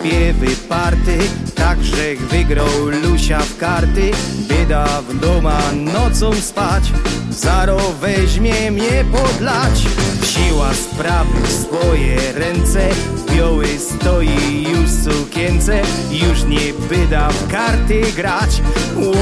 [0.00, 1.18] Śpiewy, party.
[1.54, 2.66] Także wygrał
[3.02, 4.10] Lusia w karty.
[4.48, 6.84] Bieda w doma nocą spać.
[7.30, 9.82] Zaro weźmie mnie podlać.
[10.24, 12.88] Siła sprawy w swoje ręce.
[13.34, 15.82] Biały stoi już sukience.
[16.10, 18.62] Już nie byda w karty grać.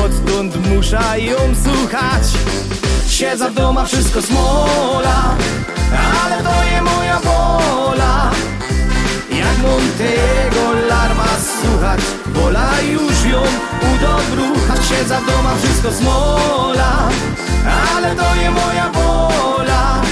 [0.05, 2.25] Odtąd musza ją słuchać.
[3.09, 5.37] Siedza w doma, wszystko smola.
[6.25, 8.31] Ale to je moja wola
[9.63, 11.29] Montego Larma
[11.61, 12.01] słuchać.
[12.27, 13.43] Wola już ją
[13.83, 14.59] u dobru
[15.21, 17.09] w doma wszystko smola
[17.97, 20.03] Ale to nie moja wola.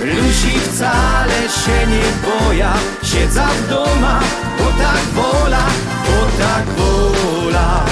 [0.00, 2.72] Lusi wcale się nie boja.
[3.02, 4.20] Siedza w doma,
[4.58, 5.66] bo tak wola,
[6.04, 7.84] bo tak wola.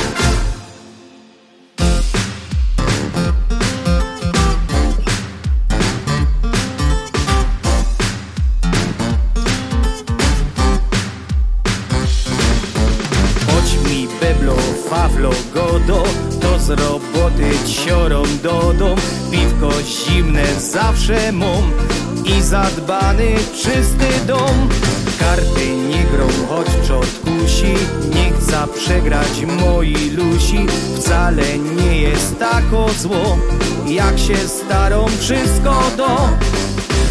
[21.12, 21.32] Zawsze
[22.24, 24.68] I zadbany czysty dom.
[25.20, 27.74] Karty nie grą, choć czot kusi
[28.14, 30.66] Nie chce przegrać moi lusi.
[30.96, 33.38] Wcale nie jest tako zło
[33.86, 36.28] Jak się starą wszystko do.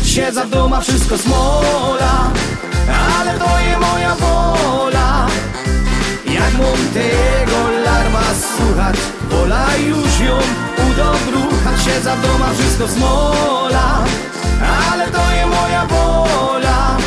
[0.05, 2.31] Siedza w doma, wszystko smola
[3.19, 5.27] Ale to nie moja wola.
[6.25, 8.23] Jak mam tego larma
[8.57, 8.95] słuchać
[9.29, 14.03] Wola już ją udobruchać Siedza w doma, wszystko smola.
[14.91, 16.98] Ale to nie moja wola.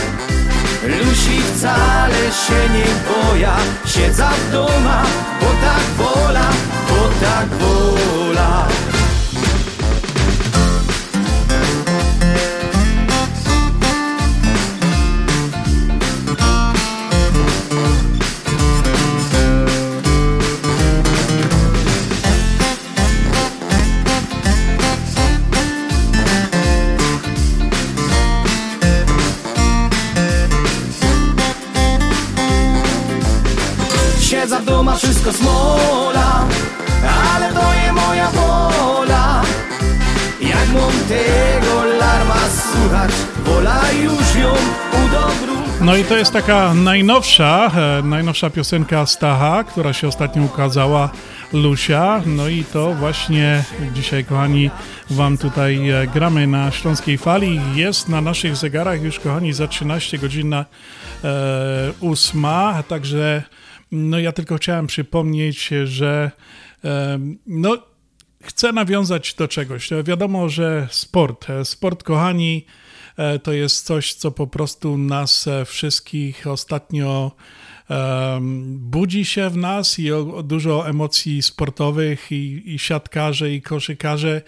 [0.82, 3.57] Lusi wcale się nie boja.
[3.86, 5.03] Siedza w doma,
[5.41, 6.47] bo tak wola
[6.89, 8.66] Bo tak wola
[45.85, 51.11] No i to jest taka najnowsza, e, najnowsza piosenka Stacha, która się ostatnio ukazała,
[51.52, 52.23] Lusia.
[52.27, 54.70] No i to właśnie dzisiaj, kochani,
[55.11, 57.61] Wam tutaj e, gramy na Śląskiej Fali.
[57.74, 60.65] Jest na naszych zegarach już, kochani, za 13 godzin na
[61.24, 62.44] e, 8,
[62.89, 63.43] także
[63.93, 66.31] no ja tylko chciałem przypomnieć, że
[66.85, 67.78] e, no
[68.43, 69.90] chcę nawiązać do czegoś.
[70.05, 72.66] Wiadomo, że sport, e, sport, kochani,
[73.43, 77.32] to jest coś, co po prostu nas e, wszystkich ostatnio
[78.77, 80.09] budzi się w nas i
[80.45, 84.43] dużo emocji sportowych i, i siatkarze i koszykarze.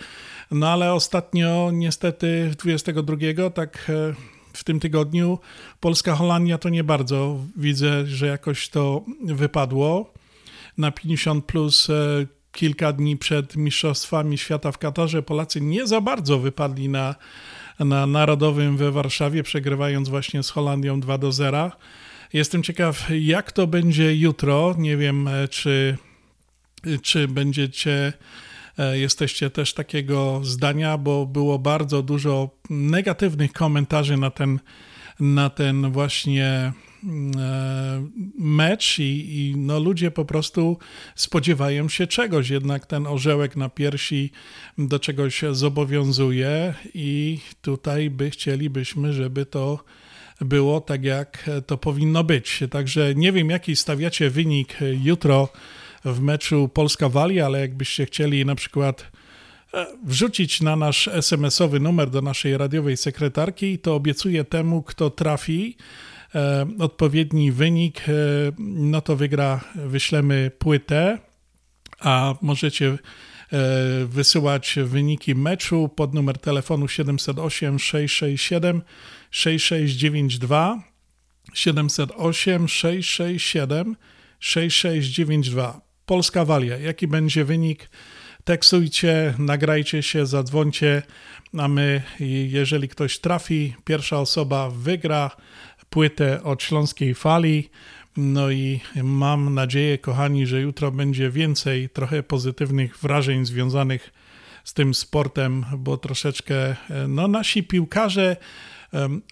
[0.50, 3.16] No ale ostatnio niestety 22
[3.54, 4.14] tak e,
[4.52, 5.38] w tym tygodniu
[5.80, 10.12] Polska-Holandia to nie bardzo widzę, że jakoś to wypadło.
[10.78, 16.38] Na 50 plus e, kilka dni przed Mistrzostwami Świata w Katarze Polacy nie za bardzo
[16.38, 17.14] wypadli na,
[17.78, 21.72] na Narodowym we Warszawie, przegrywając właśnie z Holandią 2 do 0.
[22.32, 24.74] Jestem ciekaw, jak to będzie jutro.
[24.78, 25.96] Nie wiem, e, czy,
[27.02, 28.12] czy będziecie,
[28.78, 34.60] e, jesteście też takiego zdania, bo było bardzo dużo negatywnych komentarzy na ten,
[35.20, 36.72] na ten właśnie
[38.38, 39.02] mecz i,
[39.38, 40.78] i no ludzie po prostu
[41.14, 44.30] spodziewają się czegoś, jednak ten orzełek na piersi
[44.78, 49.84] do czegoś zobowiązuje i tutaj by chcielibyśmy, żeby to
[50.40, 52.60] było tak, jak to powinno być.
[52.70, 55.48] Także nie wiem, jaki stawiacie wynik jutro
[56.04, 59.06] w meczu Polska-Wali, ale jakbyście chcieli na przykład
[59.74, 65.76] e, wrzucić na nasz SMS-owy numer do naszej radiowej sekretarki, to obiecuję temu, kto trafi
[65.76, 66.15] e,
[66.78, 68.12] odpowiedni wynik, e,
[68.58, 71.18] no to wygra, wyślemy płytę,
[72.00, 72.98] a możecie e,
[74.06, 78.82] wysyłać wyniki meczu pod numer telefonu 708 667
[79.30, 80.82] 6692
[81.54, 83.96] 708 667
[84.40, 86.78] 6692 Polska Walia.
[86.78, 87.90] Jaki będzie wynik?
[88.44, 91.02] Teksujcie, nagrajcie się, zadzwońcie,
[91.58, 92.02] a my,
[92.48, 95.30] jeżeli ktoś trafi, pierwsza osoba wygra
[95.90, 97.70] płytę od Śląskiej Fali.
[98.16, 104.12] No i mam nadzieję, kochani, że jutro będzie więcej trochę pozytywnych wrażeń związanych
[104.64, 106.76] z tym sportem, bo troszeczkę
[107.08, 108.36] no, nasi piłkarze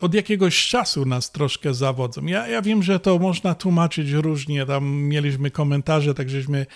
[0.01, 2.27] od jakiegoś czasu nas troszkę zawodzą.
[2.27, 4.67] Ja, ja wiem, że to można tłumaczyć różnie.
[4.67, 6.67] Tam mieliśmy komentarze, tak żeśmy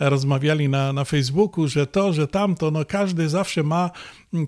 [0.00, 3.90] rozmawiali na, na Facebooku, że to, że tamto, no każdy zawsze ma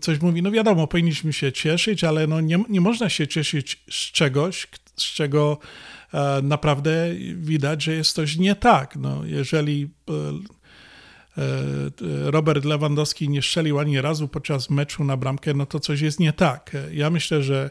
[0.01, 0.43] coś mówi.
[0.43, 4.67] No wiadomo, powinniśmy się cieszyć, ale no nie, nie można się cieszyć z czegoś,
[4.97, 5.59] z czego
[6.15, 8.97] e, naprawdę widać, że jest coś nie tak.
[8.97, 10.13] No, jeżeli e,
[12.25, 16.33] Robert Lewandowski nie strzelił ani razu podczas meczu na bramkę, no to coś jest nie
[16.33, 16.77] tak.
[16.93, 17.71] Ja myślę, że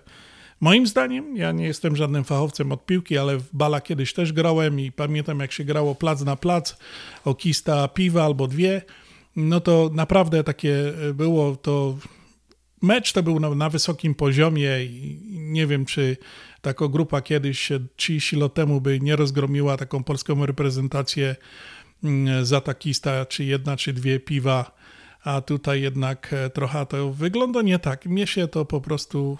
[0.62, 4.80] Moim zdaniem, ja nie jestem żadnym fachowcem od piłki, ale w bala kiedyś też grałem
[4.80, 6.78] i pamiętam jak się grało plac na plac,
[7.26, 8.82] okista piwa albo dwie,
[9.36, 11.98] no to naprawdę takie było to
[12.82, 16.18] mecz to był na, na, wysokim poziomie i nie wiem, czy
[16.62, 21.36] taka grupa kiedyś 30 lat temu by nie rozgromiła taką polską reprezentację
[22.44, 24.72] za takista, czy jedna, czy dwie piwa,
[25.24, 28.06] a tutaj jednak e, trochę to wygląda nie tak.
[28.06, 29.38] Mnie się to po prostu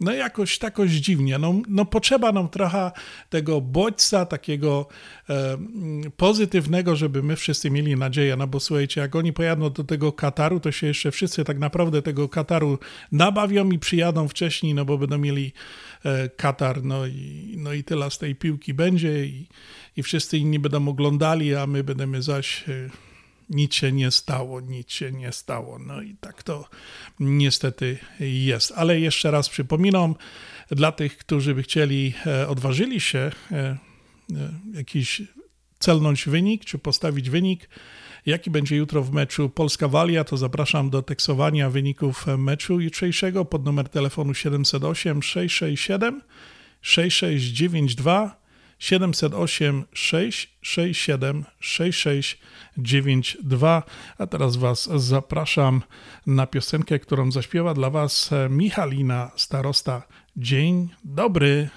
[0.00, 1.38] no jakoś takoś dziwnie.
[1.38, 2.90] No, no potrzeba nam trochę
[3.30, 4.86] tego bodźca, takiego
[5.30, 5.58] e,
[6.16, 8.36] pozytywnego, żeby my wszyscy mieli nadzieję.
[8.36, 12.02] No bo słuchajcie, jak oni pojadą do tego Kataru, to się jeszcze wszyscy tak naprawdę
[12.02, 12.78] tego Kataru
[13.12, 15.52] nabawią i przyjadą wcześniej, no bo będą mieli
[16.04, 19.46] e, Katar, no i, no i tyle z tej piłki będzie i,
[19.96, 22.68] i wszyscy inni będą oglądali, a my będziemy zaś...
[22.68, 22.90] E,
[23.50, 25.78] nic się nie stało, nic się nie stało.
[25.78, 26.68] No i tak to
[27.20, 28.72] niestety jest.
[28.76, 30.14] Ale jeszcze raz przypominam,
[30.70, 33.78] dla tych, którzy by chcieli, e, odważyli się e, e,
[34.72, 35.22] jakiś
[35.78, 37.68] celnąć wynik, czy postawić wynik,
[38.26, 43.88] jaki będzie jutro w meczu Polska-Walia, to zapraszam do tekstowania wyników meczu jutrzejszego pod numer
[43.88, 46.22] telefonu 708 667
[46.80, 48.45] 6692
[48.78, 53.82] 708 667 6692.
[54.18, 55.82] A teraz Was zapraszam
[56.26, 60.02] na piosenkę, którą zaśpiewa dla Was Michalina Starosta.
[60.36, 61.68] Dzień dobry.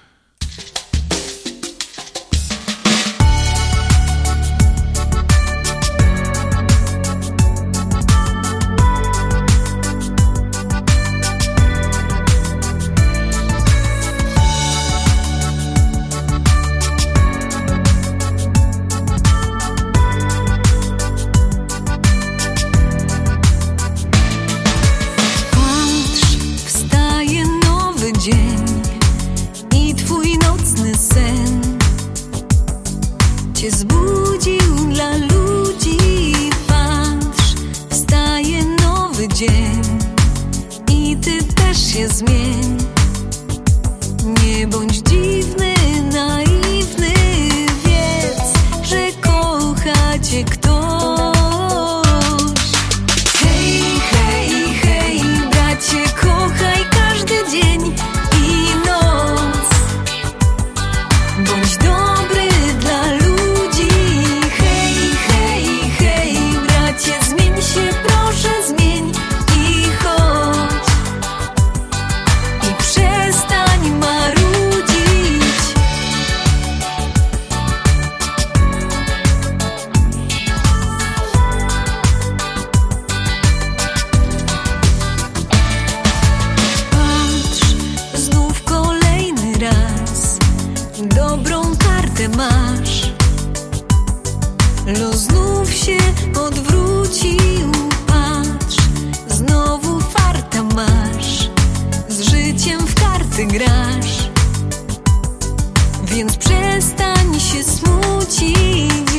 [106.10, 109.09] Więc przestań się smucić.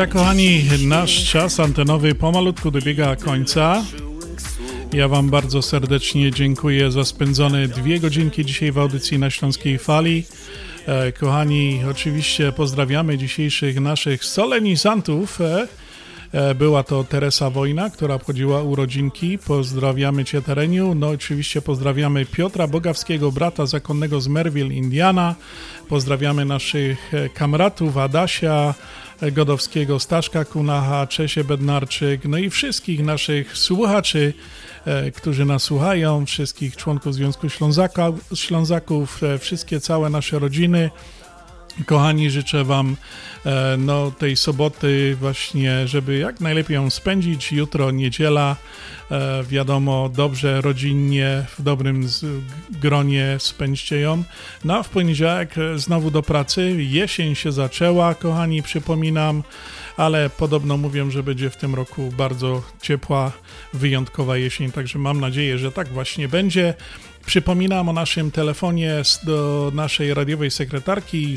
[0.00, 3.84] Tak, kochani, nasz czas antenowy pomalutku dobiega końca.
[4.92, 10.24] Ja Wam bardzo serdecznie dziękuję za spędzone dwie godzinki dzisiaj w audycji na Śląskiej Fali.
[10.86, 15.40] E, kochani, oczywiście pozdrawiamy dzisiejszych naszych solenizantów.
[15.40, 15.68] E,
[16.32, 19.38] e, była to Teresa Wojna, która obchodziła urodzinki.
[19.38, 20.94] Pozdrawiamy Cię, Tereniu.
[20.94, 25.34] No, oczywiście pozdrawiamy Piotra Bogawskiego, brata zakonnego z Merville, Indiana.
[25.88, 28.74] Pozdrawiamy naszych kamratów Adasia,
[29.32, 34.32] Godowskiego, Staszka Kunacha, Czesie Bednarczyk, no i wszystkich naszych słuchaczy,
[34.84, 40.90] e, którzy nas słuchają, wszystkich członków Związku Ślązaka, Ślązaków, e, wszystkie całe nasze rodziny.
[41.86, 42.96] Kochani, życzę Wam
[43.46, 47.52] e, no, tej soboty właśnie, żeby jak najlepiej ją spędzić.
[47.52, 48.56] Jutro niedziela,
[49.10, 52.08] e, wiadomo, dobrze, rodzinnie, w dobrym
[52.70, 54.22] gronie spędźcie ją.
[54.64, 56.76] No a w poniedziałek znowu do pracy.
[56.78, 59.42] Jesień się zaczęła, kochani, przypominam,
[59.96, 63.32] ale podobno mówią, że będzie w tym roku bardzo ciepła,
[63.72, 66.74] wyjątkowa jesień, także mam nadzieję, że tak właśnie będzie.
[67.26, 71.36] Przypominam o naszym telefonie do naszej radiowej sekretarki.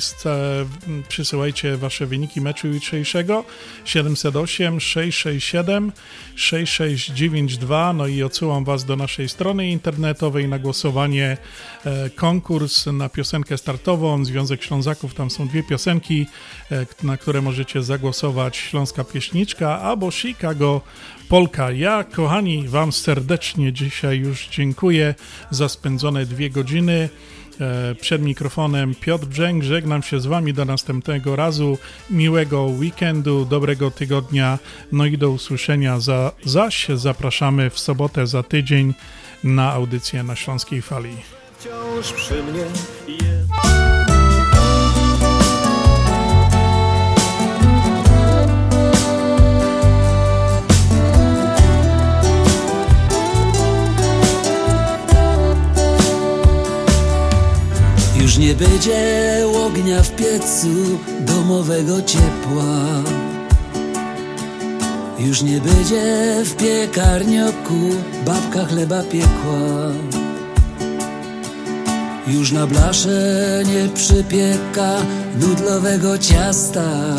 [1.07, 3.43] Przysyłajcie wasze wyniki meczu jutrzejszego
[3.85, 5.91] 708 667
[6.35, 7.93] 6692.
[7.93, 11.37] No i odsyłam was do naszej strony internetowej na głosowanie.
[11.85, 14.25] E, konkurs na piosenkę startową.
[14.25, 16.25] Związek Ślązaków, tam są dwie piosenki,
[16.71, 18.57] e, na które możecie zagłosować.
[18.57, 20.81] Śląska Pieśniczka albo Chicago
[21.29, 21.71] Polka.
[21.71, 25.15] Ja, kochani, Wam serdecznie dzisiaj już dziękuję
[25.51, 27.09] za spędzone dwie godziny.
[27.61, 29.63] E, przed mikrofonem Piotr Brzęk.
[29.63, 31.77] Żegnam się z Wami do następnego razu.
[32.09, 34.59] Miłego weekendu, dobrego tygodnia.
[34.91, 35.99] No i do usłyszenia.
[35.99, 38.93] Za, zaś zapraszamy w sobotę za tydzień
[39.43, 41.15] na audycję na Śląskiej Fali.
[41.59, 42.65] Wciąż przy mnie
[58.23, 60.67] Już nie będzie ognia w piecu
[61.19, 63.03] domowego ciepła.
[65.19, 67.89] Już nie będzie w piekarnioku
[68.25, 69.91] babka chleba piekła.
[72.27, 74.97] Już na blasze nie przypieka
[75.39, 77.15] nudlowego ciasta.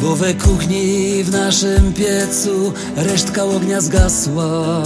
[0.00, 4.82] Bo we kuchni w naszym piecu resztka ognia zgasła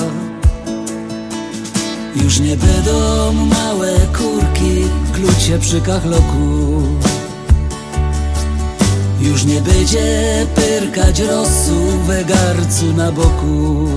[2.17, 6.83] już nie będą małe kurki klucie przy kachloku.
[9.21, 13.89] Już nie będzie pyrkać rosu we garcu na boku.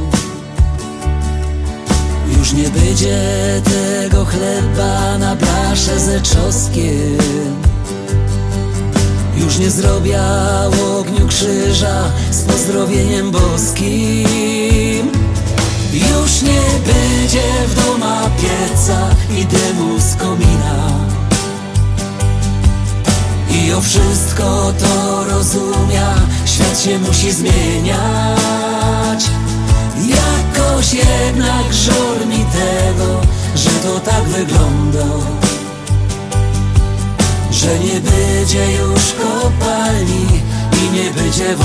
[2.37, 3.21] Już nie będzie
[3.63, 7.17] tego chleba na blasze ze czoskiem
[9.37, 10.19] Już nie zrobię
[10.99, 15.11] ogniu krzyża z pozdrowieniem boskim
[15.93, 20.87] już nie będzie w doma pieca i dymu z komina.
[23.49, 26.15] I o wszystko to rozumia,
[26.45, 29.25] świat się musi zmieniać.
[30.07, 33.21] Jakoś jednak żal mi tego,
[33.55, 35.05] że to tak wygląda.
[37.51, 40.27] Że nie będzie już kopalni
[40.73, 41.55] i nie będzie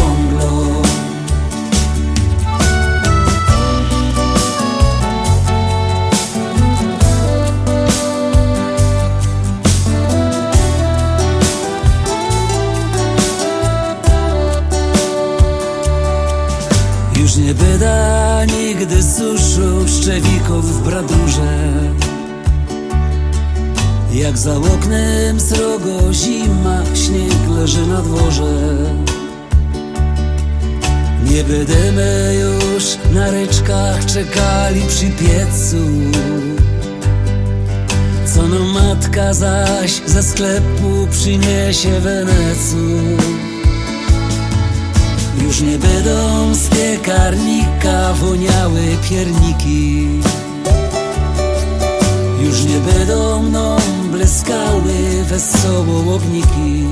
[17.39, 21.73] nie byda nigdy suszu pszczewików w bradurze.
[24.13, 28.77] Jak za oknem srogo zima, śnieg leży na dworze.
[31.31, 32.85] Nie będziemy już
[33.15, 35.77] na ryczkach czekali przy piecu.
[38.35, 42.77] Co no matka zaś ze sklepu przyniesie wenecu
[45.43, 48.81] już nie będą z piekarnika woniały
[49.11, 50.09] pierniki.
[52.41, 53.77] Już nie będą mną
[54.11, 56.85] błyskały wesoło ogniki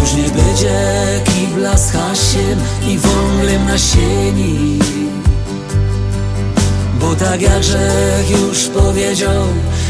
[0.00, 0.80] Już nie będzie
[1.24, 2.58] kibla z hasiem
[2.88, 4.78] i wąglem na sieni.
[7.00, 9.44] Bo tak jak Grzech już powiedział,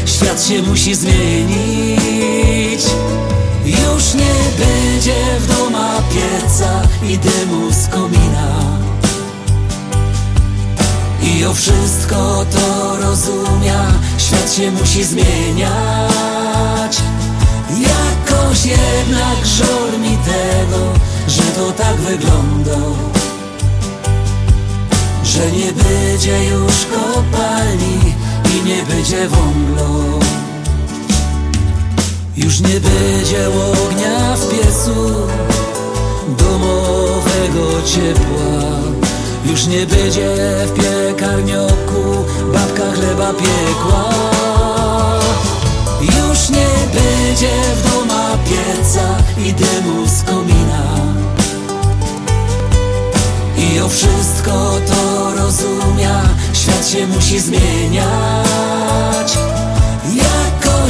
[0.05, 2.81] świat się musi zmienić
[3.65, 8.61] już nie będzie w doma pieca i dymu z komina.
[11.23, 13.85] I o wszystko to rozumia,
[14.17, 16.97] świat się musi zmieniać.
[17.69, 20.93] Jakoś jednak żal mi tego,
[21.27, 22.77] że to tak wygląda.
[25.23, 28.15] Że nie będzie już kopalni
[28.55, 30.19] i nie będzie wąglu
[32.37, 35.27] już nie będzie ognia w piecu
[36.37, 38.61] Domowego ciepła.
[39.45, 40.35] Już nie będzie
[40.65, 44.09] w piekarnioku Babka chleba piekła.
[46.01, 50.83] Już nie będzie w doma pieca I dymu z komina.
[53.57, 56.21] I o wszystko to rozumia
[56.53, 58.81] Świat się musi zmieniać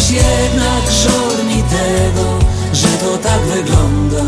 [0.02, 2.40] Jakoś jednak żal mi tego,
[2.73, 4.23] że to tak wygląda.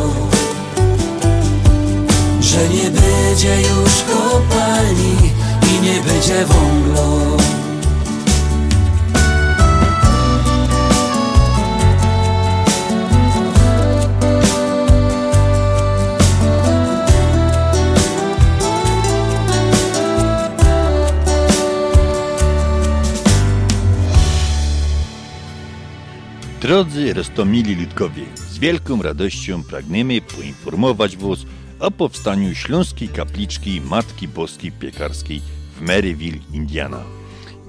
[2.41, 5.15] Że nie będzie już kopalni
[5.61, 7.37] i nie będzie wąglu
[26.63, 31.39] Drodzy Rostomili Ludkowie, z wielką radością pragniemy poinformować Was
[31.79, 35.41] o powstaniu Śląskiej Kapliczki Matki Boskiej Piekarskiej
[35.77, 37.03] w Maryville, Indiana.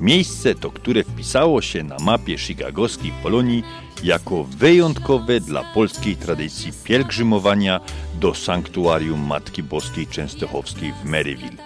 [0.00, 3.62] Miejsce to, które wpisało się na mapie chicagowskiej Polonii
[4.04, 7.80] jako wyjątkowe dla polskiej tradycji pielgrzymowania
[8.20, 11.56] do sanktuarium Matki Boskiej Częstochowskiej w Maryville.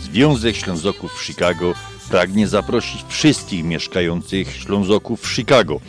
[0.00, 1.74] Związek Ślązoków w Chicago
[2.10, 5.80] pragnie zaprosić wszystkich mieszkających Ślązoków w Chicago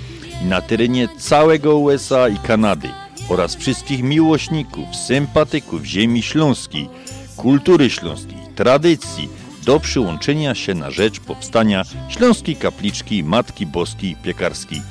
[0.41, 2.89] na terenie całego USA i Kanady
[3.29, 6.89] oraz wszystkich miłośników, sympatyków ziemi śląskiej,
[7.37, 9.29] kultury śląskiej, tradycji
[9.65, 14.81] do przyłączenia się na rzecz powstania Śląskiej Kapliczki Matki Boskiej Piekarskiej,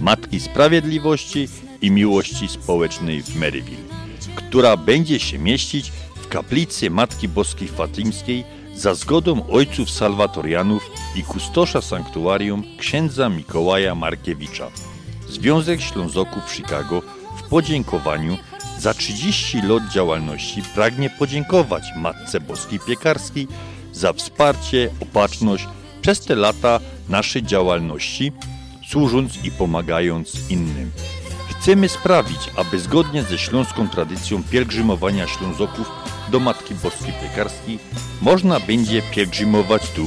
[0.00, 1.48] Matki Sprawiedliwości
[1.82, 3.88] i Miłości Społecznej w Maryville,
[4.34, 8.44] która będzie się mieścić w kaplicy Matki Boskiej Fatimskiej
[8.78, 14.70] za zgodą ojców salwatorianów i kustosza sanktuarium księdza Mikołaja Markiewicza.
[15.28, 17.02] Związek Ślązoków w Chicago
[17.36, 18.36] w podziękowaniu
[18.78, 23.48] za 30 lat działalności pragnie podziękować Matce Boskiej Piekarskiej
[23.92, 25.66] za wsparcie, opatrzność
[26.02, 28.32] przez te lata naszej działalności,
[28.88, 30.90] służąc i pomagając innym.
[31.68, 35.90] Chcemy sprawić, aby zgodnie ze śląską tradycją pielgrzymowania Ślązoków
[36.30, 37.78] do Matki Boskiej Piekarskiej
[38.22, 40.04] można będzie pielgrzymować tu,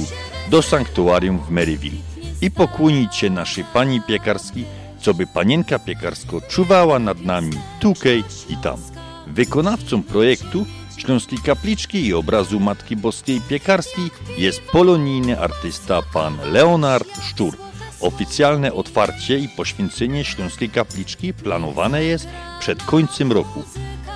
[0.50, 1.98] do sanktuarium w Maryville
[2.40, 4.64] i pokłonić się naszej Pani Piekarskiej,
[5.00, 8.78] co by Panienka Piekarsko czuwała nad nami tukej i tam.
[9.26, 10.66] Wykonawcą projektu
[10.96, 17.71] Śląskiej Kapliczki i obrazu Matki Boskiej Piekarskiej jest polonijny artysta pan Leonard Szczur.
[18.02, 22.28] Oficjalne otwarcie i poświęcenie Śląskiej Kapliczki planowane jest
[22.60, 23.62] przed końcem roku,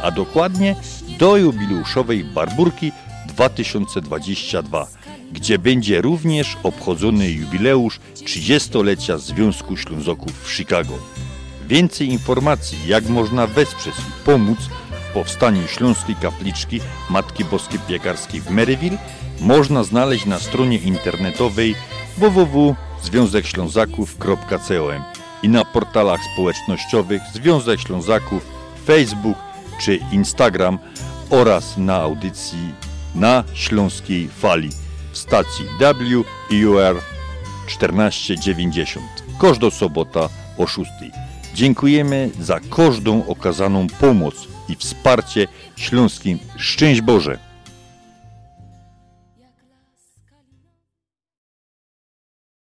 [0.03, 0.77] a dokładnie
[1.19, 2.93] do jubileuszowej Barburki
[3.27, 4.87] 2022,
[5.33, 10.99] gdzie będzie również obchodzony jubileusz 30-lecia Związku Ślązoków w Chicago.
[11.69, 14.59] Więcej informacji, jak można wesprzeć i pomóc
[15.11, 16.81] w powstaniu Śląskiej Kapliczki
[17.11, 18.99] Matki Boskiej Piekarskiej w Maryville,
[19.41, 21.75] można znaleźć na stronie internetowej
[23.02, 25.02] www.związekślązaków.com
[25.43, 28.47] i na portalach społecznościowych Związek Ślązaków,
[28.86, 29.39] Facebook
[29.81, 30.78] czy Instagram
[31.31, 32.74] oraz na audycji
[33.14, 34.70] na Śląskiej Fali
[35.12, 37.01] w stacji WUR
[37.66, 39.06] 1490.
[39.40, 40.28] Każda sobota
[40.59, 40.90] o 6.
[41.55, 44.35] Dziękujemy za każdą okazaną pomoc
[44.68, 46.39] i wsparcie śląskim.
[46.56, 47.45] Szczęść Boże!